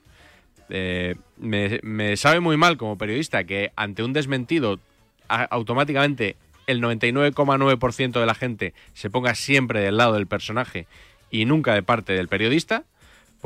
Eh, 0.69 1.15
me, 1.39 2.17
sabe 2.17 2.41
muy 2.41 2.57
mal 2.57 2.77
como 2.77 2.99
periodista 2.99 3.45
que 3.45 3.73
ante 3.77 4.03
un 4.03 4.13
desmentido 4.13 4.81
automáticamente 5.29 6.37
el 6.67 6.83
99,9% 6.83 8.21
de 8.21 8.27
la 8.27 8.35
gente 8.35 8.75
se 8.93 9.09
ponga 9.09 9.35
siempre 9.35 9.81
del 9.81 9.97
lado 9.97 10.15
del 10.15 10.27
personaje 10.27 10.87
y 11.31 11.45
nunca 11.45 11.75
de 11.75 11.83
parte 11.83 12.13
del 12.13 12.29
periodista, 12.29 12.85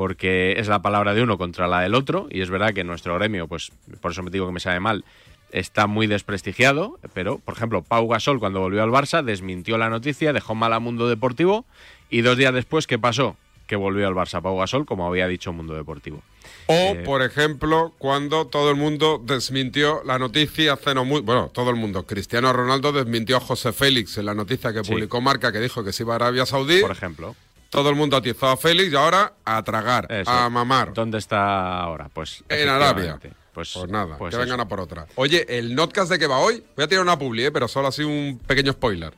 porque 0.01 0.55
es 0.57 0.67
la 0.67 0.81
palabra 0.81 1.13
de 1.13 1.23
uno 1.23 1.37
contra 1.37 1.69
la 1.69 1.83
del 1.83 1.95
otro, 1.95 2.27
y 2.31 2.41
es 2.41 2.49
verdad 2.49 2.73
que 2.73 2.85
nuestro 2.85 3.15
gremio, 3.17 3.49
pues 3.49 3.71
por 4.01 4.13
eso 4.13 4.23
me 4.23 4.31
digo 4.31 4.47
que 4.47 4.53
me 4.53 4.59
sabe 4.59 4.81
mal, 4.81 5.05
está 5.53 5.87
muy 5.87 6.07
desprestigiado, 6.07 6.99
pero 7.13 7.37
por 7.37 7.55
ejemplo, 7.55 7.83
Pau 7.83 8.09
Gasol 8.09 8.39
cuando 8.41 8.61
volvió 8.61 8.83
al 8.83 8.89
Barça 8.89 9.23
desmintió 9.23 9.77
la 9.77 9.91
noticia, 9.91 10.33
dejó 10.33 10.55
mal 10.55 10.73
a 10.73 10.81
Mundo 10.81 11.07
Deportivo, 11.07 11.67
y 12.09 12.23
dos 12.23 12.39
días 12.39 12.55
después, 12.55 12.87
¿qué 12.87 12.99
pasó? 12.99 13.37
Que 13.67 13.77
volvió 13.77 14.09
al 14.09 14.15
Barça 14.15 14.41
Pau 14.41 14.57
Gasol, 14.57 14.87
como 14.87 15.07
había 15.07 15.29
dicho 15.29 15.53
Mundo 15.53 15.75
Deportivo. 15.75 16.23
O, 16.67 16.73
Eh, 16.73 17.03
por 17.05 17.21
ejemplo, 17.21 17.93
cuando 17.99 18.47
todo 18.47 18.71
el 18.71 18.77
mundo 18.77 19.21
desmintió 19.23 20.01
la 20.07 20.19
noticia 20.19 20.73
hace 20.73 20.95
no 20.95 21.05
muy... 21.05 21.21
Bueno, 21.21 21.51
todo 21.53 21.69
el 21.69 21.77
mundo. 21.77 22.07
Cristiano 22.07 22.55
Ronaldo 22.55 22.91
desmintió 22.93 23.37
a 23.37 23.41
José 23.41 23.75
Félix 23.75 24.17
en 24.17 24.25
la 24.25 24.35
noticia 24.35 24.73
que 24.73 24.83
Sí. 24.83 24.91
publicó 24.93 25.21
Marca, 25.21 25.53
que 25.53 25.61
dijo 25.61 25.85
que 25.85 25.93
se 25.93 26.05
iba 26.05 26.15
a 26.15 26.17
Arabia 26.17 26.47
Saudí. 26.47 26.81
Por 26.81 26.91
ejemplo. 26.91 27.37
Todo 27.71 27.89
el 27.91 27.97
mundo 27.97 28.17
atizó 28.17 28.49
a 28.49 28.57
Félix 28.57 28.93
y 28.93 28.97
ahora 28.97 29.33
a 29.45 29.63
tragar, 29.63 30.07
Eso. 30.13 30.31
a 30.31 30.51
mamar. 30.51 30.93
¿Dónde 30.93 31.19
está 31.19 31.81
ahora? 31.81 32.11
Pues 32.13 32.45
En 32.49 32.69
Arabia. 32.69 33.19
Pues, 33.55 33.73
Pues 33.75 33.91
nada, 33.91 34.17
pues 34.19 34.35
que 34.35 34.41
vengan 34.41 34.61
a 34.61 34.69
por 34.69 34.81
otra. 34.81 35.07
Oye, 35.17 35.45
el 35.59 35.75
notcast 35.75 36.11
de 36.11 36.19
que 36.19 36.27
va 36.27 36.39
hoy, 36.39 36.63
voy 36.77 36.85
a 36.85 36.89
tirar 36.89 37.03
una 37.03 37.19
publi, 37.19 37.47
¿eh? 37.47 37.51
pero 37.53 37.67
solo 37.69 37.89
así 37.89 38.03
un 38.03 38.41
pequeño 38.47 38.73
spoiler. 38.73 39.13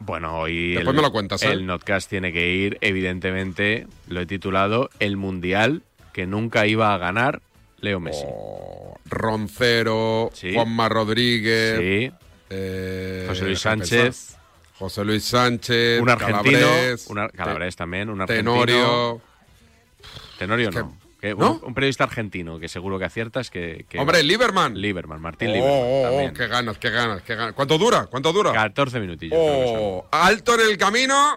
Bueno, 0.00 0.38
hoy 0.38 0.74
Después 0.74 0.94
me 0.94 1.02
lo 1.02 1.10
cuentas, 1.10 1.42
¿eh? 1.42 1.50
el 1.50 1.66
Notcast 1.66 2.08
tiene 2.08 2.32
que 2.32 2.48
ir, 2.54 2.78
evidentemente, 2.82 3.88
lo 4.06 4.20
he 4.20 4.26
titulado 4.26 4.90
El 5.00 5.16
Mundial 5.16 5.82
que 6.12 6.24
nunca 6.26 6.66
iba 6.68 6.94
a 6.94 6.98
ganar 6.98 7.42
Leo 7.80 7.98
Messi. 7.98 8.22
Oh, 8.24 8.96
Roncero, 9.06 10.30
Sí. 10.34 10.54
Juanma 10.54 10.88
Rodríguez, 10.88 11.78
Sí. 11.78 12.12
eh, 12.50 13.24
José 13.28 13.44
Luis 13.44 13.60
Sánchez. 13.60 14.37
José 14.78 15.04
Luis 15.04 15.24
Sánchez, 15.24 16.00
un 16.00 16.08
argentino, 16.08 16.58
Calabres, 16.60 17.08
Calabres 17.34 17.76
también, 17.76 18.10
un 18.10 18.20
argentino. 18.20 18.52
Tenorio. 18.54 19.20
Tenorio 20.38 20.68
Es 20.68 20.74
que- 20.74 20.82
no. 20.82 20.96
Que 21.20 21.34
un- 21.34 21.40
¿No? 21.40 21.60
Un, 21.64 21.74
periodista 21.74 22.04
argentino 22.04 22.60
que 22.60 22.68
seguro 22.68 22.96
que 22.96 23.04
aciertas 23.04 23.50
que... 23.50 23.86
que 23.88 23.98
Hombre, 23.98 24.22
Lieberman. 24.22 24.74
Lieberman, 24.80 25.20
Martín 25.20 25.48
Oh, 25.48 25.52
Lieberman 25.52 26.26
oh, 26.26 26.28
oh, 26.28 26.32
qué 26.32 26.46
ganas, 26.46 26.78
qué 26.78 26.90
ganas, 26.90 27.22
qué 27.22 27.34
ganas. 27.34 27.54
¿Cuánto 27.54 27.76
dura? 27.76 28.06
¿Cuánto 28.06 28.32
dura? 28.32 28.52
14 28.52 29.00
minutillos. 29.00 29.36
Oh, 29.36 30.06
alto 30.12 30.54
en 30.54 30.60
el 30.60 30.78
camino 30.78 31.36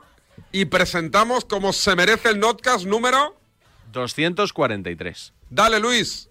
y 0.51 0.65
presentamos 0.65 1.45
como 1.45 1.73
se 1.73 1.95
merece 1.95 2.29
el 2.29 2.39
notcast 2.39 2.85
número. 2.85 3.35
243. 3.91 5.33
Dale, 5.49 5.79
Luis. 5.79 6.29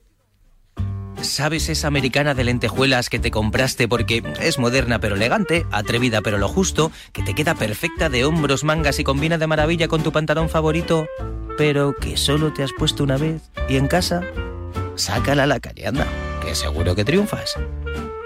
¿Sabes 1.23 1.69
esa 1.69 1.87
americana 1.89 2.35
de 2.35 2.45
lentejuelas 2.45 3.11
que 3.11 3.19
te 3.19 3.31
compraste 3.31 3.89
porque 3.89 4.23
es 4.41 4.59
moderna 4.59 5.01
pero 5.01 5.17
elegante, 5.17 5.67
atrevida 5.71 6.23
pero 6.23 6.39
lo 6.39 6.49
justo, 6.49 6.91
que 7.13 7.23
te 7.23 7.35
queda 7.35 7.55
perfecta 7.55 8.09
de 8.09 8.25
hombros, 8.25 8.65
mangas 8.65 8.99
y 8.99 9.05
combina 9.05 9.39
de 9.39 9.47
maravilla 9.47 9.89
con 9.89 10.03
tu 10.03 10.13
pantalón 10.13 10.49
favorito, 10.49 11.07
pero 11.59 11.95
que 11.95 12.17
solo 12.17 12.53
te 12.53 12.63
has 12.63 12.73
puesto 12.73 13.05
una 13.05 13.17
vez 13.17 13.43
y 13.69 13.77
en 13.77 13.87
casa? 13.87 14.23
Sácala 14.97 15.45
a 15.45 15.47
la 15.47 15.61
calle, 15.61 15.87
anda, 15.87 16.07
que 16.45 16.55
seguro 16.55 16.95
que 16.95 17.05
triunfas. 17.05 17.57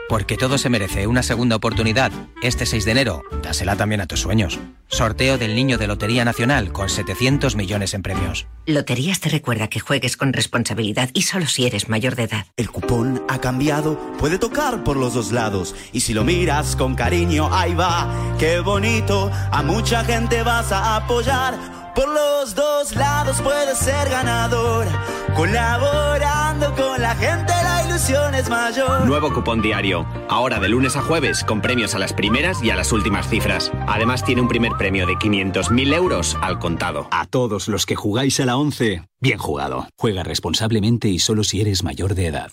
Porque 0.08 0.36
todo 0.36 0.58
se 0.58 0.68
merece 0.68 1.06
una 1.06 1.22
segunda 1.22 1.56
oportunidad. 1.56 2.12
Este 2.42 2.66
6 2.66 2.84
de 2.84 2.90
enero, 2.90 3.22
dásela 3.42 3.76
también 3.76 4.00
a 4.02 4.06
tus 4.06 4.20
sueños. 4.20 4.60
Sorteo 4.88 5.38
del 5.38 5.54
Niño 5.54 5.78
de 5.78 5.86
Lotería 5.86 6.24
Nacional 6.24 6.72
con 6.72 6.88
700 6.88 7.56
millones 7.56 7.94
en 7.94 8.02
premios. 8.02 8.46
Loterías 8.66 9.20
te 9.20 9.30
recuerda 9.30 9.68
que 9.68 9.80
juegues 9.80 10.16
con 10.16 10.32
responsabilidad 10.32 11.08
y 11.14 11.22
solo 11.22 11.46
si 11.46 11.66
eres 11.66 11.88
mayor 11.88 12.16
de 12.16 12.24
edad. 12.24 12.46
El 12.56 12.70
cupón 12.70 13.22
ha 13.28 13.40
cambiado, 13.40 13.98
puede 14.18 14.38
tocar 14.38 14.84
por 14.84 14.96
los 14.96 15.14
dos 15.14 15.32
lados. 15.32 15.74
Y 15.92 16.00
si 16.00 16.12
lo 16.12 16.22
miras 16.22 16.76
con 16.76 16.94
cariño, 16.94 17.48
ahí 17.52 17.74
va, 17.74 18.36
qué 18.38 18.60
bonito. 18.60 19.30
A 19.50 19.62
mucha 19.62 20.04
gente 20.04 20.42
vas 20.42 20.70
a 20.70 20.96
apoyar. 20.96 21.92
Por 21.94 22.08
los 22.08 22.54
dos 22.54 22.94
lados 22.94 23.40
puedes 23.40 23.78
ser 23.78 24.10
ganador. 24.10 24.86
Colaborando 25.34 26.74
con 26.74 27.00
la 27.00 27.14
gente, 27.14 27.53
ilusión 27.94 28.34
es 28.34 28.48
mayor. 28.48 29.06
Nuevo 29.06 29.32
cupón 29.32 29.62
diario. 29.62 30.04
Ahora 30.28 30.58
de 30.58 30.68
lunes 30.68 30.96
a 30.96 31.02
jueves, 31.02 31.44
con 31.44 31.60
premios 31.60 31.94
a 31.94 32.00
las 32.00 32.12
primeras 32.12 32.60
y 32.60 32.70
a 32.70 32.76
las 32.76 32.90
últimas 32.90 33.28
cifras. 33.28 33.70
Además, 33.86 34.24
tiene 34.24 34.40
un 34.40 34.48
primer 34.48 34.72
premio 34.72 35.06
de 35.06 35.14
500.000 35.14 35.94
euros 35.94 36.36
al 36.40 36.58
contado. 36.58 37.06
A 37.12 37.26
todos 37.26 37.68
los 37.68 37.86
que 37.86 37.94
jugáis 37.94 38.40
a 38.40 38.46
la 38.46 38.56
11, 38.56 39.04
bien 39.20 39.38
jugado. 39.38 39.86
Juega 39.96 40.24
responsablemente 40.24 41.08
y 41.08 41.20
solo 41.20 41.44
si 41.44 41.60
eres 41.60 41.84
mayor 41.84 42.16
de 42.16 42.26
edad. 42.26 42.50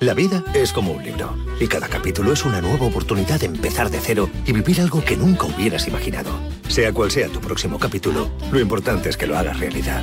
La 0.00 0.14
vida 0.14 0.42
es 0.54 0.72
como 0.72 0.92
un 0.92 1.04
libro 1.04 1.36
y 1.60 1.68
cada 1.68 1.86
capítulo 1.86 2.32
es 2.32 2.44
una 2.44 2.60
nueva 2.60 2.86
oportunidad 2.86 3.38
de 3.38 3.46
empezar 3.46 3.90
de 3.90 4.00
cero 4.00 4.28
y 4.44 4.52
vivir 4.52 4.80
algo 4.80 5.04
que 5.04 5.16
nunca 5.16 5.46
hubieras 5.46 5.86
imaginado. 5.86 6.30
Sea 6.68 6.92
cual 6.92 7.12
sea 7.12 7.28
tu 7.28 7.40
próximo 7.40 7.78
capítulo, 7.78 8.28
lo 8.50 8.58
importante 8.58 9.08
es 9.08 9.16
que 9.16 9.26
lo 9.28 9.38
hagas 9.38 9.60
realidad. 9.60 10.02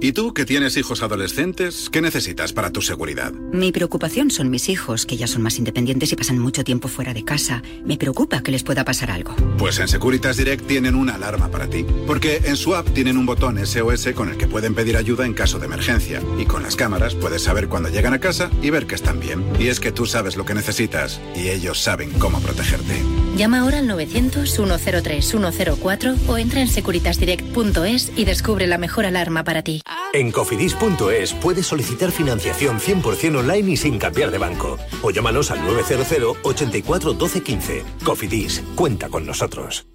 ¿Y 0.00 0.10
tú, 0.10 0.34
que 0.34 0.44
tienes 0.44 0.76
hijos 0.76 1.04
adolescentes, 1.04 1.88
qué 1.88 2.00
necesitas 2.00 2.52
para 2.52 2.72
tu 2.72 2.82
seguridad? 2.82 3.30
Mi 3.32 3.70
preocupación 3.70 4.32
son 4.32 4.50
mis 4.50 4.68
hijos, 4.68 5.06
que 5.06 5.16
ya 5.16 5.28
son 5.28 5.42
más 5.42 5.56
independientes 5.56 6.10
y 6.12 6.16
pasan 6.16 6.40
mucho 6.40 6.64
tiempo 6.64 6.88
fuera 6.88 7.14
de 7.14 7.24
casa. 7.24 7.62
Me 7.84 7.96
preocupa 7.96 8.42
que 8.42 8.50
les 8.50 8.64
pueda 8.64 8.84
pasar 8.84 9.12
algo. 9.12 9.36
Pues 9.56 9.78
en 9.78 9.86
Securitas 9.86 10.36
Direct 10.36 10.66
tienen 10.66 10.96
una 10.96 11.14
alarma 11.14 11.48
para 11.48 11.70
ti. 11.70 11.86
Porque 12.08 12.42
en 12.44 12.56
su 12.56 12.74
app 12.74 12.92
tienen 12.92 13.16
un 13.16 13.24
botón 13.24 13.64
SOS 13.64 14.08
con 14.16 14.30
el 14.30 14.36
que 14.36 14.48
pueden 14.48 14.74
pedir 14.74 14.96
ayuda 14.96 15.26
en 15.26 15.32
caso 15.32 15.60
de 15.60 15.66
emergencia. 15.66 16.20
Y 16.40 16.44
con 16.44 16.64
las 16.64 16.74
cámaras 16.74 17.14
puedes 17.14 17.44
saber 17.44 17.68
cuando 17.68 17.88
llegan 17.88 18.14
a 18.14 18.18
casa 18.18 18.50
y 18.62 18.70
ver 18.70 18.88
que 18.88 18.96
están 18.96 19.20
bien. 19.20 19.44
Y 19.60 19.68
es 19.68 19.78
que 19.78 19.92
tú 19.92 20.06
sabes 20.06 20.36
lo 20.36 20.44
que 20.44 20.54
necesitas 20.54 21.20
y 21.36 21.50
ellos 21.50 21.80
saben 21.80 22.10
cómo 22.18 22.40
protegerte. 22.40 23.00
Llama 23.36 23.60
ahora 23.60 23.78
al 23.78 23.88
900-103-104 23.88 26.16
o 26.26 26.36
entra 26.36 26.62
en 26.62 26.68
securitasdirect.es 26.68 28.10
y 28.16 28.24
descubre 28.24 28.66
la 28.66 28.78
mejor 28.78 29.06
alarma 29.06 29.44
para 29.44 29.62
ti. 29.62 29.82
En 30.14 30.30
cofidis.es 30.30 31.34
puedes 31.34 31.66
solicitar 31.66 32.10
financiación 32.10 32.78
100% 32.78 33.38
online 33.38 33.72
y 33.72 33.76
sin 33.76 33.98
cambiar 33.98 34.30
de 34.30 34.38
banco. 34.38 34.78
O 35.02 35.10
llámanos 35.10 35.50
al 35.50 35.62
900 35.64 36.38
84 36.42 37.12
12 37.12 37.42
15. 37.42 37.84
Cofidis, 38.04 38.62
cuenta 38.76 39.08
con 39.08 39.26
nosotros. 39.26 39.86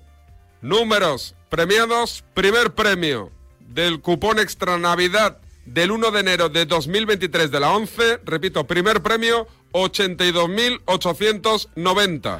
Números 0.63 1.35
premiados. 1.49 2.23
Primer 2.33 2.73
premio 2.73 3.31
del 3.59 4.01
cupón 4.01 4.39
extra 4.39 4.79
Navidad 4.79 5.37
del 5.65 5.91
1 5.91 6.09
de 6.11 6.21
enero 6.21 6.47
de 6.49 6.65
2023 6.65 7.51
de 7.51 7.59
la 7.59 7.69
11. 7.71 8.21
Repito, 8.23 8.65
primer 8.65 9.03
premio 9.03 9.45
82.890. 9.73 12.39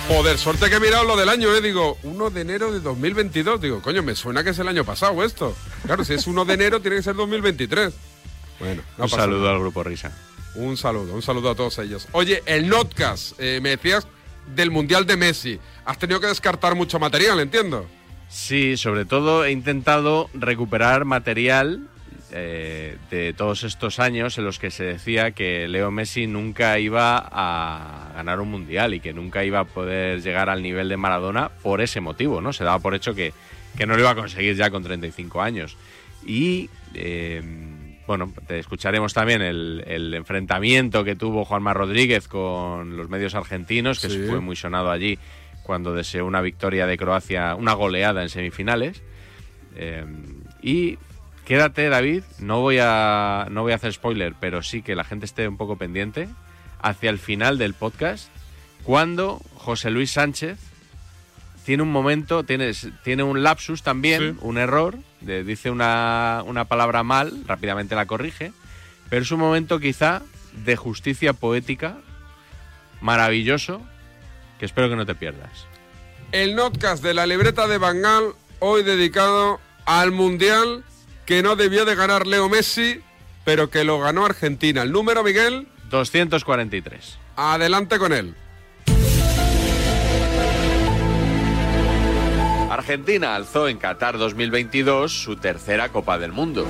Joder, 0.08 0.38
suerte 0.38 0.70
que 0.70 0.76
he 0.76 0.80
mirado 0.80 1.06
lo 1.06 1.16
del 1.16 1.30
año, 1.30 1.54
¿eh? 1.56 1.62
Digo, 1.62 1.98
1 2.04 2.30
de 2.30 2.42
enero 2.42 2.72
de 2.72 2.82
2022. 2.82 3.62
Digo, 3.62 3.82
coño, 3.82 4.04
me 4.04 4.16
suena 4.16 4.44
que 4.44 4.50
es 4.50 4.60
el 4.60 4.68
año 4.68 4.84
pasado 4.84 5.24
esto. 5.24 5.56
Claro, 5.86 6.04
si 6.04 6.14
es 6.14 6.28
1 6.28 6.46
de 6.46 6.54
enero, 6.54 6.82
tiene 6.82 6.98
que 6.98 7.04
ser 7.04 7.16
2023. 7.16 7.94
Bueno, 8.60 8.82
no 8.98 9.06
un 9.06 9.10
pasa 9.10 9.24
saludo 9.24 9.40
nada. 9.40 9.54
al 9.54 9.60
grupo 9.60 9.82
Risa. 9.84 10.12
Un 10.56 10.78
saludo, 10.78 11.14
un 11.14 11.22
saludo 11.22 11.50
a 11.52 11.56
todos 11.56 11.80
ellos. 11.80 12.08
Oye, 12.12 12.44
el 12.46 12.68
Notcast, 12.68 13.40
eh, 13.40 13.60
me 13.62 13.70
decías 13.70 14.06
del 14.54 14.72
Mundial 14.72 15.06
de 15.08 15.18
Messi. 15.18 15.60
Has 15.86 15.98
tenido 15.98 16.20
que 16.20 16.28
descartar 16.28 16.76
mucho 16.76 17.00
material, 17.00 17.40
entiendo. 17.40 17.88
Sí, 18.30 18.78
sobre 18.78 19.06
todo 19.06 19.46
he 19.46 19.52
intentado 19.52 20.30
recuperar 20.34 21.06
material 21.06 21.88
eh, 22.36 22.98
de 23.12 23.32
todos 23.34 23.64
estos 23.64 24.00
años 24.00 24.38
en 24.40 24.46
los 24.46 24.58
que 24.58 24.72
se 24.72 24.84
decía 24.84 25.32
que 25.32 25.68
Leo 25.68 25.92
Messi 25.92 26.26
nunca 26.26 26.80
iba 26.80 27.18
a 27.32 28.12
ganar 28.16 28.40
un 28.40 28.50
mundial 28.50 28.96
y 28.96 29.00
que 29.00 29.14
nunca 29.14 29.44
iba 29.46 29.60
a 29.60 29.66
poder 29.66 30.22
llegar 30.24 30.50
al 30.50 30.64
nivel 30.64 30.90
de 30.90 30.98
Maradona 30.98 31.50
por 31.62 31.80
ese 31.80 32.02
motivo, 32.02 32.42
¿no? 32.42 32.52
Se 32.52 32.64
daba 32.64 32.80
por 32.80 32.96
hecho 32.96 33.14
que, 33.14 33.34
que 33.78 33.86
no 33.86 33.94
lo 33.94 34.00
iba 34.02 34.10
a 34.10 34.16
conseguir 34.16 34.56
ya 34.56 34.72
con 34.72 34.82
35 34.84 35.42
años. 35.44 35.78
Y 36.26 36.70
eh, 36.96 37.42
bueno, 38.08 38.34
te 38.48 38.58
escucharemos 38.58 39.14
también 39.14 39.42
el, 39.44 39.84
el 39.86 40.14
enfrentamiento 40.16 41.04
que 41.04 41.16
tuvo 41.16 41.46
Juanma 41.46 41.74
Rodríguez 41.74 42.28
con 42.28 42.98
los 42.98 43.10
medios 43.10 43.36
argentinos, 43.36 44.00
que 44.00 44.10
Sí. 44.10 44.26
fue 44.28 44.40
muy 44.40 44.56
sonado 44.56 44.90
allí 44.90 45.20
cuando 45.62 45.94
deseó 45.94 46.26
una 46.26 46.42
victoria 46.42 46.88
de 46.88 46.98
Croacia, 46.98 47.54
una 47.56 47.74
goleada 47.74 48.24
en 48.24 48.30
semifinales. 48.30 49.04
Eh, 49.76 50.04
y 50.62 50.98
quédate, 51.46 51.90
David, 51.90 52.24
no 52.40 52.62
voy, 52.62 52.78
a, 52.82 53.48
no 53.52 53.62
voy 53.64 53.72
a 53.74 53.76
hacer 53.76 53.94
spoiler, 53.94 54.34
pero 54.40 54.62
sí 54.64 54.82
que 54.82 54.96
la 54.96 55.04
gente 55.04 55.26
esté 55.26 55.48
un 55.48 55.58
poco 55.58 55.78
pendiente 55.78 56.28
hacia 56.82 57.10
el 57.10 57.20
final 57.20 57.58
del 57.58 57.74
podcast, 57.74 58.30
cuando 58.84 59.42
José 59.56 59.90
Luis 59.90 60.12
Sánchez 60.12 60.58
tiene 61.66 61.84
un 61.84 61.92
momento, 61.92 62.44
tiene, 62.44 62.72
tiene 63.04 63.24
un 63.24 63.42
lapsus 63.44 63.84
también, 63.84 64.34
Sí. 64.34 64.40
un 64.42 64.58
error, 64.58 64.98
de- 65.22 65.44
dice 65.46 65.70
una, 65.72 66.44
una 66.46 66.66
palabra 66.66 67.04
mal, 67.04 67.44
rápidamente 67.48 67.96
la 67.96 68.06
corrige, 68.06 68.52
pero 69.10 69.22
es 69.22 69.32
un 69.32 69.40
momento 69.40 69.80
quizá 69.80 70.22
de 70.66 70.76
justicia 70.76 71.32
poética 71.34 71.98
maravilloso 73.02 73.82
que 74.60 74.66
espero 74.66 74.90
que 74.90 74.96
no 74.96 75.06
te 75.06 75.16
pierdas. 75.16 75.66
El 76.32 76.56
notcast 76.56 77.04
de 77.04 77.14
la 77.14 77.26
libreta 77.26 77.68
de 77.68 77.78
Bangal, 77.78 78.34
hoy 78.60 78.84
dedicado 78.84 79.60
al 79.86 80.12
Mundial 80.12 80.84
que 81.26 81.42
no 81.44 81.56
debió 81.56 81.86
de 81.86 81.96
ganar 81.96 82.28
Leo 82.28 82.50
Messi, 82.50 83.02
pero 83.44 83.70
que 83.70 83.84
lo 83.84 84.00
ganó 84.00 84.26
Argentina. 84.26 84.82
El 84.82 84.92
número, 84.92 85.24
Miguel, 85.24 85.68
243. 85.90 87.18
adelante 87.36 87.98
con 88.00 88.14
él. 88.14 88.36
Argentina 92.70 93.36
alzó 93.36 93.68
en 93.68 93.78
Qatar 93.78 94.18
2022 94.18 95.12
su 95.14 95.36
tercera 95.36 95.90
Copa 95.90 96.18
del 96.18 96.32
Mundo. 96.32 96.68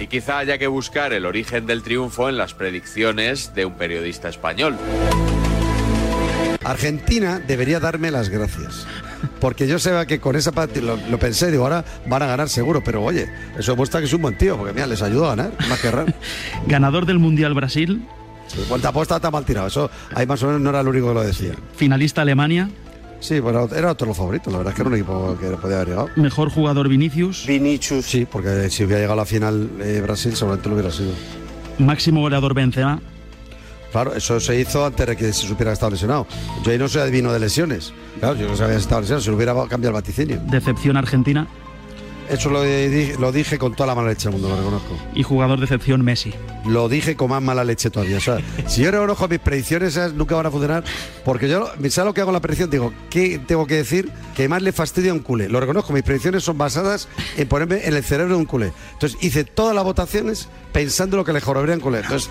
Y 0.00 0.08
quizá 0.08 0.38
haya 0.38 0.58
que 0.58 0.66
buscar 0.66 1.12
el 1.12 1.24
origen 1.24 1.66
del 1.66 1.82
triunfo 1.82 2.28
en 2.28 2.36
las 2.36 2.54
predicciones 2.54 3.54
de 3.54 3.64
un 3.64 3.74
periodista 3.74 4.28
español. 4.28 4.76
Argentina 6.64 7.38
debería 7.38 7.80
darme 7.80 8.10
las 8.10 8.28
gracias. 8.28 8.86
Porque 9.40 9.66
yo 9.66 9.78
sé 9.78 9.92
que 10.06 10.18
con 10.20 10.36
esa 10.36 10.52
parte 10.52 10.80
lo, 10.82 10.96
lo 10.96 11.18
pensé, 11.18 11.50
digo, 11.50 11.64
ahora 11.64 11.84
van 12.06 12.22
a 12.22 12.26
ganar 12.26 12.48
seguro, 12.48 12.82
pero 12.84 13.02
oye, 13.02 13.28
eso 13.58 13.72
demuestra 13.72 14.00
que 14.00 14.06
es 14.06 14.12
un 14.12 14.22
buen 14.22 14.36
tío, 14.38 14.56
porque 14.56 14.72
mira, 14.72 14.86
les 14.86 15.02
ayudó 15.02 15.26
a 15.26 15.36
ganar, 15.36 15.52
más 15.68 15.80
que 15.80 15.90
raro. 15.90 16.12
Ganador 16.66 17.06
del 17.06 17.18
Mundial 17.18 17.54
Brasil, 17.54 18.02
Cuánta 18.68 18.88
apuesta 18.88 19.16
está 19.16 19.30
mal 19.30 19.44
tirado, 19.44 19.66
eso 19.66 19.90
ahí 20.14 20.26
más 20.26 20.42
o 20.42 20.46
menos 20.46 20.60
no 20.62 20.70
era 20.70 20.80
el 20.80 20.88
único 20.88 21.08
que 21.08 21.14
lo 21.14 21.22
decía. 21.22 21.52
finalista 21.76 22.22
Alemania, 22.22 22.68
Sí, 23.20 23.40
bueno, 23.40 23.68
era 23.74 23.90
otro 23.90 24.04
de 24.04 24.10
los 24.10 24.16
favoritos, 24.16 24.52
la 24.52 24.58
verdad 24.58 24.70
es 24.72 24.76
que 24.76 24.82
era 24.82 24.88
un 24.90 24.94
equipo 24.94 25.36
que 25.40 25.48
podía 25.56 25.76
haber 25.78 25.88
llegado. 25.88 26.08
mejor 26.14 26.50
jugador 26.50 26.88
Vinicius, 26.88 27.46
Vinicius. 27.48 28.06
Sí, 28.06 28.26
porque 28.30 28.70
si 28.70 28.84
hubiera 28.84 29.00
llegado 29.00 29.14
a 29.14 29.22
la 29.22 29.26
final 29.26 29.68
eh, 29.80 30.00
Brasil, 30.00 30.36
seguramente 30.36 30.68
lo 30.68 30.76
hubiera 30.76 30.92
sido. 30.92 31.10
máximo 31.78 32.20
goleador 32.20 32.54
Benzema, 32.54 33.00
Claro, 33.92 34.14
eso 34.14 34.38
se 34.40 34.58
hizo 34.60 34.84
antes 34.84 35.06
de 35.06 35.16
que 35.16 35.32
se 35.32 35.46
supiera 35.46 35.70
que 35.70 35.74
estaba 35.74 35.90
lesionado. 35.90 36.26
Yo 36.62 36.70
ahí 36.72 36.78
no 36.78 36.88
soy 36.88 37.02
adivino 37.02 37.32
de 37.32 37.38
lesiones. 37.40 37.92
Claro, 38.20 38.36
yo 38.36 38.48
no 38.48 38.56
sabía 38.56 38.74
si 38.76 38.82
estaba 38.82 39.00
lesionado, 39.00 39.22
se 39.22 39.30
lo 39.30 39.36
hubiera 39.36 39.54
cambiado 39.66 39.88
el 39.96 40.02
vaticinio. 40.02 40.40
decepción 40.46 40.96
Argentina 40.96 41.46
Eso 42.28 42.50
lo 42.50 42.62
dije, 42.62 43.16
lo 43.18 43.32
dije 43.32 43.56
con 43.58 43.74
toda 43.74 43.86
la 43.86 43.94
mala 43.94 44.08
leche 44.10 44.28
del 44.28 44.32
mundo, 44.32 44.50
lo 44.50 44.56
reconozco. 44.56 44.94
y 45.14 45.22
jugador 45.22 45.58
decepción 45.60 46.04
Messi. 46.04 46.34
Lo 46.66 46.90
dije 46.90 47.16
con 47.16 47.30
más 47.30 47.40
mala 47.40 47.64
leche 47.64 47.88
todavía. 47.88 48.18
O 48.18 48.20
sea, 48.20 48.36
si 48.66 48.82
yo 48.82 48.90
reconozco 48.90 49.26
mis 49.28 49.38
predicciones, 49.38 49.96
esas 49.96 50.12
nunca 50.12 50.34
van 50.34 50.44
a 50.44 50.50
funcionar. 50.50 50.84
Porque 51.24 51.48
yo, 51.48 51.68
¿sabes 51.88 51.96
lo 52.04 52.12
que 52.12 52.20
hago 52.20 52.28
en 52.30 52.34
la 52.34 52.40
predicción? 52.40 52.68
Digo, 52.68 52.92
¿qué 53.08 53.38
tengo 53.46 53.66
que 53.66 53.76
decir? 53.76 54.10
Que 54.36 54.46
más 54.48 54.60
le 54.60 54.72
fastidia 54.72 55.12
a 55.12 55.14
un 55.14 55.20
culé. 55.20 55.48
Lo 55.48 55.58
reconozco, 55.60 55.94
mis 55.94 56.02
predicciones 56.02 56.44
son 56.44 56.58
basadas 56.58 57.08
en 57.38 57.48
ponerme 57.48 57.86
en 57.86 57.94
el 57.94 58.04
cerebro 58.04 58.34
de 58.34 58.40
un 58.40 58.46
culé. 58.46 58.72
Entonces 58.92 59.18
hice 59.22 59.44
todas 59.44 59.74
las 59.74 59.84
votaciones 59.84 60.50
pensando 60.72 61.16
lo 61.16 61.24
que 61.24 61.32
le 61.32 61.40
jorobaría 61.40 61.76
un 61.76 61.80
culé. 61.80 62.00
Entonces, 62.00 62.28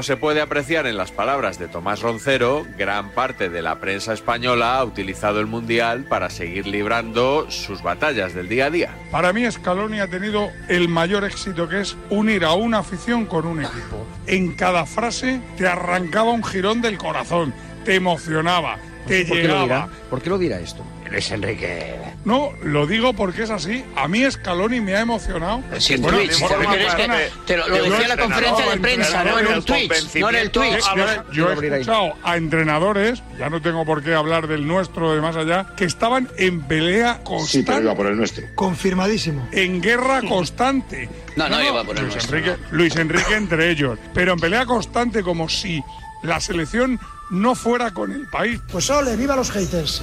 Como 0.00 0.06
se 0.06 0.16
puede 0.16 0.40
apreciar 0.40 0.86
en 0.86 0.96
las 0.96 1.12
palabras 1.12 1.58
de 1.58 1.68
Tomás 1.68 2.00
Roncero, 2.00 2.66
gran 2.78 3.10
parte 3.10 3.50
de 3.50 3.60
la 3.60 3.80
prensa 3.80 4.14
española 4.14 4.78
ha 4.78 4.84
utilizado 4.86 5.40
el 5.40 5.46
Mundial 5.46 6.04
para 6.04 6.30
seguir 6.30 6.66
librando 6.66 7.50
sus 7.50 7.82
batallas 7.82 8.32
del 8.32 8.48
día 8.48 8.64
a 8.64 8.70
día. 8.70 8.94
Para 9.10 9.34
mí 9.34 9.44
Scaloni 9.50 10.00
ha 10.00 10.08
tenido 10.08 10.48
el 10.68 10.88
mayor 10.88 11.24
éxito 11.24 11.68
que 11.68 11.82
es 11.82 11.98
unir 12.08 12.46
a 12.46 12.54
una 12.54 12.78
afición 12.78 13.26
con 13.26 13.44
un 13.44 13.60
equipo. 13.60 14.06
En 14.26 14.54
cada 14.54 14.86
frase 14.86 15.42
te 15.58 15.66
arrancaba 15.66 16.30
un 16.30 16.44
jirón 16.44 16.80
del 16.80 16.96
corazón, 16.96 17.52
te 17.84 17.96
emocionaba, 17.96 18.78
te 19.06 19.26
¿Por 19.26 19.36
qué 19.36 19.48
lo 19.48 19.48
llegaba. 19.48 19.64
dirá? 19.64 19.88
¿Por 20.08 20.22
qué 20.22 20.30
lo 20.30 20.38
dirá 20.38 20.60
esto? 20.60 20.82
Luis 21.10 21.30
Enrique. 21.32 21.96
No, 22.24 22.52
lo 22.62 22.86
digo 22.86 23.12
porque 23.14 23.42
es 23.42 23.50
así. 23.50 23.84
A 23.96 24.06
mí 24.08 24.22
Scaloni 24.30 24.80
me 24.80 24.94
ha 24.94 25.00
emocionado. 25.00 25.62
Sí, 25.78 25.94
en 25.94 26.02
Bueno, 26.02 26.18
Twitch, 26.18 26.32
forma 26.38 26.76
que 26.76 27.30
te 27.46 27.56
lo- 27.56 27.68
lo 27.68 27.82
decía 27.82 28.00
he 28.04 28.08
la 28.08 28.16
conferencia 28.16 28.66
de 28.70 28.76
prensa, 28.78 29.24
no 29.24 29.38
en 29.38 29.46
un 29.48 29.62
Twitch, 29.64 30.14
no 30.16 30.28
en 30.30 30.36
el 30.36 30.50
Twitch. 30.50 30.84
Yo, 30.94 31.32
yo 31.32 31.50
he 31.50 31.66
escuchado 31.66 32.14
a 32.22 32.36
entrenadores, 32.36 33.22
ya 33.38 33.50
no 33.50 33.60
tengo 33.60 33.84
por 33.84 34.02
qué 34.04 34.14
hablar 34.14 34.46
del 34.46 34.66
nuestro 34.66 35.14
de 35.14 35.20
más 35.20 35.34
allá, 35.36 35.66
que 35.76 35.84
estaban 35.84 36.28
en 36.36 36.60
pelea 36.62 37.20
constante. 37.24 37.50
Sí, 37.52 37.62
pero 37.66 37.80
iba 37.82 37.94
por 37.96 38.06
el 38.06 38.16
nuestro. 38.16 38.44
Confirmadísimo. 38.54 39.48
En 39.52 39.80
guerra 39.80 40.22
constante. 40.22 41.08
No, 41.36 41.48
no 41.48 41.62
iba 41.62 41.82
por 41.84 41.96
el 41.96 42.02
Luis 42.02 42.14
nuestro, 42.14 42.36
Enrique, 42.38 42.56
Luis 42.70 42.96
Enrique 42.96 43.34
entre 43.34 43.70
ellos. 43.70 43.98
Pero 44.14 44.34
en 44.34 44.38
pelea 44.40 44.66
constante 44.66 45.22
como 45.22 45.48
si 45.48 45.82
la 46.22 46.38
selección 46.40 47.00
no 47.30 47.54
fuera 47.54 47.92
con 47.92 48.12
el 48.12 48.26
país. 48.28 48.60
Pues 48.70 48.90
ole, 48.90 49.16
viva 49.16 49.34
los 49.36 49.50
haters. 49.50 50.02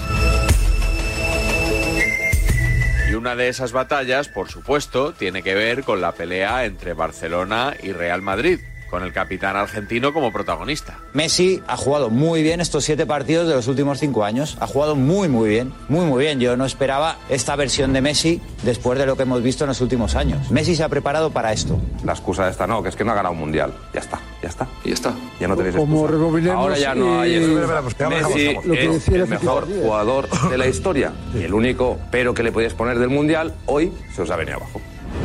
Una 3.18 3.36
de 3.36 3.48
esas 3.48 3.72
batallas, 3.72 4.30
por 4.30 4.48
supuesto, 4.48 5.12
tiene 5.12 5.42
que 5.42 5.56
ver 5.56 5.84
con 5.84 6.02
la 6.02 6.12
pelea 6.12 6.66
entre 6.66 6.94
Barcelona 6.94 7.76
y 7.82 7.92
Real 7.92 8.22
Madrid, 8.22 8.60
con 8.90 9.04
el 9.04 9.12
capitán 9.14 9.56
argentino 9.56 10.14
como 10.14 10.32
protagonista. 10.32 11.00
Messi 11.14 11.62
ha 11.68 11.78
jugado 11.78 12.10
muy 12.10 12.42
bien 12.44 12.62
estos 12.62 12.84
siete 12.86 13.06
partidos 13.06 13.48
de 13.48 13.54
los 13.56 13.68
últimos 13.68 14.00
cinco 14.00 14.24
años. 14.24 14.58
Ha 14.60 14.68
jugado 14.68 14.96
muy, 14.96 15.28
muy 15.28 15.50
bien. 15.50 15.74
Muy, 15.90 16.06
muy 16.06 16.24
bien. 16.24 16.40
Yo 16.40 16.56
no 16.58 16.66
esperaba 16.66 17.18
esta 17.30 17.56
versión 17.56 17.94
de 17.94 18.02
Messi 18.02 18.42
después 18.64 18.98
de 18.98 19.06
lo 19.06 19.16
que 19.18 19.24
hemos 19.24 19.42
visto 19.44 19.64
en 19.64 19.70
los 19.70 19.82
últimos 19.82 20.16
años. 20.16 20.50
Messi 20.52 20.76
se 20.76 20.84
ha 20.84 20.90
preparado 20.90 21.32
para 21.32 21.52
esto. 21.54 21.80
La 22.04 22.14
excusa 22.14 22.48
esta 22.50 22.66
no, 22.68 22.82
que 22.82 22.90
es 22.90 22.96
que 22.96 23.04
no 23.04 23.12
ha 23.12 23.16
ganado 23.16 23.34
un 23.34 23.40
mundial. 23.40 23.74
Ya 23.94 24.00
está, 24.00 24.20
ya 24.42 24.50
está. 24.50 24.68
Y 24.84 24.90
ya 24.90 24.94
está. 24.94 25.14
Ya 25.40 25.48
no 25.48 25.56
tenéis 25.56 25.76
Como 25.76 26.08
rebobinemos 26.08 26.58
Ahora 26.58 26.78
ya 26.78 26.96
no 26.96 27.20
hay 27.20 27.34
y- 27.34 27.36
espera, 27.36 27.82
Messi 27.82 28.48
vamos, 28.48 28.54
vamos. 28.56 28.66
Lo 28.66 28.74
que 28.74 28.86
es 28.86 28.92
decía 28.94 29.16
el 29.16 29.22
el 29.24 29.28
mejor 29.28 29.68
jugador 29.68 30.30
de 30.50 30.58
la 30.58 30.68
historia. 30.68 31.12
Y 31.34 31.44
el 31.44 31.54
único 31.54 31.98
pero 32.12 32.34
que 32.34 32.44
le 32.44 32.52
podíais 32.52 32.74
poner 32.74 33.00
del 33.00 33.10
mundial, 33.10 33.54
hoy 33.66 33.92
se 34.16 34.22
os 34.22 34.30
ha 34.32 34.36
venido 34.36 34.58
abajo. 34.58 34.82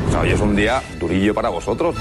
O 0.09 0.11
sea, 0.11 0.21
hoy 0.21 0.31
es 0.31 0.41
un 0.41 0.55
día 0.57 0.83
durillo 0.99 1.35
para 1.35 1.49
vosotros. 1.49 1.95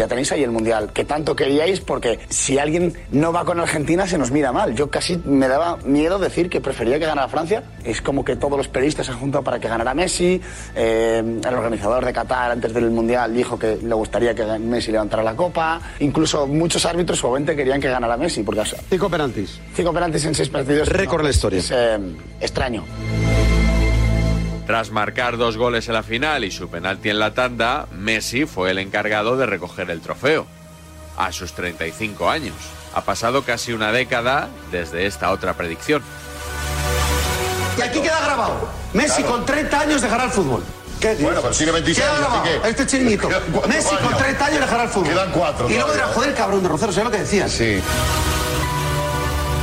Ya 0.00 0.08
tenéis 0.08 0.32
ahí 0.32 0.42
el 0.42 0.50
Mundial, 0.50 0.94
que 0.94 1.04
tanto 1.04 1.36
queríais, 1.36 1.80
porque 1.80 2.18
si 2.30 2.56
alguien 2.56 2.94
no 3.12 3.34
va 3.34 3.44
con 3.44 3.60
Argentina 3.60 4.06
se 4.06 4.16
nos 4.16 4.30
mira 4.30 4.50
mal. 4.50 4.74
Yo 4.74 4.88
casi 4.88 5.18
me 5.26 5.46
daba 5.46 5.76
miedo 5.84 6.18
decir 6.18 6.48
que 6.48 6.62
prefería 6.62 6.98
que 6.98 7.04
ganara 7.04 7.28
Francia. 7.28 7.64
Es 7.84 8.00
como 8.00 8.24
que 8.24 8.34
todos 8.34 8.56
los 8.56 8.66
periodistas 8.66 9.04
se 9.04 9.12
han 9.12 9.18
juntado 9.18 9.44
para 9.44 9.60
que 9.60 9.68
ganara 9.68 9.92
Messi. 9.92 10.40
Eh, 10.74 11.18
el 11.46 11.54
organizador 11.54 12.02
de 12.02 12.14
Qatar 12.14 12.50
antes 12.50 12.72
del 12.72 12.90
Mundial 12.90 13.34
dijo 13.34 13.58
que 13.58 13.76
le 13.76 13.94
gustaría 13.94 14.34
que 14.34 14.42
Messi 14.58 14.90
levantara 14.90 15.22
la 15.22 15.36
copa. 15.36 15.82
Incluso 15.98 16.46
muchos 16.46 16.86
árbitros 16.86 17.18
suavemente 17.18 17.54
querían 17.54 17.78
que 17.78 17.90
ganara 17.90 18.16
Messi. 18.16 18.42
Porque, 18.42 18.62
Cinco 18.88 19.10
penaltis. 19.10 19.60
Cinco 19.74 19.92
penaltis 19.92 20.24
en 20.24 20.34
seis 20.34 20.48
partidos. 20.48 20.88
Récord 20.88 21.20
en 21.20 21.24
la 21.24 21.30
historia. 21.30 21.58
Es 21.58 21.70
eh, 21.70 21.98
extraño. 22.40 22.86
Tras 24.70 24.92
marcar 24.92 25.36
dos 25.36 25.56
goles 25.56 25.88
en 25.88 25.94
la 25.94 26.04
final 26.04 26.44
y 26.44 26.52
su 26.52 26.70
penalti 26.70 27.10
en 27.10 27.18
la 27.18 27.34
tanda, 27.34 27.88
Messi 27.90 28.46
fue 28.46 28.70
el 28.70 28.78
encargado 28.78 29.36
de 29.36 29.44
recoger 29.44 29.90
el 29.90 30.00
trofeo. 30.00 30.46
A 31.16 31.32
sus 31.32 31.54
35 31.54 32.30
años. 32.30 32.54
Ha 32.94 33.00
pasado 33.00 33.42
casi 33.42 33.72
una 33.72 33.90
década 33.90 34.48
desde 34.70 35.06
esta 35.06 35.32
otra 35.32 35.54
predicción. 35.54 36.04
Y 37.78 37.82
aquí 37.82 38.00
queda 38.00 38.20
grabado. 38.20 38.68
Messi 38.94 39.24
con 39.24 39.44
30 39.44 39.80
años 39.80 40.02
dejará 40.02 40.26
el 40.26 40.30
fútbol. 40.30 40.62
¿Qué? 41.00 41.16
Bueno, 41.16 41.40
pero 41.42 41.52
tiene 41.52 41.72
26 41.72 42.06
Queda 42.06 42.16
años, 42.16 42.28
grabado. 42.30 42.46
¿y 42.46 42.60
qué? 42.60 42.68
Este 42.68 42.86
chiringuito. 42.86 43.28
Messi 43.68 43.96
con 43.96 44.06
años. 44.06 44.18
30 44.18 44.46
años 44.46 44.60
dejará 44.60 44.82
el 44.84 44.88
fútbol. 44.88 45.08
Quedan 45.08 45.32
cuatro 45.32 45.68
Y 45.68 45.74
luego 45.74 45.92
dirá, 45.92 46.06
joder, 46.06 46.32
cabrón 46.36 46.62
de 46.62 46.68
Rocero, 46.68 46.92
¿sabes 46.92 47.06
lo 47.06 47.10
que 47.10 47.18
decías? 47.18 47.50
Sí. 47.50 47.82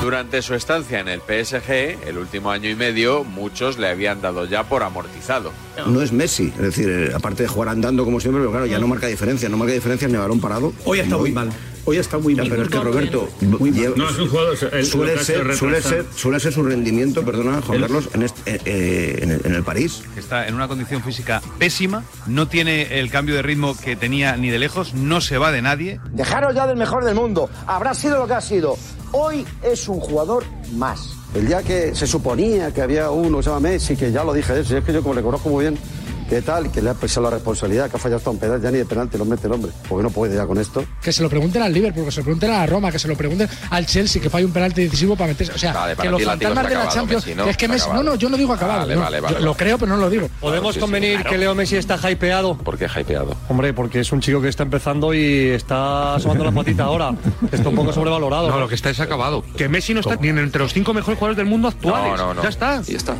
Durante 0.07 0.41
su 0.41 0.55
estancia 0.55 1.01
en 1.01 1.09
el 1.09 1.19
PSG, 1.19 2.07
el 2.07 2.17
último 2.17 2.49
año 2.49 2.69
y 2.69 2.75
medio, 2.75 3.25
muchos 3.25 3.77
le 3.77 3.89
habían 3.89 4.21
dado 4.21 4.45
ya 4.45 4.63
por 4.63 4.81
amortizado. 4.81 5.51
No 5.85 6.01
es 6.01 6.13
Messi, 6.13 6.45
es 6.55 6.61
decir, 6.61 6.87
eh, 6.87 7.11
aparte 7.13 7.43
de 7.43 7.49
jugar 7.49 7.67
andando 7.67 8.05
como 8.05 8.21
siempre, 8.21 8.39
pero 8.39 8.51
claro, 8.51 8.65
ya 8.67 8.79
no 8.79 8.87
marca 8.87 9.07
diferencia, 9.07 9.49
no 9.49 9.57
marca 9.57 9.73
diferencia 9.73 10.07
ni 10.07 10.15
balón 10.15 10.39
parado. 10.39 10.71
Hoy 10.85 11.01
ha 11.01 11.03
estado 11.03 11.19
muy 11.19 11.33
mal. 11.33 11.51
Hoy 11.89 11.97
estado 11.97 12.21
muy 12.21 12.35
mal. 12.35 12.49
pero 12.49 12.63
es 12.63 12.69
que 12.69 12.79
Roberto 12.79 13.29
lleva- 13.39 13.95
No, 13.95 14.09
es 14.09 14.17
un 14.19 14.27
jugador. 14.29 14.57
el- 14.73 14.85
suele, 14.85 15.23
ser, 15.23 15.37
hecho 15.47 15.57
suele, 15.57 15.75
retrasar. 15.77 16.03
ser, 16.03 16.05
suele 16.15 16.39
ser 16.41 16.51
su 16.53 16.63
rendimiento, 16.63 17.23
perdona, 17.23 17.61
Juan 17.61 17.79
Carlos, 17.79 18.09
en, 18.13 18.23
este- 18.23 18.55
eh, 18.55 18.61
eh, 18.65 19.19
en 19.21 19.31
el, 19.31 19.41
en 19.45 19.55
el 19.55 19.63
París. 19.63 20.01
está 20.17 20.47
en 20.47 20.55
una 20.55 20.67
condición 20.67 21.01
física 21.01 21.41
pésima, 21.57 22.03
no 22.27 22.49
tiene 22.49 22.99
el 22.99 23.09
cambio 23.09 23.35
de 23.35 23.41
ritmo 23.41 23.73
que 23.77 23.95
tenía 23.95 24.35
ni 24.35 24.49
de 24.49 24.59
lejos, 24.59 24.93
no 24.95 25.21
se 25.21 25.37
va 25.37 25.51
de 25.53 25.61
nadie. 25.61 26.01
Dejaros 26.11 26.53
ya 26.53 26.67
del 26.67 26.75
mejor 26.75 27.05
del 27.05 27.15
mundo. 27.15 27.49
Habrá 27.65 27.93
sido 27.93 28.17
lo 28.19 28.27
que 28.27 28.33
ha 28.33 28.41
sido. 28.41 28.77
Hoy 29.13 29.45
es 29.63 29.87
un 29.87 30.01
jugador 30.01 30.43
más. 30.73 31.13
El 31.33 31.47
día 31.47 31.63
que 31.63 31.95
se 31.95 32.05
suponía 32.05 32.73
que 32.73 32.81
había 32.81 33.11
uno 33.11 33.37
que 33.37 33.43
se 33.43 33.49
llama 33.49 33.61
Messi, 33.69 33.95
que 33.95 34.11
ya 34.11 34.25
lo 34.25 34.33
dije 34.33 34.59
es 34.59 34.67
que 34.83 34.91
yo 34.91 35.01
como 35.01 35.15
le 35.15 35.21
conozco 35.21 35.47
muy 35.49 35.63
bien, 35.63 35.77
que 36.29 36.41
tal, 36.41 36.71
que 36.71 36.81
le 36.81 36.89
ha 36.89 36.93
pesado 36.93 37.29
la 37.29 37.35
responsabilidad, 37.35 37.89
que 37.89 37.95
ha 37.95 37.99
fallado 37.99 38.17
hasta 38.17 38.29
un 38.29 38.39
pedal, 38.39 38.61
ya 38.61 38.71
ni 38.71 38.79
de 38.79 38.85
penalti 38.85 39.17
lo 39.17 39.25
mete 39.25 39.47
el 39.47 39.53
hombre, 39.53 39.71
porque 39.87 40.03
no 40.03 40.09
puede 40.09 40.35
ya 40.35 40.45
con 40.45 40.57
esto. 40.57 40.83
Que 41.01 41.11
se 41.11 41.23
lo 41.23 41.29
pregunten 41.29 41.61
al 41.61 41.73
Liverpool, 41.73 42.05
que 42.05 42.11
se 42.11 42.19
lo 42.19 42.25
pregunten 42.25 42.51
a 42.51 42.59
la 42.59 42.65
Roma, 42.65 42.91
que 42.91 42.99
se 42.99 43.07
lo 43.07 43.15
pregunten 43.15 43.49
al 43.69 43.85
Chelsea, 43.85 44.21
que 44.21 44.29
falla 44.29 44.45
un 44.45 44.51
penalti 44.51 44.83
decisivo 44.83 45.15
para 45.15 45.29
meterse. 45.29 45.53
O 45.53 45.57
sea, 45.57 45.73
Vale, 45.73 45.95
para 45.95 46.07
que 46.07 46.11
los 46.11 46.23
fantasmas 46.23 46.67
de 46.67 46.73
la 46.73 46.79
acabado, 46.81 46.95
Champions. 46.95 47.25
Messi, 47.25 47.37
¿no? 47.37 47.45
es 47.47 47.57
que 47.57 47.67
Messi. 47.67 47.89
No, 47.89 48.03
no, 48.03 48.15
yo 48.15 48.29
no 48.29 48.37
digo 48.37 48.53
acabado. 48.53 48.79
Vale, 48.81 48.95
no. 48.95 49.01
vale, 49.01 49.21
Yo 49.21 49.39
Lo 49.39 49.55
creo, 49.55 49.77
pero 49.77 49.91
no 49.91 49.97
lo 49.97 50.09
digo. 50.09 50.29
¿Podemos 50.39 50.73
sí, 50.73 50.79
sí, 50.79 50.81
convenir 50.81 51.15
claro. 51.15 51.29
que 51.29 51.37
Leo 51.37 51.55
Messi 51.55 51.77
está 51.77 51.97
hypeado? 52.09 52.57
¿Por 52.57 52.77
qué 52.77 52.87
hypeado? 52.87 53.35
Hombre, 53.49 53.73
porque 53.73 54.01
es 54.01 54.11
un 54.11 54.19
chico 54.21 54.41
que 54.41 54.49
está 54.49 54.63
empezando 54.63 55.13
y 55.13 55.49
está 55.49 56.15
asomando 56.15 56.43
la 56.43 56.51
patita 56.51 56.83
ahora. 56.83 57.13
Está 57.51 57.69
un 57.69 57.75
poco 57.75 57.93
sobrevalorado. 57.93 58.49
No, 58.49 58.59
lo 58.59 58.67
que 58.67 58.75
está 58.75 58.89
es 58.89 58.99
acabado. 58.99 59.43
Que 59.55 59.69
Messi 59.69 59.93
no 59.93 60.01
está 60.01 60.15
ni 60.17 60.29
entre 60.29 60.61
los 60.61 60.73
cinco 60.73 60.93
mejores 60.93 61.17
jugadores 61.17 61.37
del 61.37 61.45
mundo 61.45 61.69
actuales. 61.69 62.11
No, 62.19 62.27
no, 62.27 62.33
no. 62.35 62.43
Ya 62.43 62.49
está. 62.49 62.81
Ya 62.81 62.97
está. 62.97 63.15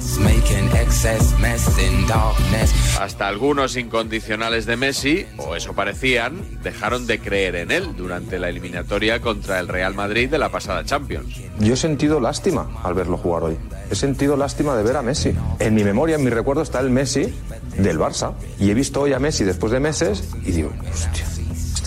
Hasta 3.00 3.28
algunos 3.28 3.78
incondicionales 3.78 4.66
de 4.66 4.76
Messi, 4.76 5.26
o 5.38 5.56
eso 5.56 5.74
parecían, 5.74 6.42
dejaron 6.64 7.06
de 7.06 7.20
creer 7.20 7.56
en 7.56 7.72
él 7.72 7.96
durante 7.96 8.40
la 8.40 8.50
eliminatoria 8.50 9.22
contra 9.22 9.60
el 9.60 9.68
Real 9.68 9.94
Madrid 9.94 10.30
de 10.30 10.40
la 10.40 10.50
pasada 10.50 10.84
Champions. 10.84 11.42
Yo 11.60 11.74
he 11.74 11.78
sentido 11.78 12.20
lástima 12.20 12.68
al 12.84 12.96
verlo 12.96 13.18
jugar 13.18 13.44
hoy. 13.44 13.58
He 13.92 13.96
sentido 13.96 14.36
lástima 14.36 14.76
de 14.76 14.84
ver 14.84 14.98
a 14.98 15.04
Messi. 15.04 15.34
En 15.60 15.76
mi 15.76 15.84
memoria, 15.84 16.16
en 16.16 16.24
mi 16.24 16.32
recuerdo 16.32 16.64
está 16.64 16.80
el 16.80 16.90
Messi 16.90 17.34
del 17.78 18.00
Barça. 18.00 18.34
Y 18.60 18.72
he 18.72 18.74
visto 18.74 19.02
hoy 19.02 19.14
a 19.14 19.20
Messi 19.20 19.44
después 19.44 19.72
de 19.72 19.80
meses 19.80 20.24
y 20.44 20.52
digo, 20.52 20.72
hostia, 20.92 21.26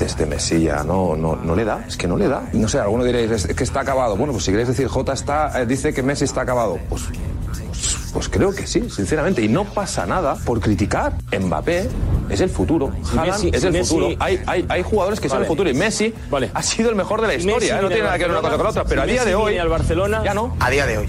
este, 0.00 0.26
Messi 0.26 0.62
ya 0.62 0.82
no, 0.82 1.16
no, 1.16 1.36
no 1.36 1.54
le 1.54 1.64
da, 1.64 1.84
es 1.86 1.96
que 1.96 2.06
no 2.06 2.16
le 2.16 2.28
da. 2.28 2.48
No 2.52 2.68
sé, 2.68 2.78
alguno 2.78 3.04
diréis, 3.04 3.30
es 3.30 3.46
que 3.46 3.64
está 3.64 3.80
acabado. 3.80 4.16
Bueno, 4.16 4.32
pues 4.32 4.44
si 4.44 4.50
queréis 4.50 4.68
decir, 4.68 4.88
J 4.88 5.12
está, 5.12 5.60
eh, 5.60 5.66
dice 5.66 5.92
que 5.92 6.02
Messi 6.02 6.24
está 6.24 6.42
acabado. 6.42 6.78
Pues, 6.88 7.02
pues, 8.12 8.28
creo 8.28 8.54
que 8.54 8.66
sí, 8.66 8.88
sinceramente. 8.90 9.42
Y 9.42 9.48
no 9.48 9.64
pasa 9.64 10.06
nada 10.06 10.34
por 10.44 10.60
criticar. 10.60 11.14
Mbappé 11.38 11.88
es 12.28 12.40
el 12.40 12.48
futuro. 12.50 12.92
Haaland 13.16 13.42
Messi- 13.44 13.54
es 13.54 13.64
el 13.64 13.72
Messi- 13.74 13.88
futuro. 13.88 14.08
Hay, 14.20 14.40
hay, 14.46 14.64
hay 14.68 14.82
jugadores 14.82 15.20
que 15.20 15.28
son 15.28 15.36
Vale. 15.38 15.44
el 15.46 15.48
futuro 15.48 15.70
y 15.70 15.74
Messi 15.74 16.14
ha 16.54 16.62
sido 16.62 16.90
el 16.90 16.96
mejor 16.96 17.20
de 17.20 17.26
la 17.28 17.34
historia. 17.34 17.56
Messi 17.58 17.70
¿eh? 17.70 17.82
No 17.82 17.88
tiene 17.88 18.02
nada 18.04 18.18
que 18.18 18.24
ver 18.24 18.30
una 18.32 18.40
cosa 18.40 18.56
con 18.56 18.64
la 18.64 18.70
otra. 18.70 18.84
Pero 18.84 19.02
a 19.02 19.06
día 19.06 19.24
de 19.24 19.34
hoy 19.34 19.58
al 19.58 19.68
Barcelona 19.68 20.22
ya 20.24 20.34
no. 20.34 20.56
A 20.60 20.70
día 20.70 20.86
de 20.86 20.98
hoy. 20.98 21.08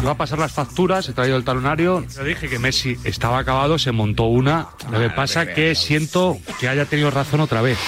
Iba 0.00 0.10
a 0.12 0.16
pasar 0.16 0.38
las 0.38 0.52
facturas, 0.52 1.08
he 1.08 1.12
traído 1.12 1.36
el 1.36 1.44
talonario. 1.44 2.04
Yo 2.14 2.24
dije 2.24 2.48
que 2.48 2.58
Messi 2.58 2.96
estaba 3.04 3.38
acabado, 3.38 3.78
se 3.78 3.92
montó 3.92 4.24
una. 4.24 4.68
Lo 4.90 4.98
que 4.98 5.10
pasa 5.10 5.46
que 5.46 5.74
siento 5.74 6.38
que 6.60 6.68
haya 6.68 6.84
tenido 6.86 7.10
razón 7.10 7.40
otra 7.40 7.62
vez. 7.62 7.78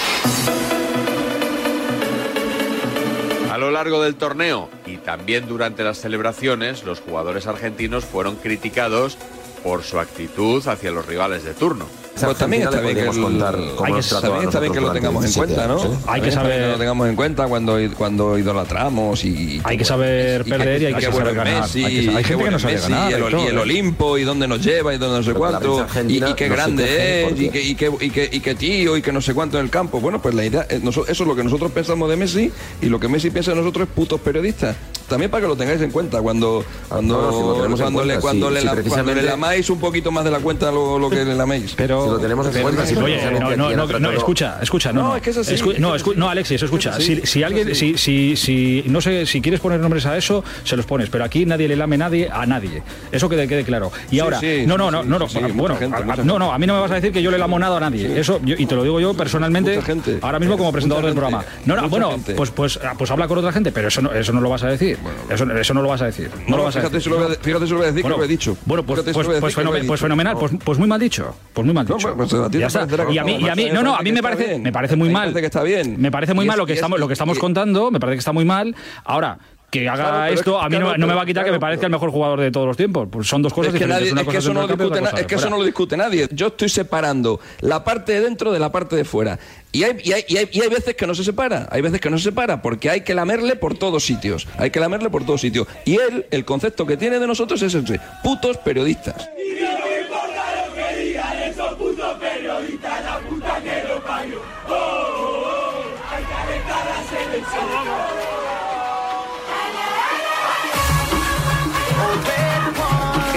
A 3.51 3.57
lo 3.57 3.71
largo 3.71 4.01
del 4.01 4.15
torneo 4.15 4.69
también 5.09 5.47
durante 5.47 5.83
las 5.83 5.97
celebraciones, 5.97 6.83
los 6.83 6.99
jugadores 6.99 7.47
argentinos 7.47 8.05
fueron 8.05 8.35
criticados 8.35 9.17
por 9.63 9.81
su 9.83 9.99
actitud 9.99 10.65
hacia 10.67 10.91
los 10.91 11.03
rivales 11.07 11.43
de 11.43 11.55
turno. 11.55 11.85
Pues 12.21 12.37
también 12.37 12.63
está 12.63 12.81
bien 12.81 12.95
que, 12.95 13.01
el- 13.03 13.07
hay 13.07 13.93
que, 13.93 14.01
también 14.21 14.43
está 14.49 14.59
bien 14.59 14.73
que 14.73 14.81
lo 14.81 14.91
tengamos 14.91 15.23
en 15.25 15.31
cuenta, 15.33 15.67
¿no? 15.67 15.79
Hay 16.05 16.19
que 16.21 16.31
saber- 16.33 16.71
lo 16.71 16.77
tengamos 16.77 17.07
en 17.07 17.15
cuenta 17.15 17.47
cuando, 17.47 17.77
cuando 17.97 18.37
idolatramos 18.37 19.23
y 19.23 19.61
Hay 19.63 19.77
que 19.77 19.85
saber 19.85 20.43
perder 20.43 20.81
y 20.81 20.85
hay 20.87 20.93
que 20.95 20.99
qué 20.99 21.11
saber 21.13 21.33
ganar. 21.33 21.61
Messi, 21.61 21.85
Hay 21.85 21.93
que- 21.93 22.09
hay 22.11 22.15
qué 22.17 22.23
gente 22.25 22.43
que 22.43 22.51
no 22.51 22.59
sabe 22.59 22.73
Messi, 22.73 22.91
ganar, 22.91 23.11
y 23.11 23.45
el. 23.47 23.57
Olimpo 23.57 24.17
y 24.17 24.23
dónde 24.25 24.47
nos 24.49 24.61
lleva 24.61 24.93
y 24.93 24.97
dónde 24.97 25.17
no 25.17 25.23
sé 25.23 25.31
que 25.31 25.37
cuánto 25.37 25.87
y, 26.09 26.19
qué 26.33 26.49
no 26.49 26.55
grande 26.55 27.23
es 27.23 27.39
y 27.39 27.49
qué, 27.49 27.61
y, 27.63 27.75
qué, 27.75 27.91
y, 28.01 28.09
qué, 28.09 28.29
y 28.33 28.39
qué 28.41 28.55
tío 28.55 28.97
y 28.97 29.01
que 29.01 29.13
no 29.13 29.21
sé 29.21 29.33
cuánto 29.33 29.57
en 29.57 29.63
el 29.65 29.71
campo. 29.71 30.01
Bueno, 30.01 30.21
pues 30.21 30.35
la 30.35 30.43
idea, 30.45 30.65
eh, 30.69 30.81
eso 30.83 31.05
es 31.07 31.19
lo 31.21 31.35
que 31.37 31.43
nosotros 31.45 31.71
pensamos 31.71 32.09
de 32.09 32.17
Messi 32.17 32.51
y 32.81 32.87
lo 32.87 32.99
que 32.99 33.07
Messi 33.07 33.29
piensa 33.29 33.51
de 33.51 33.57
nosotros 33.57 33.87
es 33.87 33.93
putos 33.95 34.19
periodistas. 34.19 34.75
También 35.09 35.29
para 35.31 35.41
que 35.41 35.47
lo 35.47 35.55
tengáis 35.57 35.81
en 35.81 35.91
cuenta 35.91 36.21
cuando 36.21 36.63
cuando, 36.87 37.13
No, 37.15 37.21
no, 37.23 37.31
si 37.31 37.39
lo 37.43 37.53
tenemos 37.55 37.79
en 37.79 37.83
cuando, 37.85 38.05
le, 38.05 38.19
cuando, 38.19 38.47
si- 38.49 38.53
le, 38.53 38.83
si 38.83 38.89
cuando 38.89 39.13
le 39.15 39.21
lamáis 39.23 39.69
un 39.69 39.79
poquito 39.79 40.11
más 40.11 40.23
de 40.23 40.31
la 40.31 40.39
cuenta 40.39 40.71
lo, 40.71 40.97
lo 40.99 41.09
que 41.09 41.25
le 41.25 41.35
laméis. 41.35 41.73
Pero, 41.75 42.03
Si 42.05 42.09
lo 42.11 42.19
tenemos 42.19 42.55
en 42.55 42.61
cuenta, 42.61 42.85
si 42.85 42.95
oye, 42.95 43.19
no, 43.39 43.55
no, 43.55 43.75
no, 43.75 43.99
no, 43.99 44.11
escucha, 44.11 44.59
escucha, 44.61 44.93
no, 44.93 45.01
No, 45.01 45.07
no, 45.09 45.15
es 45.17 45.21
que 45.21 45.29
es 45.31 45.37
así, 45.37 45.55
Escu- 45.55 45.69
es 45.69 45.73
que 45.75 45.79
no, 45.81 45.95
es 45.95 46.05
escu- 46.05 46.15
no, 46.15 46.29
Alexis, 46.29 46.61
escucha, 46.63 46.91
Es 46.91 46.95
así, 46.97 47.15
si, 47.17 47.25
si 47.27 47.43
alguien, 47.43 47.75
si, 47.75 47.97
si, 47.97 48.35
si, 48.35 48.83
no 48.87 49.01
sé, 49.01 49.25
si 49.25 49.41
quieres 49.41 49.59
poner 49.59 49.79
nombres 49.79 50.05
a 50.05 50.15
eso, 50.17 50.43
se 50.63 50.75
los 50.77 50.85
pones, 50.85 51.09
pero 51.09 51.23
aquí 51.23 51.45
nadie 51.45 51.67
le 51.67 51.75
lame 51.75 51.97
nadie 51.97 52.29
a 52.31 52.45
nadie, 52.45 52.83
eso 53.11 53.27
que 53.29 53.35
te 53.35 53.47
quede 53.47 53.63
claro. 53.63 53.91
Y 54.11 54.15
Sí, 54.15 54.19
ahora, 54.19 54.39
sí, 54.39 54.63
no, 54.65 54.77
no, 54.77 54.91
no, 54.91 55.27
sí, 55.27 55.39
no, 55.41 55.49
bueno, 55.55 55.77
no, 56.23 56.39
no, 56.39 56.53
a 56.53 56.57
mí 56.59 56.67
no 56.67 56.75
me 56.75 56.81
vas 56.81 56.91
a 56.91 56.95
decir 56.95 57.11
que 57.11 57.21
yo 57.21 57.31
le 57.31 57.37
lamo 57.37 57.57
nada 57.59 57.77
a 57.77 57.79
nadie, 57.79 58.19
eso, 58.19 58.39
yo- 58.43 58.55
y 58.57 58.65
te 58.65 58.75
lo 58.75 58.83
digo 58.83 58.99
yo 58.99 59.13
personalmente, 59.13 59.79
ahora 60.21 60.39
mismo 60.39 60.57
como 60.57 60.71
presentador 60.71 61.05
del 61.05 61.13
programa. 61.13 61.43
No, 61.65 61.75
no, 61.75 61.89
bueno, 61.89 62.15
pues, 62.35 62.51
pues, 62.51 62.79
ah, 62.83 62.93
pues 62.97 63.09
habla 63.11 63.27
con 63.27 63.37
otra 63.39 63.51
gente, 63.51 63.71
pero 63.71 63.87
eso 63.87 64.01
no, 64.01 64.11
eso 64.11 64.31
no 64.33 64.41
lo 64.41 64.49
vas 64.49 64.63
a 64.63 64.67
decir, 64.67 64.97
eso, 65.29 65.51
eso 65.51 65.73
no 65.73 65.81
lo 65.81 65.89
vas 65.89 66.01
a 66.01 66.05
decir, 66.05 66.29
no, 66.47 66.51
No, 66.51 66.57
lo 66.57 66.63
vas 66.63 66.75
a 66.75 66.79
fíjate, 66.79 66.95
decir. 66.97 67.11
si 67.13 67.17
lo 67.19 67.23
voy 67.25 67.33
a, 67.35 67.39
fíjate 67.39 67.65
si 67.65 67.71
lo 67.71 67.77
voy 67.77 67.83
a 67.85 67.87
decir 67.91 68.01
Bueno, 68.03 68.15
que 68.15 68.19
lo 68.19 68.25
he 68.25 68.27
dicho. 68.27 68.57
Bueno, 68.65 68.83
pues, 68.83 69.01
pues, 69.01 69.09
a 69.09 69.13
pues, 69.13 69.27
decir 69.27 69.41
que 69.41 69.63
lo 69.63 69.75
he 69.75 69.79
fenomen- 69.81 69.87
pues 69.87 70.01
fenomenal, 70.01 70.37
pues, 70.37 70.51
pues 70.63 70.77
muy 70.79 70.87
mal 70.87 70.99
dicho, 70.99 71.35
pues 71.53 71.65
muy 71.65 71.73
mal 71.73 71.85
No, 71.87 71.95
dicho. 71.95 72.15
pues, 72.15 72.29
pues, 72.29 72.41
a 72.43 72.49
Ya 72.51 72.67
está. 72.67 72.87
Y 73.11 73.17
a 73.17 73.23
mí, 73.23 73.33
no, 73.33 73.39
y 73.39 73.49
a 73.49 73.55
mí, 73.55 73.63
me 73.65 73.73
no, 73.73 73.83
no, 73.83 73.93
a 73.93 73.97
parece 73.97 74.03
mí 74.03 74.11
me 74.13 74.21
parece, 74.23 74.59
me 74.59 74.71
parece 74.71 74.95
muy 74.95 75.09
mal. 75.09 75.23
parece 75.23 75.39
que 75.41 75.45
está 75.47 75.63
bien. 75.63 75.95
Me 75.99 76.11
parece 76.11 76.33
muy 76.33 76.45
mal 76.45 76.57
lo 76.57 76.65
que 76.65 76.73
estamos, 76.73 76.99
lo 76.99 77.07
que 77.07 77.13
estamos 77.13 77.39
contando, 77.39 77.91
me 77.91 77.99
parece 77.99 78.15
que 78.15 78.19
está 78.19 78.31
muy 78.33 78.45
mal. 78.45 78.75
Ahora, 79.03 79.37
que 79.71 79.87
haga 79.87 79.95
Claro, 80.03 80.17
pero 80.21 80.33
es 80.33 80.39
esto, 80.39 80.59
que- 80.59 80.65
a 80.65 80.69
mí 80.69 80.75
no, 80.77 80.85
claro, 80.85 80.97
no 80.97 81.07
me 81.07 81.13
va 81.13 81.21
a 81.21 81.25
quitar 81.25 81.45
que 81.45 81.51
me 81.51 81.59
parezca 81.59 81.85
el 81.85 81.91
mejor 81.91 82.11
jugador 82.11 82.39
de 82.39 82.51
todos 82.51 82.67
los 82.67 82.75
tiempos. 82.77 83.07
Pues 83.11 83.27
son 83.27 83.41
dos 83.41 83.53
cosas 83.53 83.73
Es 83.73 83.79
que, 83.79 83.85
diferentes. 83.85 84.13
nadie, 84.13 84.27
es, 84.27 84.31
que 84.31 84.37
eso 84.37 84.53
no 84.53 84.61
lo 84.61 84.67
discute 84.67 84.83
otra 84.85 85.01
na- 85.01 85.09
es 85.09 85.25
que 85.27 85.35
cosa 85.35 85.47
eso 85.47 85.49
no 85.49 85.57
lo 85.57 85.63
discute 85.63 85.97
nadie. 85.97 86.27
Yo 86.31 86.47
estoy 86.47 86.69
separando 86.69 87.39
la 87.61 87.83
parte 87.83 88.13
de 88.13 88.21
dentro 88.21 88.51
de 88.51 88.59
la 88.59 88.71
parte 88.71 88.95
de 88.95 89.05
fuera. 89.05 89.37
Y 89.71 89.83
hay, 89.83 89.97
y, 90.03 90.13
hay, 90.13 90.23
y, 90.27 90.37
hay, 90.37 90.49
y 90.51 90.61
hay 90.61 90.69
veces 90.69 90.95
que 90.95 91.05
no 91.05 91.13
se 91.13 91.23
separa. 91.23 91.67
Hay 91.71 91.81
veces 91.81 92.01
que 92.01 92.09
no 92.09 92.17
se 92.17 92.23
separa 92.25 92.61
porque 92.61 92.89
hay 92.89 93.01
que 93.01 93.13
lamerle 93.13 93.55
por 93.55 93.77
todos 93.77 94.03
sitios. 94.03 94.47
Hay 94.57 94.71
que 94.71 94.79
lamerle 94.79 95.09
por 95.11 95.23
todos 95.25 95.41
sitios. 95.41 95.67
Y 95.85 95.95
él, 95.99 96.25
el 96.31 96.45
concepto 96.45 96.85
que 96.87 96.97
tiene 96.97 97.19
de 97.19 97.27
nosotros 97.27 97.61
es 97.61 97.73
ese: 97.75 97.99
putos 98.23 98.57
periodistas. 98.57 99.29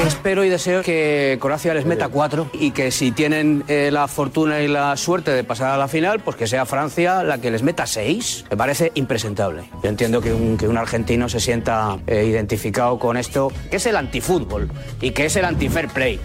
Espero 0.06 0.44
y 0.44 0.48
deseo 0.48 0.82
que 0.82 1.38
Croacia 1.40 1.74
les 1.74 1.86
meta 1.86 2.08
cuatro 2.08 2.50
y 2.52 2.72
que 2.72 2.90
si 2.90 3.12
tienen 3.12 3.62
eh, 3.68 3.90
la 3.92 4.08
fortuna 4.08 4.60
y 4.60 4.68
la 4.68 4.96
suerte 4.96 5.30
de 5.30 5.44
pasar 5.44 5.70
a 5.70 5.76
la 5.76 5.86
final, 5.86 6.20
pues 6.20 6.36
que 6.36 6.46
sea 6.46 6.66
Francia 6.66 7.22
la 7.22 7.38
que 7.38 7.50
les 7.50 7.62
meta 7.62 7.86
seis. 7.86 8.44
Me 8.50 8.56
parece 8.56 8.90
impresentable. 8.94 9.64
Yo 9.82 9.88
entiendo 9.88 10.20
que 10.20 10.32
un, 10.32 10.56
que 10.56 10.66
un 10.66 10.76
argentino 10.76 11.28
se 11.28 11.38
sienta 11.38 11.98
eh, 12.06 12.24
identificado 12.24 12.98
con 12.98 13.16
esto, 13.16 13.52
que 13.70 13.76
es 13.76 13.86
el 13.86 13.96
antifútbol 13.96 14.68
y 15.00 15.12
que 15.12 15.26
es 15.26 15.36
el 15.36 15.44
anti-fair 15.44 15.88
play. 15.88 16.20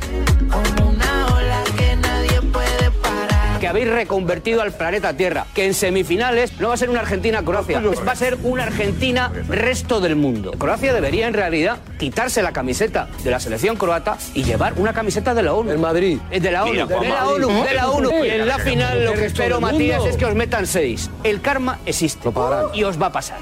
Que 3.67 3.71
habéis 3.71 3.89
reconvertido 3.89 4.61
al 4.61 4.71
planeta 4.71 5.11
Tierra, 5.11 5.45
que 5.53 5.65
en 5.65 5.73
semifinales 5.73 6.57
no 6.57 6.69
va 6.69 6.75
a 6.75 6.77
ser 6.77 6.89
una 6.89 7.01
Argentina-Croacia, 7.01 7.81
va 7.81 8.11
a 8.13 8.15
ser 8.15 8.37
una 8.43 8.63
Argentina-resto 8.63 9.99
del 9.99 10.15
mundo. 10.15 10.53
Croacia 10.53 10.93
debería 10.93 11.27
en 11.27 11.33
realidad 11.33 11.79
quitarse 11.99 12.41
la 12.41 12.53
camiseta 12.53 13.09
de 13.25 13.29
la 13.29 13.41
selección 13.41 13.75
croata 13.75 14.17
y 14.33 14.45
llevar 14.45 14.75
una 14.77 14.93
camiseta 14.93 15.33
de 15.33 15.43
la 15.43 15.53
ONU. 15.53 15.71
El 15.71 15.79
Madrid. 15.79 16.17
De 16.31 16.49
la 16.49 16.63
ONU, 16.63 16.71
Mira, 16.71 16.85
de 16.85 17.09
la 17.09 17.25
Madrid. 17.25 17.45
ONU, 17.45 17.63
de 17.65 17.73
la 17.73 17.89
ONU. 17.89 18.23
Y 18.23 18.29
en 18.29 18.47
la 18.47 18.57
final 18.57 19.03
lo 19.03 19.11
que 19.11 19.17
resto 19.17 19.43
espero, 19.43 19.59
Matías, 19.59 20.05
es 20.05 20.15
que 20.15 20.25
os 20.25 20.35
metan 20.35 20.65
seis. 20.65 21.09
El 21.25 21.41
karma 21.41 21.79
existe 21.85 22.29
y 22.73 22.83
os 22.85 23.01
va 23.01 23.07
a 23.07 23.11
pasar. 23.11 23.37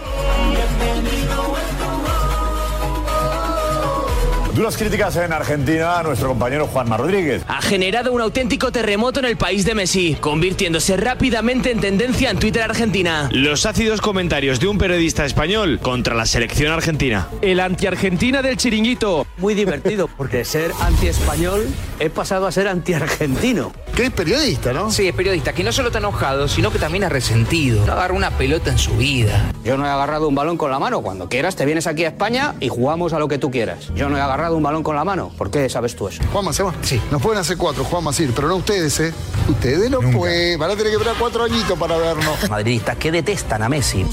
Duras 4.55 4.77
críticas 4.77 5.17
en 5.17 5.33
Argentina 5.33 5.99
a 5.99 6.03
nuestro 6.03 6.29
compañero 6.29 6.65
Juanma 6.67 6.95
Rodríguez. 6.95 7.43
Ha 7.45 7.61
generado 7.61 8.13
un 8.13 8.21
auténtico 8.21 8.71
terremoto 8.71 9.19
en 9.19 9.25
el 9.25 9.35
país 9.35 9.65
de 9.65 9.75
Messi, 9.75 10.15
convirtiéndose 10.21 10.95
rápidamente 10.95 11.71
en 11.71 11.81
tendencia 11.81 12.29
en 12.29 12.39
Twitter 12.39 12.61
Argentina. 12.61 13.27
Los 13.33 13.65
ácidos 13.65 13.99
comentarios 13.99 14.61
de 14.61 14.69
un 14.69 14.77
periodista 14.77 15.25
español 15.25 15.79
contra 15.81 16.15
la 16.15 16.25
selección 16.25 16.71
argentina. 16.71 17.27
El 17.41 17.59
anti-Argentina 17.59 18.41
del 18.41 18.55
chiringuito. 18.55 19.27
Muy 19.39 19.55
divertido, 19.55 20.07
porque 20.07 20.45
ser 20.45 20.71
anti-español 20.79 21.67
he 21.99 22.09
pasado 22.09 22.47
a 22.47 22.51
ser 22.53 22.69
anti-argentino. 22.69 23.73
Que 23.95 24.07
es 24.07 24.11
periodista, 24.11 24.73
¿no? 24.73 24.91
Sí, 24.91 25.07
es 25.07 25.15
periodista, 25.15 25.53
que 25.53 25.63
no 25.63 25.71
solo 25.71 25.87
está 25.87 25.99
enojado, 25.99 26.49
sino 26.49 26.69
que 26.69 26.79
también 26.79 27.05
ha 27.05 27.09
resentido. 27.09 27.85
No 27.85 27.93
agarra 27.93 28.13
una 28.13 28.29
pelota 28.31 28.69
en 28.69 28.77
su 28.77 28.91
vida. 28.97 29.53
Yo 29.63 29.77
no 29.77 29.85
he 29.85 29.89
agarrado 29.89 30.27
un 30.27 30.35
balón 30.35 30.57
con 30.57 30.69
la 30.69 30.79
mano. 30.79 31.01
Cuando 31.01 31.29
quieras 31.29 31.55
te 31.55 31.65
vienes 31.65 31.87
aquí 31.87 32.03
a 32.03 32.09
España 32.09 32.55
y 32.59 32.67
jugamos 32.67 33.13
a 33.13 33.19
lo 33.19 33.29
que 33.29 33.37
tú 33.37 33.51
quieras. 33.51 33.93
Yo 33.95 34.09
no 34.09 34.17
he 34.17 34.21
agarrado 34.21 34.57
un 34.57 34.63
balón 34.63 34.83
con 34.83 34.97
la 34.97 35.05
mano. 35.05 35.31
¿Por 35.37 35.49
qué 35.49 35.69
sabes 35.69 35.95
tú 35.95 36.09
eso? 36.09 36.21
Juanma, 36.33 36.51
¿se 36.51 36.63
va? 36.63 36.73
Sí. 36.81 36.99
Nos 37.09 37.21
pueden 37.21 37.39
hacer 37.39 37.55
cuatro, 37.55 37.85
Juanma, 37.85 38.11
sí, 38.11 38.29
pero 38.35 38.49
no 38.49 38.57
ustedes, 38.57 38.99
¿eh? 38.99 39.13
Ustedes 39.47 39.89
no 39.89 40.01
pueden. 40.01 40.59
Van 40.59 40.71
a 40.71 40.75
tener 40.75 40.87
que 40.87 40.97
esperar 40.97 41.15
cuatro 41.17 41.45
añitos 41.45 41.79
para 41.79 41.95
vernos. 41.95 42.49
Madridistas 42.49 42.97
que 42.97 43.13
detestan 43.13 43.63
a 43.63 43.69
Messi. 43.69 44.05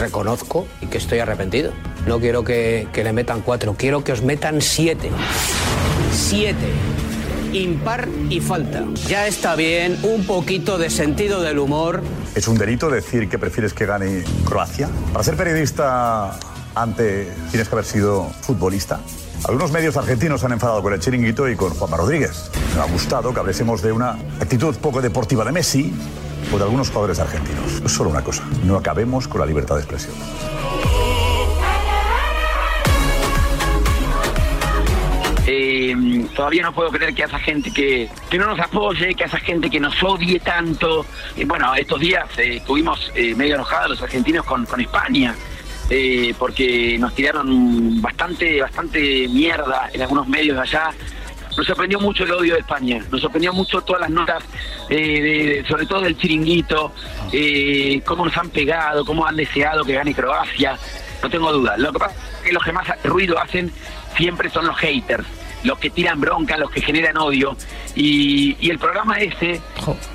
Reconozco 0.00 0.66
y 0.80 0.86
que 0.86 0.98
estoy 0.98 1.20
arrepentido. 1.20 1.72
No 2.06 2.18
quiero 2.18 2.42
que, 2.42 2.88
que 2.92 3.04
le 3.04 3.12
metan 3.12 3.42
cuatro, 3.42 3.76
quiero 3.78 4.02
que 4.02 4.10
os 4.10 4.22
metan 4.22 4.60
siete. 4.60 5.10
Siete. 6.12 6.72
Impar 7.52 8.08
y 8.28 8.40
falta. 8.40 8.84
Ya 9.08 9.26
está 9.26 9.56
bien 9.56 9.98
un 10.02 10.24
poquito 10.24 10.78
de 10.78 10.90
sentido 10.90 11.42
del 11.42 11.58
humor. 11.58 12.02
¿Es 12.34 12.46
un 12.46 12.56
delito 12.56 12.88
decir 12.90 13.28
que 13.28 13.38
prefieres 13.38 13.74
que 13.74 13.86
gane 13.86 14.24
Croacia? 14.44 14.88
Para 15.12 15.24
ser 15.24 15.36
periodista 15.36 16.38
antes 16.74 17.28
tienes 17.50 17.68
que 17.68 17.74
haber 17.74 17.84
sido 17.84 18.30
futbolista. 18.40 19.00
Algunos 19.44 19.72
medios 19.72 19.96
argentinos 19.96 20.44
han 20.44 20.52
enfadado 20.52 20.82
con 20.82 20.92
el 20.92 21.00
chiringuito 21.00 21.48
y 21.48 21.56
con 21.56 21.70
Juanma 21.70 21.96
Rodríguez. 21.96 22.50
Me 22.76 22.82
ha 22.82 22.84
gustado 22.84 23.32
que 23.32 23.40
hablésemos 23.40 23.82
de 23.82 23.90
una 23.90 24.12
actitud 24.40 24.76
poco 24.76 25.00
deportiva 25.00 25.44
de 25.44 25.52
Messi 25.52 25.92
o 26.52 26.58
de 26.58 26.64
algunos 26.64 26.88
jugadores 26.88 27.18
argentinos. 27.18 27.82
Solo 27.86 28.10
una 28.10 28.22
cosa, 28.22 28.44
no 28.64 28.76
acabemos 28.76 29.26
con 29.26 29.40
la 29.40 29.46
libertad 29.46 29.76
de 29.76 29.82
expresión. 29.82 30.14
Eh, 35.52 36.26
todavía 36.36 36.62
no 36.62 36.72
puedo 36.72 36.90
creer 36.90 37.12
que 37.12 37.24
a 37.24 37.26
esa 37.26 37.40
gente 37.40 37.72
que, 37.72 38.08
que 38.30 38.38
no 38.38 38.46
nos 38.46 38.60
apoye, 38.60 39.14
que 39.16 39.24
a 39.24 39.26
esa 39.26 39.40
gente 39.40 39.68
que 39.68 39.80
nos 39.80 40.00
odie 40.00 40.38
tanto. 40.38 41.04
Eh, 41.36 41.44
bueno, 41.44 41.74
estos 41.74 41.98
días 41.98 42.26
eh, 42.38 42.58
estuvimos 42.58 43.10
eh, 43.16 43.34
medio 43.34 43.56
enojados 43.56 43.90
los 43.90 44.02
argentinos 44.02 44.44
con, 44.46 44.64
con 44.64 44.80
España, 44.80 45.34
eh, 45.90 46.32
porque 46.38 46.96
nos 47.00 47.12
tiraron 47.16 48.00
bastante, 48.00 48.60
bastante 48.60 49.26
mierda 49.28 49.90
en 49.92 50.02
algunos 50.02 50.28
medios 50.28 50.54
de 50.54 50.62
allá. 50.62 50.90
Nos 51.56 51.66
sorprendió 51.66 51.98
mucho 51.98 52.22
el 52.22 52.30
odio 52.30 52.54
de 52.54 52.60
España, 52.60 53.04
nos 53.10 53.20
sorprendió 53.20 53.52
mucho 53.52 53.80
todas 53.80 54.02
las 54.02 54.10
notas, 54.10 54.44
eh, 54.88 54.94
de- 55.20 55.64
sobre 55.68 55.84
todo 55.84 56.00
del 56.02 56.16
chiringuito, 56.16 56.92
eh, 57.32 58.00
cómo 58.06 58.24
nos 58.24 58.36
han 58.36 58.50
pegado, 58.50 59.04
cómo 59.04 59.26
han 59.26 59.34
deseado 59.34 59.84
que 59.84 59.94
gane 59.94 60.14
Croacia, 60.14 60.78
no 61.20 61.28
tengo 61.28 61.52
duda. 61.52 61.76
Lo 61.76 61.92
que 61.92 61.98
pasa 61.98 62.14
es 62.38 62.46
que 62.46 62.52
los 62.52 62.62
que 62.62 62.72
más 62.72 62.86
ruido 63.02 63.36
hacen 63.40 63.72
siempre 64.16 64.48
son 64.48 64.66
los 64.68 64.76
haters, 64.78 65.26
los 65.64 65.78
que 65.78 65.90
tiran 65.90 66.20
bronca, 66.20 66.56
los 66.56 66.70
que 66.70 66.80
generan 66.80 67.16
odio. 67.18 67.56
Y, 67.94 68.56
y 68.60 68.70
el 68.70 68.78
programa 68.78 69.18
ese, 69.18 69.60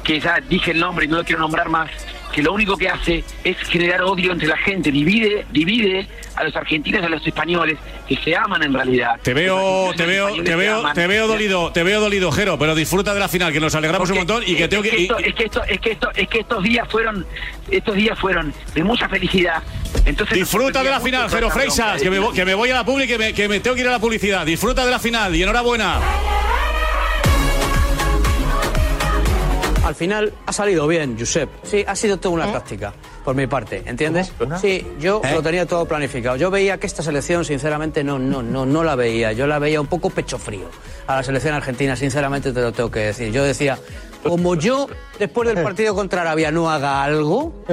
que 0.03 0.19
ya 0.19 0.39
dije 0.39 0.71
el 0.71 0.79
nombre 0.79 1.05
y 1.05 1.07
no 1.07 1.17
lo 1.17 1.23
quiero 1.23 1.41
nombrar 1.41 1.69
más, 1.69 1.89
que 2.35 2.43
lo 2.43 2.51
único 2.51 2.75
que 2.75 2.89
hace 2.89 3.23
es 3.45 3.55
generar 3.59 4.01
odio 4.03 4.33
entre 4.33 4.45
la 4.49 4.57
gente, 4.57 4.91
divide, 4.91 5.45
divide 5.51 6.05
a 6.35 6.43
los 6.43 6.53
argentinos 6.53 7.01
y 7.01 7.05
a 7.05 7.07
los 7.09 7.25
españoles, 7.25 7.77
que 8.09 8.17
se 8.17 8.35
aman 8.35 8.61
en 8.61 8.73
realidad. 8.73 9.11
Te 9.23 9.33
veo, 9.33 9.93
te 9.95 10.05
veo, 10.05 10.43
te 10.43 10.53
veo, 10.55 10.79
aman. 10.79 10.93
te 10.93 11.07
veo 11.07 11.27
dolido, 11.27 11.71
te 11.71 11.83
veo 11.83 12.01
dolido, 12.01 12.29
Jero, 12.33 12.59
pero 12.59 12.75
disfruta 12.75 13.13
de 13.13 13.21
la 13.21 13.29
final, 13.29 13.53
que 13.53 13.61
nos 13.61 13.73
alegramos 13.73 14.09
un 14.09 14.17
montón 14.17 14.43
y 14.45 14.55
que 14.55 14.67
tengo 14.67 14.83
es 14.83 14.89
que. 14.89 14.95
que 14.97 15.01
y- 15.03 15.05
esto, 15.05 15.17
es 15.19 15.33
que 15.33 15.43
esto, 15.45 15.63
es 15.63 15.79
que 15.79 15.91
esto, 15.91 16.09
es 16.13 16.27
que 16.27 16.39
estos 16.39 16.61
días 16.63 16.87
fueron, 16.91 17.25
estos 17.71 17.95
días 17.95 18.19
fueron 18.19 18.53
de 18.73 18.83
mucha 18.83 19.07
felicidad. 19.07 19.63
Entonces 20.05 20.37
Disfruta 20.37 20.83
de 20.83 20.89
la 20.89 20.99
final, 20.99 21.29
Jero 21.29 21.49
Freisas, 21.49 22.01
que 22.01 22.09
me, 22.09 22.19
voy- 22.19 22.33
que 22.35 22.43
me 22.43 22.53
voy 22.53 22.69
a 22.69 22.73
la 22.75 22.83
publi, 22.83 23.07
que 23.07 23.17
me, 23.17 23.33
que 23.33 23.47
me 23.47 23.61
tengo 23.61 23.75
que 23.75 23.81
ir 23.81 23.87
a 23.87 23.91
la 23.91 23.99
publicidad. 23.99 24.45
Disfruta 24.45 24.83
de 24.83 24.91
la 24.91 24.99
final 24.99 25.33
y 25.33 25.41
enhorabuena. 25.41 25.99
Al 29.85 29.93
final 29.93 30.33
ha 30.47 30.51
salido 30.51 30.87
bien, 30.87 31.15
Josep. 31.17 31.47
Sí, 31.63 31.85
ha 31.87 31.95
sido 31.95 32.17
toda 32.17 32.33
una 32.33 32.51
táctica, 32.51 32.91
por 33.25 33.35
mi 33.35 33.47
parte, 33.47 33.81
¿entiendes? 33.87 34.31
Sí, 34.61 34.87
yo 34.99 35.19
¿Eh? 35.25 35.31
lo 35.33 35.41
tenía 35.41 35.65
todo 35.65 35.85
planificado. 35.85 36.37
Yo 36.37 36.49
veía 36.51 36.77
que 36.77 36.85
esta 36.87 37.01
selección, 37.03 37.43
sinceramente, 37.43 38.03
no, 38.03 38.19
no, 38.19 38.41
no, 38.43 38.65
no 38.65 38.83
la 38.83 38.95
veía. 38.95 39.33
Yo 39.33 39.47
la 39.47 39.59
veía 39.59 39.81
un 39.81 39.87
poco 39.87 40.11
pecho 40.11 40.37
frío. 40.37 40.69
A 41.07 41.15
la 41.17 41.23
selección 41.23 41.55
argentina, 41.55 41.95
sinceramente, 41.95 42.53
te 42.53 42.61
lo 42.61 42.71
tengo 42.71 42.89
que 42.91 42.99
decir. 42.99 43.31
Yo 43.31 43.43
decía, 43.43 43.77
como 44.23 44.55
yo, 44.55 44.87
después 45.19 45.47
del 45.47 45.61
partido 45.63 45.93
contra 45.93 46.21
Arabia, 46.21 46.49
no 46.51 46.69
haga 46.69 47.03
algo, 47.03 47.63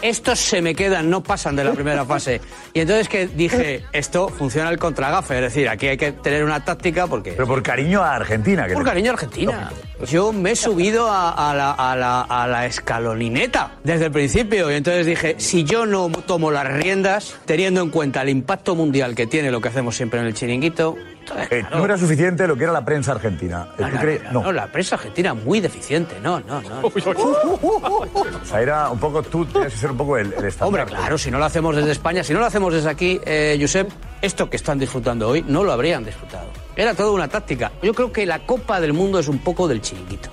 estos 0.00 0.38
se 0.38 0.62
me 0.62 0.74
quedan, 0.74 1.10
no 1.10 1.22
pasan 1.22 1.54
de 1.56 1.64
la 1.64 1.72
primera 1.72 2.04
fase. 2.06 2.40
Y 2.72 2.80
entonces 2.80 3.08
que 3.10 3.26
dije, 3.26 3.84
esto 3.92 4.28
funciona 4.30 4.70
el 4.70 4.78
contragafe, 4.78 5.34
es 5.36 5.40
decir, 5.42 5.68
aquí 5.68 5.86
hay 5.88 5.98
que 5.98 6.12
tener 6.12 6.44
una 6.44 6.64
táctica 6.64 7.06
porque... 7.06 7.32
Pero 7.32 7.46
por 7.46 7.62
cariño 7.62 8.02
a 8.02 8.14
Argentina. 8.14 8.66
que 8.66 8.72
Por 8.74 8.84
cariño 8.84 9.10
a 9.10 9.14
Argentina. 9.14 9.70
Yo 10.06 10.32
me 10.32 10.52
he 10.52 10.56
subido 10.56 11.10
a, 11.10 11.50
a 11.50 11.54
la, 11.54 11.72
a 11.72 11.94
la- 11.96 12.22
a 12.22 12.46
la 12.46 12.64
escalonineta 12.66 13.72
desde 13.84 14.06
el 14.06 14.12
principio 14.12 14.70
y 14.70 14.74
entonces 14.76 14.97
dije, 15.06 15.36
si 15.38 15.64
yo 15.64 15.86
no 15.86 16.08
tomo 16.26 16.50
las 16.50 16.66
riendas, 16.66 17.36
teniendo 17.44 17.80
en 17.82 17.90
cuenta 17.90 18.22
el 18.22 18.28
impacto 18.28 18.74
mundial 18.74 19.14
que 19.14 19.26
tiene 19.26 19.50
lo 19.50 19.60
que 19.60 19.68
hacemos 19.68 19.96
siempre 19.96 20.20
en 20.20 20.26
el 20.26 20.34
chiringuito... 20.34 20.96
entonces, 21.20 21.48
Eh, 21.50 21.64
no 21.70 21.84
era 21.84 21.96
suficiente 21.98 22.46
lo 22.46 22.56
que 22.56 22.64
era 22.64 22.72
la 22.72 22.84
prensa 22.84 23.12
argentina. 23.12 23.68
No, 23.78 23.86
¿tú 23.88 23.94
no, 23.94 24.00
crees? 24.00 24.22
no, 24.32 24.42
no, 24.44 24.52
la 24.52 24.66
prensa 24.72 24.94
argentina 24.96 25.34
muy 25.34 25.60
deficiente, 25.60 26.16
no, 26.22 26.40
no, 26.40 26.60
no. 26.62 26.80
O 26.86 28.44
sea, 28.44 28.60
era 28.60 28.90
un 28.90 28.98
poco, 28.98 29.22
tú 29.22 29.44
tenías 29.46 29.72
que 29.72 29.78
ser 29.78 29.90
un 29.90 29.96
poco 29.96 30.16
el, 30.16 30.32
el 30.32 30.44
estándar. 30.44 30.82
Hombre, 30.82 30.84
claro, 30.96 31.18
si 31.18 31.30
no 31.30 31.38
lo 31.38 31.44
hacemos 31.44 31.76
desde 31.76 31.92
España, 31.92 32.24
si 32.24 32.32
no 32.32 32.40
lo 32.40 32.46
hacemos 32.46 32.72
desde 32.72 32.88
aquí, 32.88 33.20
eh, 33.24 33.58
Josep, 33.60 33.90
esto 34.22 34.48
que 34.48 34.56
están 34.56 34.78
disfrutando 34.78 35.28
hoy 35.28 35.44
no 35.46 35.64
lo 35.64 35.72
habrían 35.72 36.04
disfrutado. 36.04 36.46
Era 36.76 36.94
toda 36.94 37.10
una 37.12 37.28
táctica. 37.28 37.72
Yo 37.82 37.92
creo 37.94 38.12
que 38.12 38.24
la 38.24 38.40
Copa 38.46 38.80
del 38.80 38.92
Mundo 38.92 39.18
es 39.18 39.28
un 39.28 39.38
poco 39.38 39.66
del 39.68 39.80
chiringuito. 39.80 40.30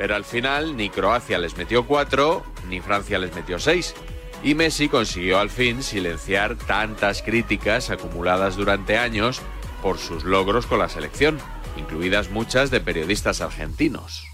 Pero 0.00 0.16
al 0.16 0.24
final 0.24 0.78
ni 0.78 0.88
Croacia 0.88 1.36
les 1.36 1.58
metió 1.58 1.86
cuatro, 1.86 2.42
ni 2.70 2.80
Francia 2.80 3.18
les 3.18 3.34
metió 3.34 3.58
seis. 3.58 3.94
Y 4.42 4.54
Messi 4.54 4.88
consiguió 4.88 5.38
al 5.38 5.50
fin 5.50 5.82
silenciar 5.82 6.56
tantas 6.56 7.20
críticas 7.20 7.90
acumuladas 7.90 8.56
durante 8.56 8.96
años 8.96 9.42
por 9.82 9.98
sus 9.98 10.24
logros 10.24 10.64
con 10.64 10.78
la 10.78 10.88
selección, 10.88 11.38
incluidas 11.76 12.30
muchas 12.30 12.70
de 12.70 12.80
periodistas 12.80 13.42
argentinos. 13.42 14.24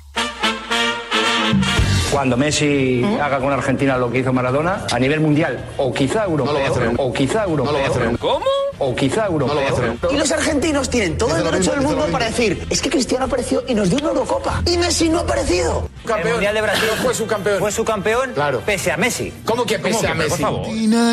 Cuando 2.13 2.37
Messi 2.37 3.03
haga 3.21 3.41
con 3.41 3.53
Argentina 3.53 3.99
lo 3.99 4.09
que 4.09 4.21
hizo 4.21 4.33
Maradona, 4.33 4.87
a 4.93 5.01
nivel 5.01 5.19
mundial, 5.19 5.69
o 5.79 5.93
quizá 5.93 6.27
europeo, 6.27 6.93
o 6.97 7.13
quizá 7.13 7.43
europeo. 7.43 8.17
¿Cómo? 8.21 8.47
O 8.79 8.95
quizá 8.95 9.27
europeo. 9.27 10.11
Y 10.13 10.17
los 10.17 10.31
argentinos 10.33 10.91
tienen 10.91 11.17
todo 11.17 11.37
el 11.37 11.45
derecho 11.45 11.73
del 11.73 11.81
mundo 11.81 12.07
para 12.13 12.27
decir, 12.27 12.67
es 12.69 12.81
que 12.83 12.91
Cristiano 12.91 13.25
apareció 13.25 13.65
y 13.67 13.75
nos 13.75 13.89
dio 13.89 13.99
una 13.99 14.09
Eurocopa. 14.09 14.63
Y 14.67 14.77
Messi 14.77 15.09
no 15.09 15.19
ha 15.19 15.23
aparecido. 15.23 15.89
El 16.05 16.31
Mundial 16.33 16.55
de 16.55 16.63
Brasil 16.63 16.89
fue 17.03 17.15
su 17.15 17.27
campeón. 17.27 17.59
Fue 17.59 17.73
su 17.73 17.85
campeón 17.85 18.33
Claro. 18.35 18.61
pese 18.61 18.93
a 18.93 18.97
Messi. 18.97 19.33
¿Cómo 19.45 19.65
que 19.65 19.79
pese 19.79 20.07
a 20.07 20.11
Por 20.11 20.19
Messi? 20.19 20.43
favor. 20.43 20.67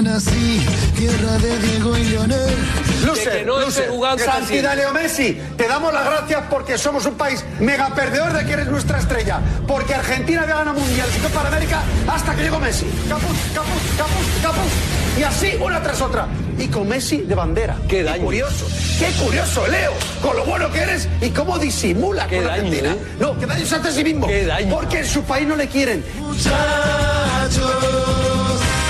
nací, 0.03 0.65
tierra 0.97 1.37
de 1.37 1.57
Diego 1.59 1.97
y 1.97 2.03
Leonel. 2.03 2.55
Lucer, 3.05 3.39
que 3.39 3.45
no 3.45 3.55
esté 3.59 3.65
Lucer, 3.65 3.89
jugando 3.89 4.23
Santidad 4.23 4.75
Leo 4.75 4.93
Messi, 4.93 5.41
te 5.57 5.67
damos 5.67 5.93
las 5.93 6.05
gracias 6.05 6.43
porque 6.49 6.77
somos 6.77 7.05
un 7.05 7.15
país 7.15 7.43
mega 7.59 7.89
perdedor 7.95 8.33
de 8.33 8.45
que 8.45 8.53
eres 8.53 8.67
nuestra 8.67 8.99
estrella. 8.99 9.39
Porque 9.67 9.93
Argentina 9.95 10.41
había 10.43 10.55
ganado 10.55 10.79
Mundial 10.79 11.07
y 11.15 11.19
Copa 11.19 11.41
de 11.43 11.47
América 11.47 11.81
hasta 12.07 12.35
que 12.35 12.43
llegó 12.43 12.59
Messi. 12.59 12.85
Caput, 13.09 13.35
caput, 13.53 13.97
caput, 13.97 14.41
caput. 14.41 15.02
Y 15.17 15.23
así 15.23 15.53
una 15.59 15.81
tras 15.81 16.01
otra. 16.01 16.27
Y 16.57 16.67
con 16.67 16.87
Messi 16.87 17.17
de 17.17 17.35
bandera. 17.35 17.77
Qué 17.87 18.03
daño. 18.03 18.23
curioso. 18.23 18.65
Qué 18.99 19.11
curioso, 19.23 19.67
Leo. 19.67 19.91
Con 20.21 20.35
lo 20.35 20.45
bueno 20.45 20.71
que 20.71 20.79
eres 20.79 21.07
y 21.21 21.29
cómo 21.29 21.57
disimula 21.59 22.27
con 22.27 22.47
Argentina. 22.47 22.95
No, 23.19 23.37
qué 23.37 23.45
daño 23.45 23.65
se 23.65 23.75
hace 23.75 23.89
a 23.89 23.91
sí 23.91 24.03
mismo. 24.03 24.27
Porque 24.71 24.99
en 24.99 25.05
su 25.05 25.23
país 25.23 25.47
no 25.47 25.55
le 25.55 25.67
quieren. 25.67 26.03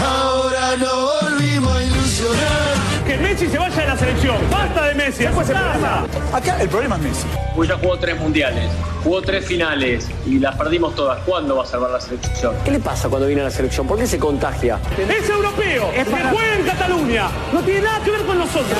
ahora 0.01 0.75
no 0.77 1.09
volvimos 1.21 1.75
a 1.75 1.83
ilusionar. 1.83 2.92
Que 3.05 3.17
Messi 3.17 3.47
se 3.47 3.57
vaya 3.57 3.75
de 3.75 3.87
la 3.87 3.97
selección. 3.97 4.37
Basta 4.49 4.83
de 4.85 4.95
Messi. 4.95 5.23
Después 5.23 5.49
el 5.49 5.55
problema. 5.57 6.05
Acá 6.31 6.61
el 6.61 6.69
problema 6.69 6.95
es 6.95 7.01
Messi. 7.01 7.27
Pues 7.55 7.69
ya 7.69 7.77
jugó 7.77 7.97
tres 7.99 8.17
mundiales, 8.17 8.69
jugó 9.03 9.21
tres 9.21 9.45
finales 9.45 10.07
y 10.25 10.39
las 10.39 10.55
perdimos 10.55 10.95
todas. 10.95 11.19
¿Cuándo 11.25 11.55
va 11.57 11.63
a 11.63 11.67
salvar 11.67 11.91
la 11.91 12.01
selección? 12.01 12.55
¿Qué 12.63 12.71
le 12.71 12.79
pasa 12.79 13.09
cuando 13.09 13.27
viene 13.27 13.41
a 13.41 13.45
la 13.45 13.51
selección? 13.51 13.85
¿Por 13.85 13.99
qué 13.99 14.07
se 14.07 14.17
contagia? 14.17 14.79
Es 14.97 15.29
europeo. 15.29 15.91
Que 15.91 16.05
juega 16.05 16.55
en 16.55 16.63
Cataluña. 16.63 17.27
No 17.51 17.61
tiene 17.61 17.81
nada 17.81 18.03
que 18.03 18.11
ver 18.11 18.21
con 18.25 18.39
nosotros. 18.39 18.77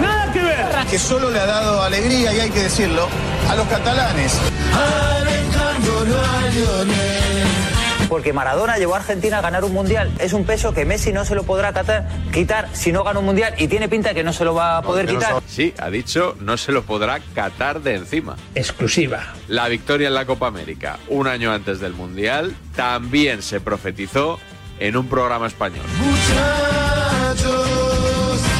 Nada 0.00 0.32
que 0.32 0.40
ver. 0.40 0.66
Que 0.90 0.98
solo 0.98 1.30
le 1.30 1.38
ha 1.38 1.46
dado 1.46 1.82
alegría, 1.82 2.34
y 2.34 2.40
hay 2.40 2.50
que 2.50 2.62
decirlo, 2.62 3.08
a 3.48 3.56
los 3.56 3.66
catalanes. 3.68 4.40
Alejandro 4.72 6.16
a 6.18 6.48
Lionel. 6.48 7.65
Porque 8.08 8.32
Maradona 8.32 8.78
llevó 8.78 8.94
a 8.94 8.98
Argentina 8.98 9.38
a 9.38 9.40
ganar 9.40 9.64
un 9.64 9.72
mundial. 9.72 10.12
Es 10.18 10.32
un 10.32 10.44
peso 10.44 10.72
que 10.72 10.84
Messi 10.84 11.12
no 11.12 11.24
se 11.24 11.34
lo 11.34 11.42
podrá 11.42 11.72
catar- 11.72 12.06
quitar 12.32 12.68
si 12.72 12.92
no 12.92 13.02
gana 13.04 13.18
un 13.18 13.24
mundial 13.26 13.54
y 13.58 13.66
tiene 13.68 13.88
pinta 13.88 14.14
que 14.14 14.22
no 14.22 14.32
se 14.32 14.44
lo 14.44 14.54
va 14.54 14.78
a 14.78 14.82
poder 14.82 15.06
quitar. 15.06 15.42
Sí, 15.48 15.74
ha 15.78 15.90
dicho, 15.90 16.36
no 16.40 16.56
se 16.56 16.72
lo 16.72 16.82
podrá 16.84 17.18
catar 17.34 17.80
de 17.82 17.96
encima. 17.96 18.36
Exclusiva. 18.54 19.34
La 19.48 19.68
victoria 19.68 20.08
en 20.08 20.14
la 20.14 20.24
Copa 20.24 20.46
América, 20.46 20.98
un 21.08 21.26
año 21.26 21.52
antes 21.52 21.80
del 21.80 21.94
Mundial, 21.94 22.54
también 22.76 23.42
se 23.42 23.60
profetizó 23.60 24.38
en 24.78 24.96
un 24.96 25.08
programa 25.08 25.46
español. 25.46 25.84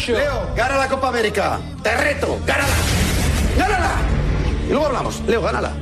Leo, 0.08 0.50
gana 0.56 0.76
la 0.76 0.88
Copa 0.88 1.08
América. 1.08 1.58
Te 1.82 1.96
reto, 1.96 2.38
gánala. 2.46 2.74
Gánala. 3.58 3.90
Y 4.66 4.70
luego 4.70 4.86
hablamos. 4.86 5.20
Leo, 5.26 5.42
gánala. 5.42 5.72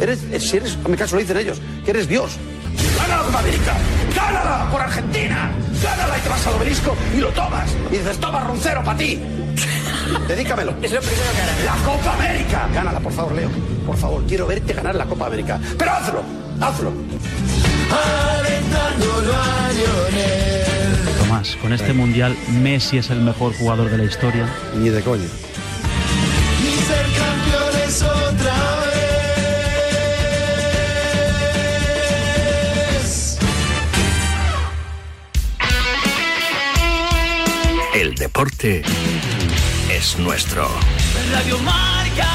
Eres, 0.00 0.20
si 0.42 0.56
eres, 0.56 0.76
a 0.84 0.88
mi 0.88 0.96
caso 0.96 1.14
lo 1.16 1.20
dicen 1.20 1.36
ellos, 1.36 1.60
que 1.84 1.90
eres 1.90 2.08
Dios. 2.08 2.36
Gana 2.96 3.16
la 3.16 3.22
Copa 3.22 3.38
América. 3.40 3.74
Gánala 4.14 4.68
por 4.70 4.80
Argentina. 4.80 5.50
Gánala 5.82 6.18
y 6.18 6.20
te 6.20 6.28
vas 6.28 6.46
al 6.46 6.54
obelisco 6.54 6.96
y 7.16 7.20
lo 7.20 7.28
tomas. 7.30 7.70
Y 7.90 7.96
dices, 7.96 8.18
toma 8.18 8.40
roncero 8.40 8.82
para 8.82 8.98
ti. 8.98 9.20
Dedícamelo. 10.28 10.74
Es 10.82 10.92
lo 10.92 11.00
primero 11.00 11.32
que 11.34 11.42
harás. 11.42 11.64
La 11.64 11.76
Copa 11.84 12.14
América. 12.14 12.68
Gánala, 12.72 13.00
por 13.00 13.12
favor, 13.12 13.32
Leo. 13.32 13.50
Por 13.86 13.96
favor, 13.96 14.24
quiero 14.26 14.46
verte 14.46 14.72
ganar 14.72 14.94
la 14.94 15.04
Copa 15.04 15.26
América. 15.26 15.60
Pero 15.78 15.90
hazlo, 15.90 16.22
hazlo. 16.60 16.92
Tomás, 21.18 21.56
con 21.56 21.72
este 21.72 21.92
mundial 21.92 22.36
Messi 22.48 22.98
es 22.98 23.10
el 23.10 23.20
mejor 23.20 23.54
jugador 23.54 23.90
de 23.90 23.98
la 23.98 24.04
historia. 24.04 24.48
Ni 24.76 24.88
de 24.88 25.02
coña. 25.02 25.24
Y 26.62 26.76
ser 26.86 27.06
campeones 27.18 28.02
otra 28.02 28.43
El 38.14 38.20
deporte 38.20 38.82
es 39.90 40.16
nuestro. 40.20 40.68
Radio 41.32 41.58
Marca. 41.58 42.28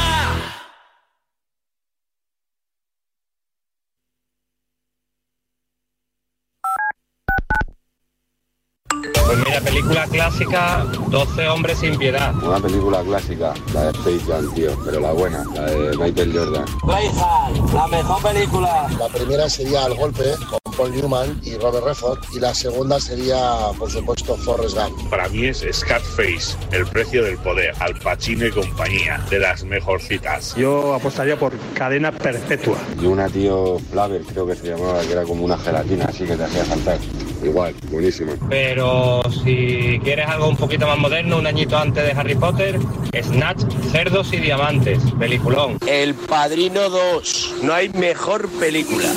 Pues 9.26 9.38
mira, 9.38 9.62
película 9.62 10.08
clásica, 10.08 10.86
12 11.08 11.48
hombres 11.48 11.78
sin 11.78 11.98
piedad. 11.98 12.36
Una 12.44 12.60
película 12.60 13.02
clásica, 13.02 13.54
la 13.74 13.84
de 13.84 13.92
Space 13.92 14.26
Jam, 14.28 14.54
tío, 14.54 14.78
pero 14.84 15.00
la 15.00 15.14
buena, 15.14 15.46
la 15.54 15.62
de 15.62 15.96
Michael 15.96 16.34
Jordan. 16.38 16.66
Braveheart, 16.84 17.74
la 17.74 17.88
mejor 17.88 18.22
película. 18.22 18.90
La 19.00 19.08
primera 19.08 19.50
sería 19.50 19.86
El 19.86 19.94
Golpe, 19.94 20.26
con 20.50 20.59
Paul 20.80 20.96
Newman 20.96 21.42
y 21.44 21.58
Robert 21.58 21.86
Redford. 21.86 22.20
Y 22.34 22.40
la 22.40 22.56
segunda 22.56 23.02
sería, 23.02 23.38
por 23.78 23.92
supuesto, 23.92 24.38
Forrest 24.38 24.78
Gump. 24.78 25.10
Para 25.10 25.28
mí 25.28 25.48
es 25.48 25.66
Scarface, 25.74 26.56
El 26.72 26.86
precio 26.86 27.22
del 27.22 27.38
poder, 27.38 27.74
Al 27.80 27.96
Pacino 27.96 28.46
y 28.48 28.52
compañía, 28.52 29.20
de 29.30 29.40
las 29.40 29.66
mejorcitas. 29.66 30.56
Yo 30.56 30.94
apostaría 30.94 31.38
por 31.38 31.52
cadena 31.74 32.14
perpetua. 32.14 32.78
Y 33.02 33.06
una, 33.06 33.28
tío, 33.28 33.78
Flaver, 33.92 34.22
creo 34.22 34.48
que 34.48 34.56
se 34.56 34.68
llamaba, 34.68 35.02
que 35.02 35.12
era 35.12 35.24
como 35.24 35.44
una 35.44 35.58
gelatina 35.58 36.06
así 36.06 36.24
que 36.24 36.38
te 36.38 36.46
hacía 36.46 36.64
saltar. 36.64 36.98
Igual, 37.44 37.76
buenísima. 37.92 38.32
Pero 38.50 39.22
si 39.44 40.00
quieres 40.02 40.28
algo 40.30 40.48
un 40.48 40.58
poquito 40.58 40.88
más 40.88 40.98
moderno, 40.98 41.40
un 41.40 41.48
añito 41.48 41.78
antes 41.78 42.06
de 42.06 42.12
Harry 42.12 42.36
Potter, 42.36 42.80
Snatch, 43.22 43.64
Cerdos 43.92 44.32
y 44.32 44.38
Diamantes, 44.38 45.00
peliculón. 45.20 45.78
El 45.86 46.14
Padrino 46.14 46.90
2. 46.90 47.56
No 47.64 47.74
hay 47.74 47.90
mejor 47.90 48.50
película. 48.60 49.10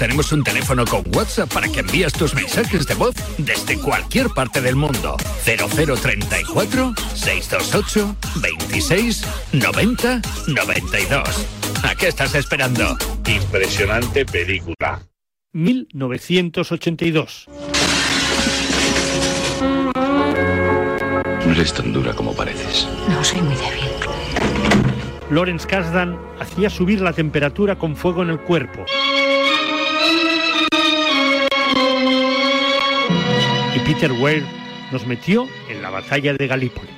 Tenemos 0.00 0.32
un 0.32 0.42
teléfono 0.42 0.86
con 0.90 1.04
WhatsApp 1.14 1.52
para 1.52 1.68
que 1.68 1.80
envíes 1.80 2.12
tus 2.12 2.34
mensajes 2.34 2.86
de 2.86 2.94
voz 2.94 3.14
desde 3.38 3.78
cualquier 3.78 4.28
parte 4.30 4.60
del 4.60 4.74
mundo. 4.74 5.16
0034 5.44 6.94
628 7.14 8.16
26 8.42 9.24
90 9.52 10.20
92. 10.48 11.46
¿A 11.84 11.94
qué 11.94 12.08
estás 12.08 12.34
esperando? 12.34 12.98
Impresionante 13.26 14.26
película. 14.26 15.00
1982. 15.52 17.46
No 21.46 21.52
eres 21.52 21.72
tan 21.72 21.92
dura 21.92 22.12
como 22.14 22.34
pareces. 22.34 22.88
No, 23.08 23.22
soy 23.22 23.40
muy 23.42 23.54
débil. 23.54 23.84
Lawrence 25.30 25.66
Kasdan 25.66 26.18
hacía 26.40 26.68
subir 26.68 27.00
la 27.00 27.12
temperatura 27.12 27.78
con 27.78 27.94
fuego 27.94 28.22
en 28.22 28.30
el 28.30 28.40
cuerpo. 28.40 28.84
Peter 33.92 34.12
Weir 34.12 34.44
nos 34.92 35.04
metió 35.04 35.48
en 35.68 35.82
la 35.82 35.90
batalla 35.90 36.32
de 36.34 36.46
Galípoli. 36.46 36.88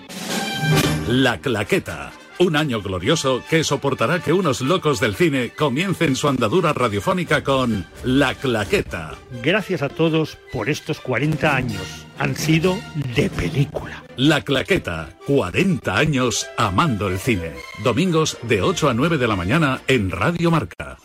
La 1.09 1.39
Claqueta. 1.39 2.13
Un 2.39 2.55
año 2.55 2.83
glorioso 2.83 3.43
que 3.49 3.65
soportará 3.65 4.21
que 4.21 4.35
unos 4.35 4.61
locos 4.61 5.01
del 5.01 5.15
cine 5.15 5.55
comiencen 5.57 6.17
su 6.17 6.29
andadura 6.29 6.75
radiofónica 6.75 7.43
con 7.43 7.87
La 8.05 8.35
Claqueta. 8.35 9.15
Gracias 9.43 9.81
a 9.81 9.89
todos 9.89 10.37
por 10.53 10.69
estos 10.69 11.01
40 11.01 11.57
años. 11.57 12.07
Han 12.19 12.37
sido 12.37 12.77
de 13.17 13.31
película. 13.31 14.05
La 14.17 14.43
Claqueta, 14.43 15.17
40 15.27 15.97
años 15.97 16.47
amando 16.59 17.09
el 17.09 17.19
cine. 17.19 17.53
Domingos 17.83 18.37
de 18.43 18.61
8 18.61 18.91
a 18.91 18.93
9 18.95 19.17
de 19.17 19.29
la 19.29 19.37
mañana 19.37 19.81
en 19.87 20.11
Radio 20.11 20.51
Marca. 20.51 20.99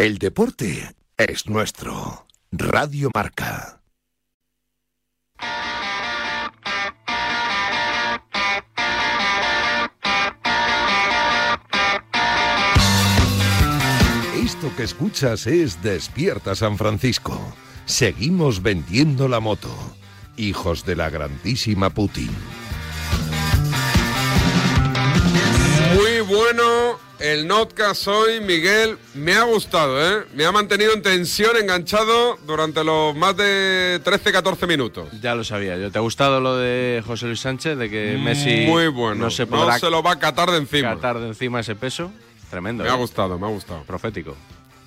El 0.00 0.16
deporte 0.16 0.96
es 1.18 1.46
nuestro. 1.46 2.26
Radio 2.50 3.10
Marca. 3.14 3.82
Esto 14.42 14.72
que 14.74 14.84
escuchas 14.84 15.46
es 15.46 15.82
Despierta 15.82 16.54
San 16.54 16.78
Francisco. 16.78 17.38
Seguimos 17.84 18.62
vendiendo 18.62 19.28
la 19.28 19.40
moto. 19.40 19.68
Hijos 20.38 20.86
de 20.86 20.96
la 20.96 21.10
grandísima 21.10 21.90
Putin. 21.90 22.30
Muy 25.94 26.20
bueno 26.22 27.09
el 27.20 27.46
notcast 27.46 28.08
hoy, 28.08 28.40
Miguel. 28.40 28.96
Me 29.14 29.34
ha 29.34 29.42
gustado, 29.42 30.00
¿eh? 30.02 30.26
Me 30.34 30.44
ha 30.44 30.52
mantenido 30.52 30.92
en 30.92 31.02
tensión, 31.02 31.56
enganchado 31.56 32.36
durante 32.46 32.82
los 32.84 33.14
más 33.14 33.36
de 33.36 34.00
13-14 34.04 34.66
minutos. 34.66 35.08
Ya 35.20 35.34
lo 35.34 35.44
sabía 35.44 35.76
yo. 35.76 35.90
¿Te 35.90 35.98
ha 35.98 36.02
gustado 36.02 36.40
lo 36.40 36.56
de 36.56 37.02
José 37.06 37.26
Luis 37.26 37.40
Sánchez? 37.40 37.76
De 37.76 37.90
que 37.90 38.18
Messi 38.18 38.66
Muy 38.66 38.88
bueno. 38.88 39.24
no 39.24 39.30
se 39.30 39.44
No 39.46 39.50
podrá 39.58 39.78
se 39.78 39.90
lo 39.90 40.02
va 40.02 40.12
a 40.12 40.18
catar 40.18 40.50
de 40.50 40.58
encima. 40.58 40.94
catar 40.94 41.18
de 41.20 41.28
encima 41.28 41.60
ese 41.60 41.74
peso. 41.74 42.10
Tremendo. 42.50 42.84
Me 42.84 42.90
ha 42.90 42.94
¿eh? 42.94 42.96
gustado, 42.98 43.38
me 43.38 43.46
ha 43.46 43.50
gustado. 43.50 43.82
Profético. 43.84 44.36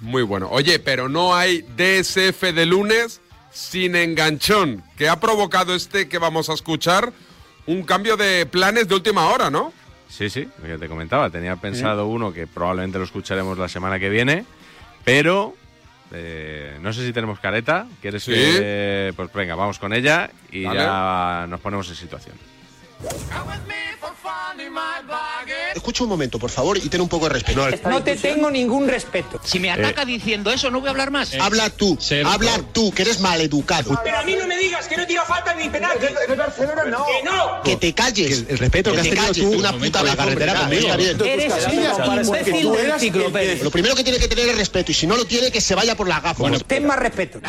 Muy 0.02 0.24
bueno. 0.24 0.50
Oye, 0.52 0.80
pero 0.80 1.08
no 1.08 1.36
hay 1.36 1.62
DSF 1.78 2.42
de 2.54 2.66
lunes 2.66 3.22
sin 3.52 3.96
enganchón, 3.96 4.84
que 4.98 5.08
ha 5.08 5.20
provocado 5.20 5.76
este 5.76 6.10
que 6.10 6.18
vamos 6.18 6.50
a 6.50 6.54
escuchar 6.54 7.14
un 7.68 7.84
cambio 7.84 8.18
de 8.18 8.46
planes 8.48 8.88
de 8.88 8.96
última 8.96 9.28
hora, 9.28 9.50
¿no? 9.52 9.72
Sí, 10.16 10.30
sí, 10.30 10.48
lo 10.62 10.68
que 10.68 10.78
te 10.78 10.88
comentaba. 10.88 11.32
Tenía 11.32 11.56
pensado 11.56 12.06
uno 12.06 12.32
que 12.32 12.46
probablemente 12.46 13.00
lo 13.00 13.04
escucharemos 13.04 13.58
la 13.58 13.68
semana 13.68 13.98
que 13.98 14.10
viene, 14.10 14.46
pero 15.04 15.56
eh, 16.12 16.78
no 16.82 16.94
sé 16.94 17.04
si 17.04 17.12
tenemos 17.12 17.40
careta. 17.40 17.88
¿Quieres 18.00 18.24
Sí. 18.24 18.32
que.? 18.32 19.12
Pues 19.16 19.34
venga, 19.34 19.56
vamos 19.56 19.80
con 19.80 19.92
ella 19.92 20.30
y 20.52 20.66
Vale. 20.66 20.80
ya 20.82 21.48
nos 21.50 21.60
ponemos 21.62 21.90
en 21.90 21.96
situación. 21.96 22.36
Escucha 25.76 26.04
un 26.04 26.10
momento, 26.10 26.40
por 26.40 26.50
favor, 26.50 26.78
y 26.78 26.90
ten 26.90 27.02
un 27.02 27.10
poco 27.10 27.28
de 27.28 27.34
respeto. 27.34 27.68
No 27.90 28.04
te 28.04 28.16
tengo 28.16 28.50
ningún 28.50 28.88
respeto. 28.88 29.40
Si 29.44 29.60
me 29.60 29.72
ataca 29.72 30.06
diciendo 30.06 30.52
eso, 30.52 30.70
no 30.70 30.80
voy 30.80 30.88
a 30.88 30.92
hablar 30.92 31.12
más. 31.12 31.34
Habla 31.36 31.70
tú, 31.70 31.98
habla 32.26 32.60
tú, 32.72 32.92
que 32.92 33.04
eres 33.04 33.20
maleducado. 33.20 34.00
Pero 34.04 34.18
a 34.18 34.24
mí 34.24 34.36
no 34.36 34.48
me 34.48 34.58
digas 34.58 34.88
que 34.88 34.98
no 34.98 35.06
tira 35.06 35.24
falta 35.24 35.54
ni 35.56 35.70
penalti. 35.70 36.06
De 36.28 36.36
Barcelona 36.36 36.86
no. 36.86 37.06
Que 37.06 37.24
no. 37.24 37.62
Que 37.64 37.76
te 37.76 37.94
calles. 37.94 38.46
el 38.50 38.58
respeto 38.58 38.92
que, 38.92 39.00
has 39.00 39.10
tenido 39.10 39.34
tú 39.34 39.60
una 39.60 39.74
puta 39.74 40.04
vez 40.04 40.16
carretera 40.16 40.56
conmigo. 40.56 40.94
Eres 40.94 41.54
un 41.68 42.26
imbécil 42.26 42.72
del 42.72 42.92
enciclopedia. 42.92 43.64
Lo 43.64 43.72
primero 43.72 43.96
que 43.96 44.04
tiene 44.04 44.20
que 44.20 44.28
tener 44.28 44.50
es 44.50 44.58
respeto, 44.58 44.92
y 44.92 44.96
si 44.96 45.08
no 45.08 45.18
lo 45.18 45.26
tiene, 45.26 45.52
que 45.52 45.62
se 45.62 45.76
vaya 45.76 45.96
por 45.96 46.08
la 46.08 46.20
gafa. 46.20 46.44
Ten 46.68 46.86
más 46.86 47.00
respeto. 47.00 47.40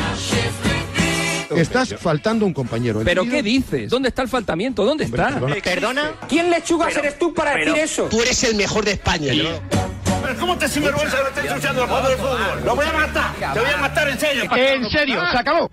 Estás 1.56 1.94
faltando 1.98 2.46
un 2.46 2.52
compañero. 2.52 3.02
¿Pero 3.04 3.24
qué 3.24 3.42
dices? 3.42 3.90
¿Dónde 3.90 4.08
está 4.08 4.22
el 4.22 4.28
faltamiento? 4.28 4.84
¿Dónde 4.84 5.04
está? 5.04 5.40
¿Perdona? 5.62 6.12
¿Quién 6.28 6.50
lechugas 6.50 6.96
eres 6.96 7.18
tú 7.18 7.32
para 7.34 7.56
decir 7.56 7.76
eso? 7.76 8.04
Tú 8.04 8.22
eres 8.22 8.42
el 8.44 8.54
mejor 8.56 8.84
de 8.84 8.92
España. 8.92 9.32
Pero 10.22 10.38
¿cómo 10.40 10.56
te 10.56 10.68
sinvergüenza 10.68 11.18
que 11.18 11.22
me 11.22 11.28
estás 11.28 11.44
ensuciando 11.44 11.82
el 11.82 11.88
juego 11.88 12.08
del 12.08 12.18
fútbol? 12.18 12.64
¡Lo 12.64 12.76
voy 12.76 12.86
a 12.86 12.92
matar! 12.92 13.52
¡Te 13.52 13.60
voy 13.60 13.70
a 13.70 13.76
matar 13.76 14.08
en 14.08 14.18
serio! 14.18 14.42
En 14.56 14.90
serio, 14.90 15.20
se 15.30 15.36
acabó. 15.36 15.70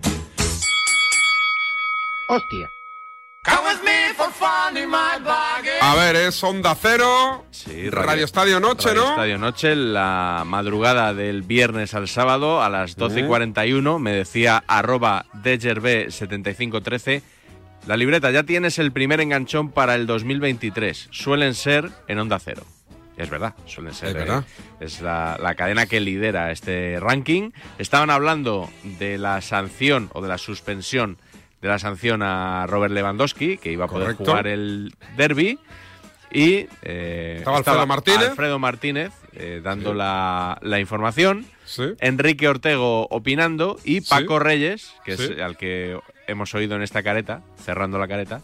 Hostia. 2.27 2.69
A 5.81 5.95
ver, 5.95 6.15
es 6.15 6.43
Onda 6.43 6.75
Cero, 6.79 7.45
Sí, 7.49 7.89
Radio, 7.89 8.25
Estadio 8.25 8.59
Noche, 8.59 8.89
Radio 8.89 9.01
¿no? 9.01 9.09
Estadio 9.09 9.37
Noche, 9.39 9.75
la 9.75 10.43
madrugada 10.45 11.13
del 11.15 11.41
viernes 11.41 11.95
al 11.95 12.07
sábado 12.07 12.61
a 12.61 12.69
las 12.69 12.95
12 12.95 13.21
y 13.21 13.23
41, 13.25 13.97
me 13.97 14.11
decía 14.11 14.63
arroba 14.67 15.25
DGRB7513. 15.43 17.23
La 17.87 17.97
libreta, 17.97 18.29
ya 18.29 18.43
tienes 18.43 18.77
el 18.77 18.91
primer 18.91 19.21
enganchón 19.21 19.71
para 19.71 19.95
el 19.95 20.05
2023. 20.05 21.07
Suelen 21.11 21.55
ser 21.55 21.89
en 22.07 22.19
Onda 22.19 22.37
Cero. 22.37 22.63
Es 23.17 23.29
verdad, 23.31 23.55
suelen 23.65 23.93
ser. 23.93 24.09
Es 24.09 24.15
eh, 24.15 24.17
verdad. 24.19 24.45
es 24.79 25.01
la, 25.01 25.37
la 25.41 25.55
cadena 25.55 25.87
que 25.87 25.99
lidera 25.99 26.51
este 26.51 26.99
ranking. 26.99 27.51
Estaban 27.79 28.11
hablando 28.11 28.69
de 28.99 29.17
la 29.17 29.41
sanción 29.41 30.09
o 30.13 30.21
de 30.21 30.29
la 30.29 30.37
suspensión 30.37 31.17
de 31.61 31.67
la 31.67 31.79
sanción 31.79 32.21
a 32.23 32.65
Robert 32.67 32.93
Lewandowski, 32.93 33.57
que 33.57 33.71
iba 33.71 33.85
a 33.85 33.87
poder 33.87 34.15
Correcto. 34.15 34.25
jugar 34.25 34.47
el 34.47 34.93
derby. 35.15 35.59
Y 36.33 36.67
eh, 36.81 37.35
Estaba 37.39 37.57
Alfredo 37.57 37.85
Martínez. 37.87 38.29
Alfredo 38.29 38.59
Martínez, 38.59 39.11
eh, 39.33 39.61
dando 39.63 39.93
la, 39.93 40.57
la 40.61 40.79
información. 40.79 41.45
Sí. 41.65 41.83
Enrique 41.99 42.47
Ortego 42.47 43.07
opinando. 43.09 43.77
Y 43.83 44.01
Paco 44.01 44.39
Reyes, 44.39 44.93
que 45.05 45.13
es 45.13 45.39
al 45.41 45.57
que 45.57 45.99
hemos 46.27 46.53
oído 46.55 46.75
en 46.75 46.81
esta 46.83 47.03
careta, 47.03 47.41
cerrando 47.63 47.99
la 47.99 48.07
careta, 48.07 48.41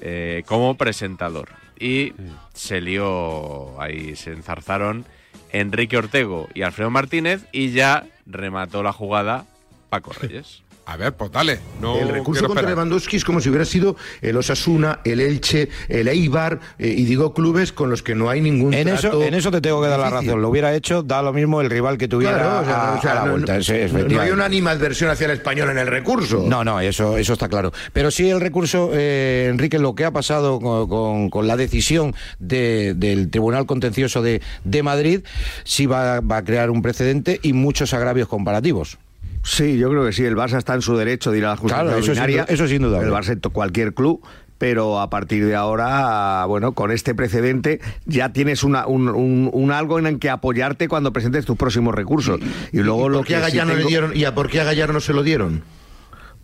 eh, 0.00 0.42
como 0.46 0.76
presentador. 0.76 1.50
Y 1.78 2.12
se 2.52 2.80
lió, 2.80 3.80
ahí 3.80 4.16
se 4.16 4.32
enzarzaron 4.32 5.06
Enrique 5.52 5.96
Ortego 5.96 6.48
y 6.52 6.62
Alfredo 6.62 6.90
Martínez. 6.90 7.46
Y 7.52 7.70
ya 7.70 8.06
remató 8.26 8.82
la 8.82 8.92
jugada 8.92 9.46
Paco 9.88 10.12
Reyes. 10.12 10.62
A 10.90 10.96
ver, 10.96 11.12
pues 11.12 11.30
dale. 11.30 11.60
No 11.80 11.96
el 12.00 12.08
recurso 12.08 12.46
contra 12.48 12.62
esperar. 12.62 12.76
Lewandowski 12.78 13.16
es 13.16 13.24
como 13.24 13.40
si 13.40 13.48
hubiera 13.48 13.64
sido 13.64 13.94
el 14.22 14.36
Osasuna, 14.36 14.98
el 15.04 15.20
Elche, 15.20 15.68
el 15.88 16.08
Eibar, 16.08 16.58
eh, 16.80 16.88
y 16.88 17.04
digo 17.04 17.32
clubes 17.32 17.72
con 17.72 17.90
los 17.90 18.02
que 18.02 18.16
no 18.16 18.28
hay 18.28 18.40
ningún 18.40 18.74
En 18.74 18.88
eso, 18.88 19.22
en 19.22 19.34
eso 19.34 19.52
te 19.52 19.60
tengo 19.60 19.80
que 19.80 19.86
dar 19.86 20.00
la 20.00 20.10
razón. 20.10 20.42
Lo 20.42 20.48
hubiera 20.48 20.74
hecho, 20.74 21.04
da 21.04 21.22
lo 21.22 21.32
mismo 21.32 21.60
el 21.60 21.70
rival 21.70 21.96
que 21.96 22.08
tuviera 22.08 22.34
Claro, 22.38 22.60
o 22.60 22.64
sea, 22.64 22.92
a, 22.94 22.98
o 22.98 23.00
sea, 23.02 23.12
a 23.12 23.14
la 23.14 23.24
no- 23.26 23.30
vuelta. 23.32 23.56
no- 23.58 24.08
no 24.08 24.20
hay 24.20 24.30
una 24.32 24.44
animadversión 24.46 25.10
hacia 25.10 25.26
el 25.26 25.30
español 25.30 25.70
en 25.70 25.78
el 25.78 25.86
recurso. 25.86 26.42
No, 26.48 26.64
no, 26.64 26.80
eso, 26.80 27.16
eso 27.16 27.34
está 27.34 27.48
claro. 27.48 27.72
Pero 27.92 28.10
sí 28.10 28.28
el 28.28 28.40
recurso, 28.40 28.90
eh, 28.92 29.46
Enrique, 29.48 29.78
lo 29.78 29.94
que 29.94 30.04
ha 30.04 30.10
pasado 30.10 30.58
con, 30.58 30.88
con- 30.88 31.30
con 31.30 31.46
la 31.46 31.56
decisión 31.56 32.16
de- 32.40 32.94
del 32.96 33.30
Tribunal 33.30 33.64
Contencioso 33.66 34.22
de, 34.22 34.42
de 34.64 34.82
Madrid, 34.82 35.20
sí 35.62 35.86
va, 35.86 36.18
va 36.20 36.38
a 36.38 36.44
crear 36.44 36.68
un 36.70 36.82
precedente 36.82 37.38
y 37.44 37.52
muchos 37.52 37.94
agravios 37.94 38.26
comparativos. 38.26 38.98
Sí, 39.42 39.78
yo 39.78 39.88
creo 39.90 40.04
que 40.04 40.12
sí. 40.12 40.24
El 40.24 40.36
Barça 40.36 40.58
está 40.58 40.74
en 40.74 40.82
su 40.82 40.96
derecho 40.96 41.30
de 41.30 41.38
ir 41.38 41.44
a 41.46 41.50
la 41.50 41.56
justicia 41.56 41.82
Claro, 41.84 41.96
ordinaria. 41.98 42.44
eso 42.48 42.66
sin 42.68 42.82
duda. 42.82 43.00
El 43.00 43.10
Barça, 43.10 43.40
cualquier 43.50 43.94
club. 43.94 44.20
Pero 44.58 45.00
a 45.00 45.08
partir 45.08 45.46
de 45.46 45.54
ahora, 45.56 46.44
bueno, 46.44 46.72
con 46.72 46.90
este 46.90 47.14
precedente 47.14 47.80
ya 48.04 48.34
tienes 48.34 48.62
una, 48.62 48.86
un, 48.86 49.08
un- 49.08 49.48
un 49.50 49.72
algo 49.72 49.98
en 49.98 50.06
el 50.06 50.18
que 50.18 50.28
apoyarte 50.28 50.86
cuando 50.86 51.14
presentes 51.14 51.46
tus 51.46 51.56
próximos 51.56 51.94
recursos. 51.94 52.38
Y, 52.70 52.80
luego 52.80 53.06
¿Y 53.06 53.08
lo 53.08 53.16
por 53.20 53.26
qué 53.26 53.36
a 53.36 53.46
que 53.46 53.52
sí 53.52 53.56
no 53.56 53.74
le 53.74 53.84
dieron 53.86 54.14
y 54.14 54.24
a 54.24 54.34
por 54.34 54.50
qué 54.50 54.60
a 54.60 54.64
Gallar 54.64 54.92
no 54.92 55.00
se 55.00 55.14
lo 55.14 55.22
dieron? 55.22 55.62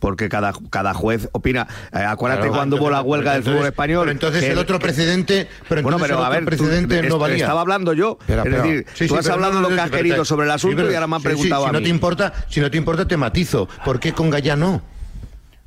Porque 0.07 0.29
cada, 0.29 0.53
cada 0.71 0.95
juez 0.95 1.29
opina. 1.33 1.67
Eh, 1.93 1.99
acuérdate 1.99 2.43
Claro, 2.43 2.55
cuando 2.57 2.77
hubo 2.77 2.91
la 2.91 3.03
huelga 3.03 3.33
del 3.33 3.43
fútbol 3.43 3.67
español. 3.67 4.03
pero 4.03 4.13
entonces 4.13 4.45
que 4.45 4.53
el 4.53 4.59
otro 4.59 4.79
precedente, 4.79 5.49
pero 5.69 5.83
bueno, 5.83 5.99
pero 5.99 6.25
a 6.25 6.29
ver, 6.29 6.41
tú- 6.41 6.47
precedente 6.47 7.03
no 7.03 7.19
valía. 7.19 7.39
estaba 7.39 7.61
hablando 7.63 7.93
yo. 7.93 8.17
Es 8.29 8.45
decir, 8.45 8.87
Sí, 8.95 9.05
sí, 9.05 9.09
tú 9.09 9.17
has 9.17 9.29
hablado 9.29 9.61
lo 9.61 9.69
que 9.69 9.81
has 9.81 9.91
querido 9.91 10.25
sobre 10.25 10.45
el 10.47 10.53
asunto 10.53 10.89
y 10.89 10.95
ahora 10.95 11.09
me 11.09 11.17
han 11.17 11.23
preguntado 11.23 11.67
si 11.67 11.73
no 11.73 11.83
te 11.83 11.89
importa, 11.89 12.33
si 12.49 12.61
no 12.61 12.71
te 12.71 12.77
importa 12.79 13.09
te 13.09 13.17
matizo. 13.17 13.69
¿Por 13.85 13.99
qué 13.99 14.13
con 14.13 14.31
Gallar 14.31 14.57
no? 14.59 14.81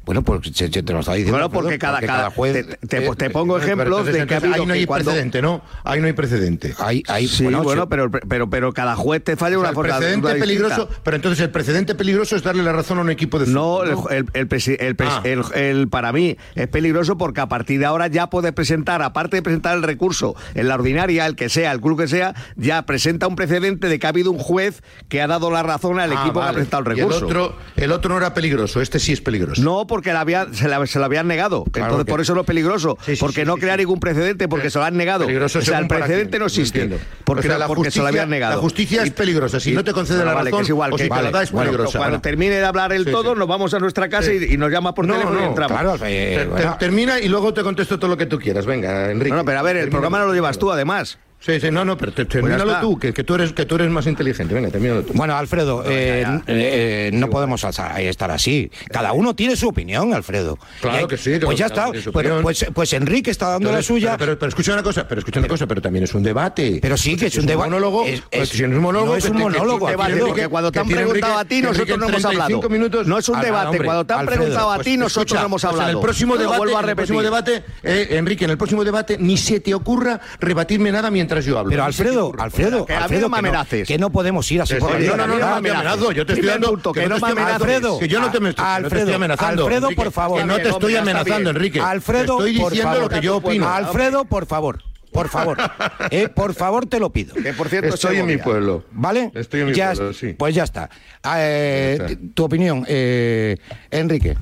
Bueno, 0.10 0.24
pues 0.24 0.42
se- 0.56 0.72
se 0.72 0.82
te 0.82 0.92
lo 0.92 1.02
está 1.02 1.14
diciendo. 1.14 1.34
Bueno, 1.38 1.52
porque 1.52 1.78
cada, 1.78 2.02
cada 2.02 2.32
juez. 2.32 2.66
te, 2.66 2.88
te- 2.88 3.16
te 3.16 3.30
pongo 3.30 3.60
Pero 3.60 3.66
ejemplos 3.66 4.06
de 4.08 4.12
que 4.12 4.18
ha 4.18 4.22
entonces 4.24 4.44
habido 4.44 4.62
ahí 4.64 4.68
no 4.68 4.74
hay 4.74 4.86
cuando- 4.88 5.12
precedente, 5.12 5.42
¿no? 5.44 5.62
Ahí 5.84 6.00
no 6.02 6.08
hay 6.08 6.14
precedente. 6.14 6.74
Ahí, 6.80 7.04
ahí, 7.08 7.28
Sí, 7.28 7.44
bueno, 7.44 7.88
pero, 7.88 8.10
pero, 8.10 8.50
pero 8.50 8.74
cada 8.74 8.96
juez 8.96 9.24
te 9.24 9.36
falla 9.36 9.58
O 9.58 9.60
sea, 9.60 9.60
una 9.60 9.70
el 9.70 9.76
forma 9.76 9.98
precedente 9.98 10.26
una 10.26 10.34
distinta. 10.34 10.68
peligroso, 10.68 10.90
pero 11.04 11.16
entonces 11.16 11.44
el 11.44 11.52
precedente 11.52 11.94
peligroso 11.94 12.36
es 12.36 12.42
darle 12.42 12.64
la 12.64 12.72
razón 12.74 12.98
a 12.98 13.02
un 13.02 13.12
equipo 13.12 13.38
de 13.38 13.46
No, 13.46 13.82
fútbol. 13.84 14.08
el, 14.10 14.18
el- 14.18 14.26
el 14.34 14.78
el 14.80 14.98
pres- 14.98 15.08
Ah. 15.12 15.22
el- 15.26 15.44
el- 15.54 15.88
para 15.90 16.12
mí 16.12 16.38
es 16.56 16.68
peligroso 16.70 17.16
porque 17.16 17.42
a 17.42 17.48
partir 17.48 17.80
de 17.80 17.86
ahora 17.86 18.08
ya 18.08 18.32
puedes 18.32 18.52
presentar, 18.52 19.04
aparte 19.04 19.36
de 19.36 19.42
presentar 19.44 19.78
el 19.78 19.84
recurso 19.84 20.36
en 20.56 20.70
la 20.70 20.74
ordinaria, 20.74 21.28
el 21.28 21.36
que 21.36 21.50
sea, 21.50 21.72
el 21.72 21.82
club 21.82 22.00
que 22.00 22.08
sea, 22.08 22.34
ya 22.56 22.82
presenta 22.88 23.28
un 23.28 23.36
precedente 23.36 23.88
de 23.90 24.00
que 24.00 24.08
ha 24.08 24.10
habido 24.10 24.32
un 24.32 24.40
juez 24.40 24.82
que 25.08 25.22
ha 25.22 25.28
dado 25.28 25.52
la 25.52 25.62
razón 25.62 26.00
al 26.00 26.12
Ah, 26.14 26.22
equipo 26.24 26.40
que 26.42 26.48
ha 26.48 26.52
presentado 26.54 26.82
el 26.90 26.98
Y 26.98 27.02
recurso. 27.02 27.20
el 27.20 27.24
otro, 27.26 27.56
el 27.76 27.92
otro 27.92 28.10
no 28.10 28.18
era 28.18 28.34
peligroso, 28.34 28.82
este 28.82 28.98
sí 28.98 29.12
es 29.14 29.22
peligroso. 29.22 29.62
No, 29.62 29.86
porque 29.86 29.99
porque 30.00 30.14
la 30.14 30.22
había, 30.22 30.48
se, 30.54 30.68
la, 30.68 30.86
se 30.88 30.98
la 31.00 31.06
habían 31.06 31.28
negado. 31.28 31.64
Entonces, 31.66 32.06
que- 32.06 32.12
por 32.12 32.22
eso 32.22 32.34
no 32.34 32.42
es 32.42 32.48
peligroso. 32.48 32.98
Sí, 33.06 33.16
sí, 33.16 33.20
porque 33.20 33.42
sí, 33.42 33.46
no 33.48 33.58
crea 33.58 33.76
ningún 33.78 34.00
precedente, 34.00 34.48
porque 34.48 34.70
se 34.70 34.80
lo 34.80 34.86
han 34.86 34.96
negado. 34.98 35.26
Peligroso 35.26 35.60
o 35.60 35.62
sea, 35.62 35.80
el 35.80 35.88
precedente 35.88 36.40
no 36.40 36.46
existe. 36.46 36.98
Porque, 37.24 37.48
O 37.48 37.50
sea, 37.52 37.58
la 37.60 37.68
porque 37.68 37.92
se 37.92 38.00
lo 38.00 38.08
habían 38.08 38.30
negado. 38.30 38.56
la 38.56 38.62
justicia 38.62 39.04
es 39.04 39.12
peligrosa. 39.12 39.60
Si 39.60 39.72
no 39.74 39.84
te 39.84 39.94
concede 39.94 40.24
la 40.26 40.34
vale, 40.34 40.50
razón, 40.52 40.60
que 40.60 40.64
es 40.64 40.70
igual, 40.70 40.94
o 40.94 40.96
que, 40.96 41.04
si 41.04 41.10
te 41.10 41.22
la 41.22 41.32
da, 41.32 41.44
es 41.44 41.52
bueno, 41.52 41.72
peligrosa. 41.72 41.98
cuando 41.98 42.12
Bueno. 42.18 42.22
termine 42.22 42.56
de 42.56 42.66
hablar 42.66 42.94
el 42.94 43.06
todo, 43.06 43.36
nos 43.36 43.48
vamos 43.48 43.74
a 43.74 43.80
nuestra 43.80 44.08
casa 44.10 44.34
y, 44.34 44.54
y 44.54 44.58
nos 44.58 44.72
llama 44.72 44.94
por 44.94 45.06
No, 45.06 45.14
teléfono 45.14 45.42
y 45.42 45.44
entramos. 45.46 45.80
Claro, 45.80 45.96
eh, 46.06 46.48
bueno, 46.50 46.78
termina 46.80 47.20
y 47.20 47.28
luego 47.28 47.54
te 47.54 47.62
contesto 47.64 48.00
todo 48.00 48.10
lo 48.10 48.18
que 48.18 48.26
tú 48.26 48.40
quieras. 48.40 48.66
Venga, 48.66 49.12
Enrique. 49.12 49.36
No, 49.36 49.44
pero 49.46 49.60
a 49.60 49.62
ver, 49.64 49.78
el 49.78 49.90
programa 49.90 50.20
no 50.20 50.26
lo 50.28 50.34
llevas 50.34 50.58
tú, 50.58 50.72
además. 50.72 51.18
Sí, 51.42 51.58
sí, 51.62 51.72
no, 51.72 51.86
no, 51.86 51.98
pero 51.98 52.12
te- 52.12 52.26
Pues 52.26 52.34
termínalo 52.34 52.66
está. 52.66 52.82
tú, 52.82 53.00
que, 53.00 53.14
que 53.14 53.24
tú 53.24 53.36
eres, 53.36 53.54
que 53.54 53.66
tú 53.66 53.76
eres 53.76 53.90
más 53.90 54.06
inteligente. 54.08 54.54
Venga, 54.54 54.70
termínalo 54.70 55.04
tú. 55.04 55.14
Bueno, 55.14 55.36
Alfredo, 55.38 55.84
eh, 55.86 56.22
eh, 56.24 56.44
eh, 56.48 57.10
no 57.14 57.30
podemos 57.30 57.64
estar 57.64 58.32
así. 58.32 58.70
Cada 58.92 59.14
uno 59.14 59.34
tiene 59.36 59.56
su 59.56 59.70
opinión, 59.70 60.14
Alfredo. 60.14 60.58
Claro 60.82 60.98
hay- 60.98 61.08
que 61.08 61.16
sí, 61.18 61.40
Pues 61.42 61.58
ya 61.58 61.68
está. 61.68 61.88
su 62.02 62.12
Pues, 62.12 62.28
pues, 62.42 62.66
pues 62.74 62.92
Enrique 62.94 63.32
está 63.32 63.52
dando 63.52 63.70
Pero, 63.70 63.78
la 63.78 63.84
suya. 63.84 64.10
Pero, 64.18 64.32
pero, 64.32 64.40
pero 64.40 64.50
escucha 64.50 64.74
una 64.74 64.84
cosa, 64.84 65.08
pero 65.08 65.20
escucha 65.20 65.40
una 65.40 65.48
cosa, 65.48 65.66
pero 65.66 65.82
también 65.82 66.04
es 66.04 66.14
un 66.14 66.24
debate. 66.24 66.80
Pero 66.82 66.98
sí, 66.98 67.16
que 67.16 67.28
es 67.28 67.34
si 67.34 67.40
un 67.40 67.46
debate. 67.46 67.70
monólogo, 67.70 68.06
Es- 68.06 68.22
pues 68.30 68.44
es- 68.44 68.50
si 68.50 68.64
es 68.64 68.70
un 68.70 68.78
monólogo, 68.78 69.14
no 69.14 69.16
es 69.16 69.26
un 69.30 69.38
monólogo, 69.38 69.86
que- 69.86 69.92
debate, 69.92 70.14
que- 70.16 70.20
porque 70.20 70.42
que- 70.42 70.48
cuando 70.50 70.72
te 70.74 70.80
han 70.80 70.88
preguntado 70.90 71.38
a 71.38 71.46
ti, 71.46 71.62
nosotros 71.62 71.88
no 71.98 72.06
hemos 72.10 72.22
35 72.22 72.44
hablado. 72.44 72.70
minutos- 72.70 73.08
No 73.08 73.18
es 73.18 73.30
un 73.30 73.40
debate, 73.40 73.78
cuando 73.82 74.06
te 74.06 74.14
han 74.14 74.26
preguntado 74.26 74.72
a 74.72 74.76
pues 74.76 74.86
ti, 74.86 74.98
nosotros 74.98 75.40
no 75.40 75.46
hemos 75.46 75.62
pues 75.62 75.72
hablado. 75.72 75.90
En 75.92 75.96
el 75.96 76.02
próximo 76.02 76.36
debate, 76.38 76.58
vuelvo 76.58 76.78
a 76.78 76.82
en 76.84 76.90
el 76.90 76.96
próximo 76.98 77.22
repetir. 77.22 77.54
debate, 77.54 77.64
eh, 77.84 78.18
Enrique, 78.18 78.44
en 78.44 78.52
el 78.52 78.58
próximo 78.58 78.84
debate 78.84 79.18
ni 79.18 79.38
se 79.38 79.62
te 79.62 79.74
ocurra 79.74 80.20
rebatirme 80.42 80.92
nada 80.92 81.10
mientras 81.10 81.29
yo 81.46 81.58
hablo. 81.60 81.70
Pero 81.72 81.84
Alfredo. 81.84 82.32
Alfredo, 82.38 82.86
que 82.86 82.94
Alfredo, 82.94 83.22
no 83.24 83.30
me 83.30 83.36
que, 83.38 83.42
no, 83.42 83.48
amenaces. 83.50 83.88
que 83.88 83.98
no 83.98 84.10
podemos 84.12 84.52
ir 84.52 84.62
así 84.62 84.74
Sí, 84.76 84.80
por 84.80 84.92
no, 85.00 85.16
no, 85.16 85.28
no, 85.28 85.28
no, 85.28 85.38
te 85.62 85.70
amenazo, 85.70 86.12
yo 86.12 86.26
te 86.26 86.34
estoy 86.34 86.48
dando 86.50 86.78
que 86.94 87.08
no 87.08 87.18
me 87.20 87.42
Alfredo, 87.42 88.00
que 88.00 88.08
yo 88.08 88.20
no 88.20 88.32
te, 88.32 88.40
me- 88.40 88.50
estoy 88.50 89.14
amenazando. 89.14 89.64
Alfredo, 89.66 89.90
por 89.96 90.12
favor. 90.12 90.40
Que 90.40 90.46
no 90.46 90.56
te 90.58 90.70
estoy 90.70 90.96
amenazando. 90.96 91.50
Enrique. 91.52 91.80
Alfredo, 91.80 92.40
estoy 92.40 92.60
por 92.60 92.72
diciendo 92.72 92.96
favor. 92.96 93.12
lo 93.12 93.20
que 93.20 93.26
yo 93.26 93.38
opino. 93.38 93.68
Alfredo, 93.70 94.26
por 94.26 94.46
favor. 94.46 94.84
Por 95.12 95.28
favor. 95.30 95.58
Eh, 96.12 96.28
por 96.30 96.54
favor, 96.56 96.86
te 96.88 97.00
lo 97.00 97.12
pido. 97.12 97.34
Que 97.36 97.54
por 97.54 97.68
cierto, 97.70 97.94
Estoy 97.94 98.18
en 98.18 98.26
mi 98.26 98.38
pueblo. 98.38 98.84
¿Vale? 98.92 99.32
Estoy 99.36 99.62
en 99.62 99.68
mi 99.68 99.74
Ya- 99.74 99.94
pueblo, 99.94 100.14
sí. 100.14 100.34
Pues 100.38 100.56
ya 100.56 100.64
está. 100.64 100.90
Ah, 101.24 101.36
eh, 101.40 101.96
Ya 102.00 102.06
está. 102.08 102.20
Tu 102.34 102.44
opinión, 102.44 102.84
eh, 102.88 103.58
Enrique. 103.92 104.36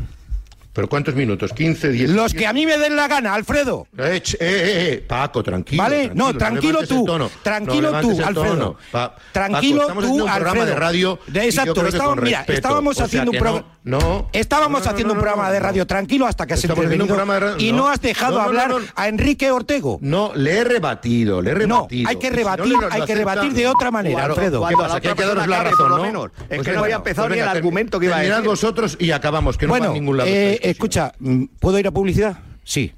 ¿Pero 0.78 0.88
cuántos 0.90 1.16
minutos? 1.16 1.56
¿15, 1.56 1.90
10? 1.90 2.12
Los 2.12 2.36
que 2.36 2.46
a 2.46 2.54
mí 2.54 2.64
me 2.68 2.78
den 2.78 2.96
la 2.96 3.08
gana, 3.08 3.34
Alfredo. 3.34 3.88
Eh, 3.98 4.22
eh, 4.24 4.38
eh, 4.40 4.90
eh, 4.94 5.06
Paco, 5.08 5.42
tranquilo. 5.42 5.82
¿Vale? 5.82 6.12
No, 6.14 6.38
tranquilo 6.38 6.86
tú. 6.88 7.04
tono. 7.04 7.32
Tranquilo 7.42 7.90
No 7.90 8.00
tú, 8.00 8.12
Alfredo. 8.24 8.78
Pa- 8.92 9.16
Tranquilo 9.32 9.88
Paco, 9.88 9.94
tú, 9.94 10.00
haciendo 10.02 10.24
un 10.24 10.30
programa 10.30 10.52
Alfredo. 10.52 10.66
de 10.68 10.76
radio. 10.76 11.20
Exacto, 11.34 11.88
estábamos- 11.88 12.16
con 12.18 12.24
mira, 12.24 12.46
estábamos 12.48 12.92
O 12.92 12.94
sea 12.96 13.06
haciendo 13.06 13.32
un 13.32 13.38
programa- 13.40 13.66
No, 13.84 14.00
no. 14.00 14.30
Estábamos 14.34 14.82
No, 14.82 14.86
no, 14.86 14.92
haciendo 14.92 15.08
no, 15.08 15.14
un 15.14 15.18
no, 15.18 15.22
programa 15.24 15.48
no, 15.48 15.54
de 15.54 15.60
no. 15.62 15.66
radio 15.66 15.88
tranquilo 15.88 16.28
hasta 16.28 16.46
que 16.46 16.54
has 16.54 16.60
Estamos 16.60 16.86
haciendo 16.86 17.06
un 17.06 17.10
intervenido 17.10 17.16
programa 17.16 17.34
de 17.34 17.40
radio- 17.58 17.68
y 17.68 17.72
no. 17.72 17.78
no 17.78 17.88
has 17.90 18.02
dejado 18.02 18.34
No, 18.34 18.38
no, 18.40 18.44
hablar 18.44 18.70
no, 18.70 18.80
no. 18.80 18.86
a 18.96 19.08
Enrique 19.08 19.50
Ortego. 19.50 19.98
No, 20.02 20.32
le 20.36 20.58
he 20.60 20.64
rebatido, 20.64 21.42
le 21.42 21.52
he 21.52 21.54
No, 21.54 21.88
rebatido. 21.88 22.10
hay 22.10 22.16
que 22.18 22.28
si 22.30 22.34
rebatir, 22.36 22.68
lo 22.68 22.92
hay 22.92 23.02
que 23.04 23.16
rebatir 23.16 23.54
de 23.54 23.68
otra 23.68 23.90
manera, 23.90 24.16
Claro, 24.20 24.34
Alfredo. 24.34 24.68
¿qué 24.68 24.76
pasa? 24.76 24.94
la 24.96 25.02
Que 25.02 25.08
hay 25.08 25.16
que 25.16 25.26
daros 25.26 25.48
la 25.48 25.64
razón, 25.64 25.90
¿no? 25.90 26.02
menos. 26.04 26.26
Es 26.50 26.58
Pues 26.58 26.68
que 26.68 26.74
no 26.74 26.84
había 26.84 26.98
empezado 26.98 27.28
pues 27.30 27.38
ni 27.38 27.42
el 27.44 27.48
argumento 27.50 28.00
que 28.00 28.06
iba 28.08 28.18
a 28.18 28.20
decir. 28.20 28.44
vosotros 28.44 28.98
y 29.00 29.12
acabamos, 29.12 29.58
que 29.58 29.66
no 29.68 29.72
va 29.80 29.86
a 29.86 29.90
ningún 29.90 30.18
lado. 30.18 30.30
Escucha, 30.72 31.12
mm, 31.20 31.46
¿puedo 31.60 31.80
ir 31.80 31.88
a 31.88 31.92
publicidad? 31.92 32.38
Sí. 32.64 32.94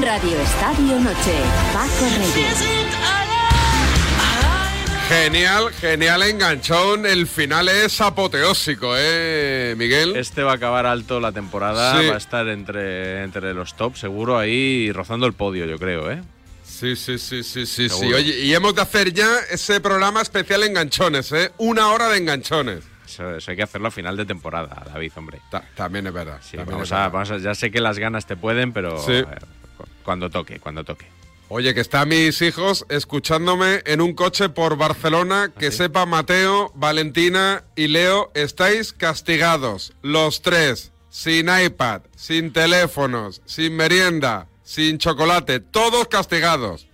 Radio 0.00 0.40
Estadio 0.40 1.00
Noche. 1.00 1.34
Paco 1.72 2.06
Reyes. 2.18 2.64
Genial, 5.08 5.72
genial 5.72 6.22
enganchón. 6.22 7.06
El 7.06 7.26
final 7.26 7.68
es 7.70 7.98
apoteósico, 8.02 8.92
¿eh, 8.96 9.74
Miguel? 9.78 10.14
Este 10.16 10.42
va 10.42 10.52
a 10.52 10.54
acabar 10.56 10.84
alto 10.84 11.18
la 11.18 11.32
temporada, 11.32 11.98
Sí. 11.98 12.06
va 12.08 12.14
a 12.14 12.18
estar 12.18 12.46
entre, 12.48 13.22
entre 13.22 13.54
los 13.54 13.74
top, 13.74 13.96
seguro 13.96 14.38
ahí 14.38 14.92
rozando 14.92 15.26
el 15.26 15.32
podio, 15.32 15.64
yo 15.64 15.78
creo, 15.78 16.10
¿eh? 16.10 16.20
Sí, 16.62 16.94
sí, 16.94 17.18
sí, 17.18 17.42
sí, 17.42 17.64
sí, 17.64 17.88
sí. 17.88 18.12
Oye, 18.12 18.38
y 18.40 18.54
hemos 18.54 18.74
de 18.74 18.82
hacer 18.82 19.12
ya 19.14 19.38
ese 19.50 19.80
programa 19.80 20.20
especial 20.20 20.62
enganchones, 20.62 21.32
¿eh? 21.32 21.52
Una 21.56 21.88
hora 21.88 22.08
de 22.10 22.18
enganchones. 22.18 22.84
Eso, 23.08 23.36
eso 23.36 23.50
hay 23.50 23.56
que 23.56 23.62
hacerlo 23.62 23.88
a 23.88 23.90
final 23.90 24.16
de 24.16 24.26
temporada, 24.26 24.84
David, 24.92 25.12
hombre. 25.16 25.40
Ta- 25.50 25.64
también 25.74 26.06
es 26.06 26.12
verdad. 26.12 26.40
Sí, 26.42 26.56
también 26.56 26.74
vamos 26.76 26.88
es 26.88 26.92
a, 26.92 26.96
verdad. 26.96 27.12
vamos 27.12 27.30
a- 27.30 27.38
ya 27.38 27.54
sé 27.54 27.70
que 27.70 27.80
las 27.80 27.98
ganas 27.98 28.26
te 28.26 28.36
pueden, 28.36 28.72
pero 28.72 28.98
Sí. 29.02 29.12
eh, 29.12 29.24
cu- 29.76 29.84
cuando 30.04 30.28
toque, 30.30 30.60
cuando 30.60 30.84
toque. 30.84 31.06
Oye, 31.50 31.72
que 31.72 31.80
están 31.80 32.10
mis 32.10 32.42
hijos 32.42 32.84
escuchándome 32.90 33.80
en 33.86 34.02
un 34.02 34.12
coche 34.12 34.50
por 34.50 34.76
Barcelona. 34.76 35.50
Que 35.58 35.70
sepa 35.72 36.04
Mateo, 36.04 36.70
Valentina 36.74 37.64
y 37.74 37.88
Leo, 37.88 38.30
estáis 38.34 38.92
castigados. 38.92 39.94
Los 40.02 40.42
tres. 40.42 40.92
Sin 41.08 41.48
iPad, 41.48 42.02
sin 42.14 42.52
teléfonos, 42.52 43.40
sin 43.46 43.74
merienda, 43.74 44.46
sin 44.62 44.98
chocolate. 44.98 45.58
Todos 45.58 46.06
castigados. 46.08 46.86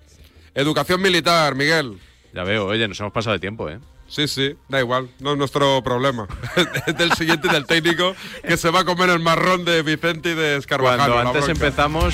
Educación 0.55 1.03
militar, 1.03 1.57
Miguel. 1.57 1.99
Ya 2.35 2.43
veo, 2.43 2.66
oye, 2.66 2.89
nos 2.89 2.99
hemos 2.99 3.12
pasado 3.12 3.35
de 3.35 3.39
tiempo, 3.39 3.68
¿eh? 3.68 3.78
Sí, 4.09 4.26
sí, 4.26 4.57
da 4.68 4.80
igual, 4.80 5.09
no 5.20 5.32
es 5.32 5.39
nuestro 5.39 5.82
problema. 5.82 6.26
es 6.87 6.97
del 6.97 7.12
siguiente 7.12 7.47
y 7.49 7.51
del 7.51 7.64
técnico 7.64 8.14
que 8.43 8.57
se 8.57 8.70
va 8.70 8.80
a 8.80 8.85
comer 8.85 9.11
el 9.11 9.20
marrón 9.20 9.64
de 9.64 9.82
Vicente 9.82 10.32
y 10.32 10.35
de 10.35 10.57
Escarvajal. 10.57 11.11
Cuando 11.12 11.30
antes 11.30 11.49
empezamos, 11.49 12.12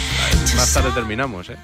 más 0.56 0.74
tarde 0.74 0.90
terminamos, 0.92 1.48
¿eh? 1.48 1.56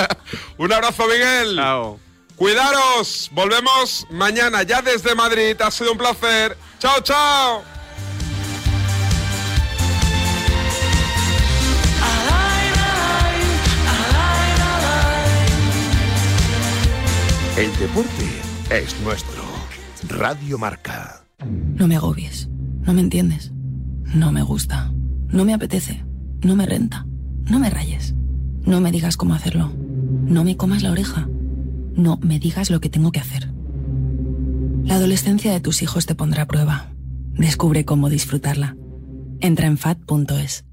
Un 0.56 0.72
abrazo, 0.72 1.06
Miguel. 1.06 1.56
Chao. 1.56 2.00
Cuidaros. 2.36 3.28
Volvemos 3.32 4.06
mañana 4.10 4.62
ya 4.62 4.80
desde 4.80 5.14
Madrid. 5.14 5.60
Ha 5.60 5.70
sido 5.70 5.92
un 5.92 5.98
placer. 5.98 6.56
Chao, 6.78 7.00
chao. 7.02 7.77
El 17.58 17.76
deporte 17.76 18.24
es 18.70 18.94
nuestro. 19.00 19.42
Radio 20.06 20.58
Marca. 20.58 21.24
No 21.44 21.88
me 21.88 21.96
agobies. 21.96 22.48
No 22.82 22.94
me 22.94 23.00
entiendes. 23.00 23.50
No 24.14 24.30
me 24.30 24.42
gusta. 24.42 24.92
No 25.26 25.44
me 25.44 25.54
apetece. 25.54 26.04
No 26.44 26.54
me 26.54 26.66
renta. 26.66 27.04
No 27.50 27.58
me 27.58 27.68
rayes. 27.68 28.14
No 28.60 28.80
me 28.80 28.92
digas 28.92 29.16
cómo 29.16 29.34
hacerlo. 29.34 29.72
No 29.74 30.44
me 30.44 30.56
comas 30.56 30.84
la 30.84 30.92
oreja. 30.92 31.28
No 31.96 32.20
me 32.22 32.38
digas 32.38 32.70
lo 32.70 32.80
que 32.80 32.90
tengo 32.90 33.10
que 33.10 33.18
hacer. 33.18 33.52
La 34.84 34.94
adolescencia 34.94 35.52
de 35.52 35.58
tus 35.58 35.82
hijos 35.82 36.06
te 36.06 36.14
pondrá 36.14 36.42
a 36.42 36.46
prueba. 36.46 36.92
Descubre 37.32 37.84
cómo 37.84 38.08
disfrutarla. 38.08 38.76
Entra 39.40 39.66
en 39.66 39.78
fat.es. 39.78 40.64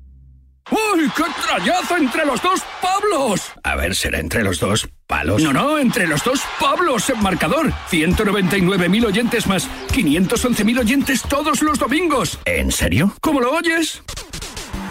¡Uy, 1.05 1.11
qué 1.15 1.23
trayazo 1.47 1.97
entre 1.97 2.25
los 2.25 2.41
dos 2.41 2.61
Pablos! 2.81 3.51
A 3.63 3.75
ver, 3.75 3.95
será 3.95 4.19
entre 4.19 4.43
los 4.43 4.59
dos 4.59 4.89
palos. 5.05 5.39
No, 5.41 5.53
no, 5.53 5.77
entre 5.77 6.07
los 6.07 6.23
dos 6.23 6.41
Pablos 6.59 7.09
en 7.11 7.21
marcador. 7.21 7.71
199.000 7.91 9.05
oyentes 9.05 9.45
más 9.45 9.69
511.000 9.93 10.79
oyentes 10.79 11.21
todos 11.21 11.61
los 11.61 11.77
domingos. 11.77 12.39
¿En 12.45 12.71
serio? 12.71 13.13
¿Cómo 13.21 13.39
lo 13.39 13.51
oyes? 13.51 14.01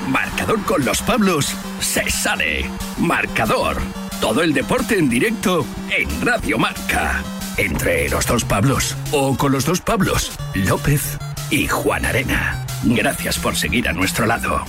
Marcador 0.07 0.63
con 0.65 0.85
los 0.85 1.03
Pablos 1.03 1.53
se 1.81 2.09
sale. 2.09 2.71
Marcador. 2.99 3.79
Todo 4.21 4.43
el 4.43 4.53
deporte 4.53 4.97
en 4.97 5.11
directo 5.11 5.67
en 5.91 6.25
Radio 6.25 6.59
Marca. 6.59 7.25
Entre 7.57 8.09
los 8.09 8.25
dos 8.25 8.45
Pablos 8.45 8.97
o 9.11 9.37
con 9.37 9.51
los 9.51 9.65
dos 9.65 9.81
Pablos, 9.81 10.31
López 10.55 11.19
y 11.51 11.67
Juan 11.67 12.05
Arena. 12.05 12.65
Gracias 12.85 13.37
por 13.41 13.57
seguir 13.57 13.89
a 13.89 13.93
nuestro 13.93 14.27
lado. 14.27 14.65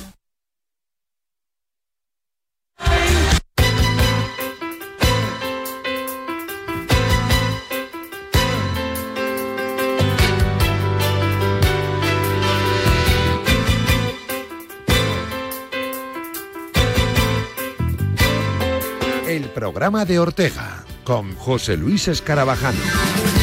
Programa 19.55 20.03
de 20.03 20.19
Ortega 20.19 20.83
con 21.05 21.33
José 21.37 21.77
Luis 21.77 22.09
Escarabajano. 22.09 23.34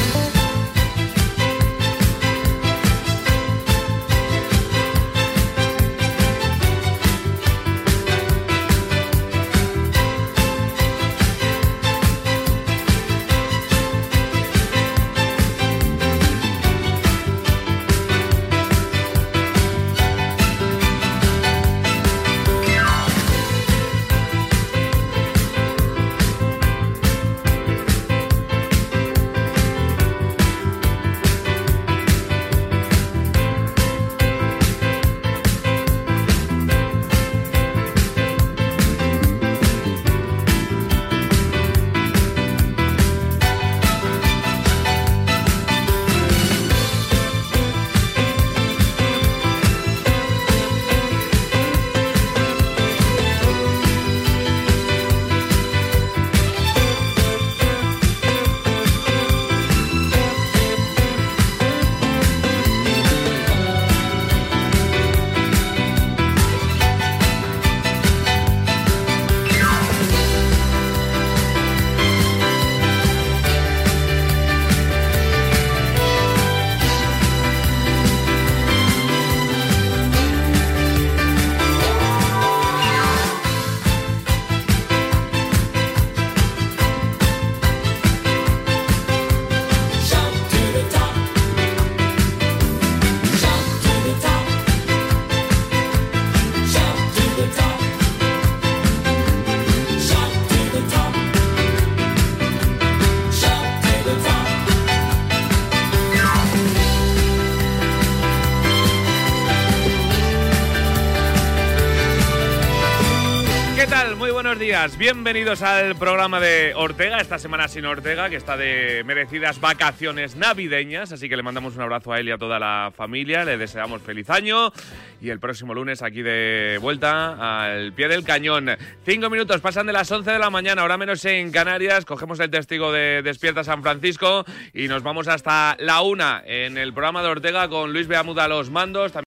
Bienvenidos 114.83 115.63
al 115.63 115.95
programa 115.95 116.41
de 116.41 116.73
Ortega, 116.75 117.21
esta 117.21 117.39
semana 117.39 117.69
sin 117.69 117.87
Ortega, 117.87 118.29
que 118.29 118.35
está 118.35 118.57
de 118.57 119.05
merecidas 119.07 119.61
vacaciones 119.61 120.35
navideñas, 120.35 121.13
así 121.13 121.29
que 121.29 121.37
le 121.37 121.45
mandamos 121.45 121.77
un 121.77 121.83
abrazo 121.83 122.13
a 122.13 122.19
él 122.19 122.27
y 122.27 122.33
a 122.33 122.37
toda 122.37 122.59
la 122.59 122.93
familia, 122.97 123.45
le 123.45 123.57
deseamos 123.57 124.03
feliz 124.03 124.29
año 124.29 124.73
y 125.21 125.31
el 125.31 125.39
próximo 125.39 125.73
lunes 125.73 126.03
aquí 126.03 126.23
de 126.23 126.79
vuelta 126.83 127.63
al 127.63 127.93
pie 127.93 128.09
del 128.09 128.25
cañón. 128.25 128.71
Cinco 129.07 129.31
minutos, 129.31 129.61
pasan 129.61 129.87
de 129.87 129.93
las 129.93 130.11
11 130.11 130.33
de 130.33 130.39
la 130.41 130.51
mañana, 130.51 130.83
ahora 130.83 130.99
menos 130.99 131.25
en 131.27 131.53
Canarias, 131.53 132.05
cogemos 132.05 132.41
el 132.41 132.51
testigo 132.51 132.91
de 132.91 133.23
Despierta 133.23 133.63
San 133.63 133.83
Francisco 133.85 134.45
y 134.75 134.89
nos 134.89 135.05
vamos 135.05 135.29
hasta 135.29 135.77
la 135.79 136.03
una 136.03 136.43
en 136.45 136.77
el 136.77 136.93
programa 136.93 137.23
de 137.23 137.29
Ortega 137.29 137.69
con 137.69 137.93
Luis 137.93 138.09
Beamuda 138.09 138.45
a 138.45 138.49
los 138.49 138.71
mandos. 138.71 139.13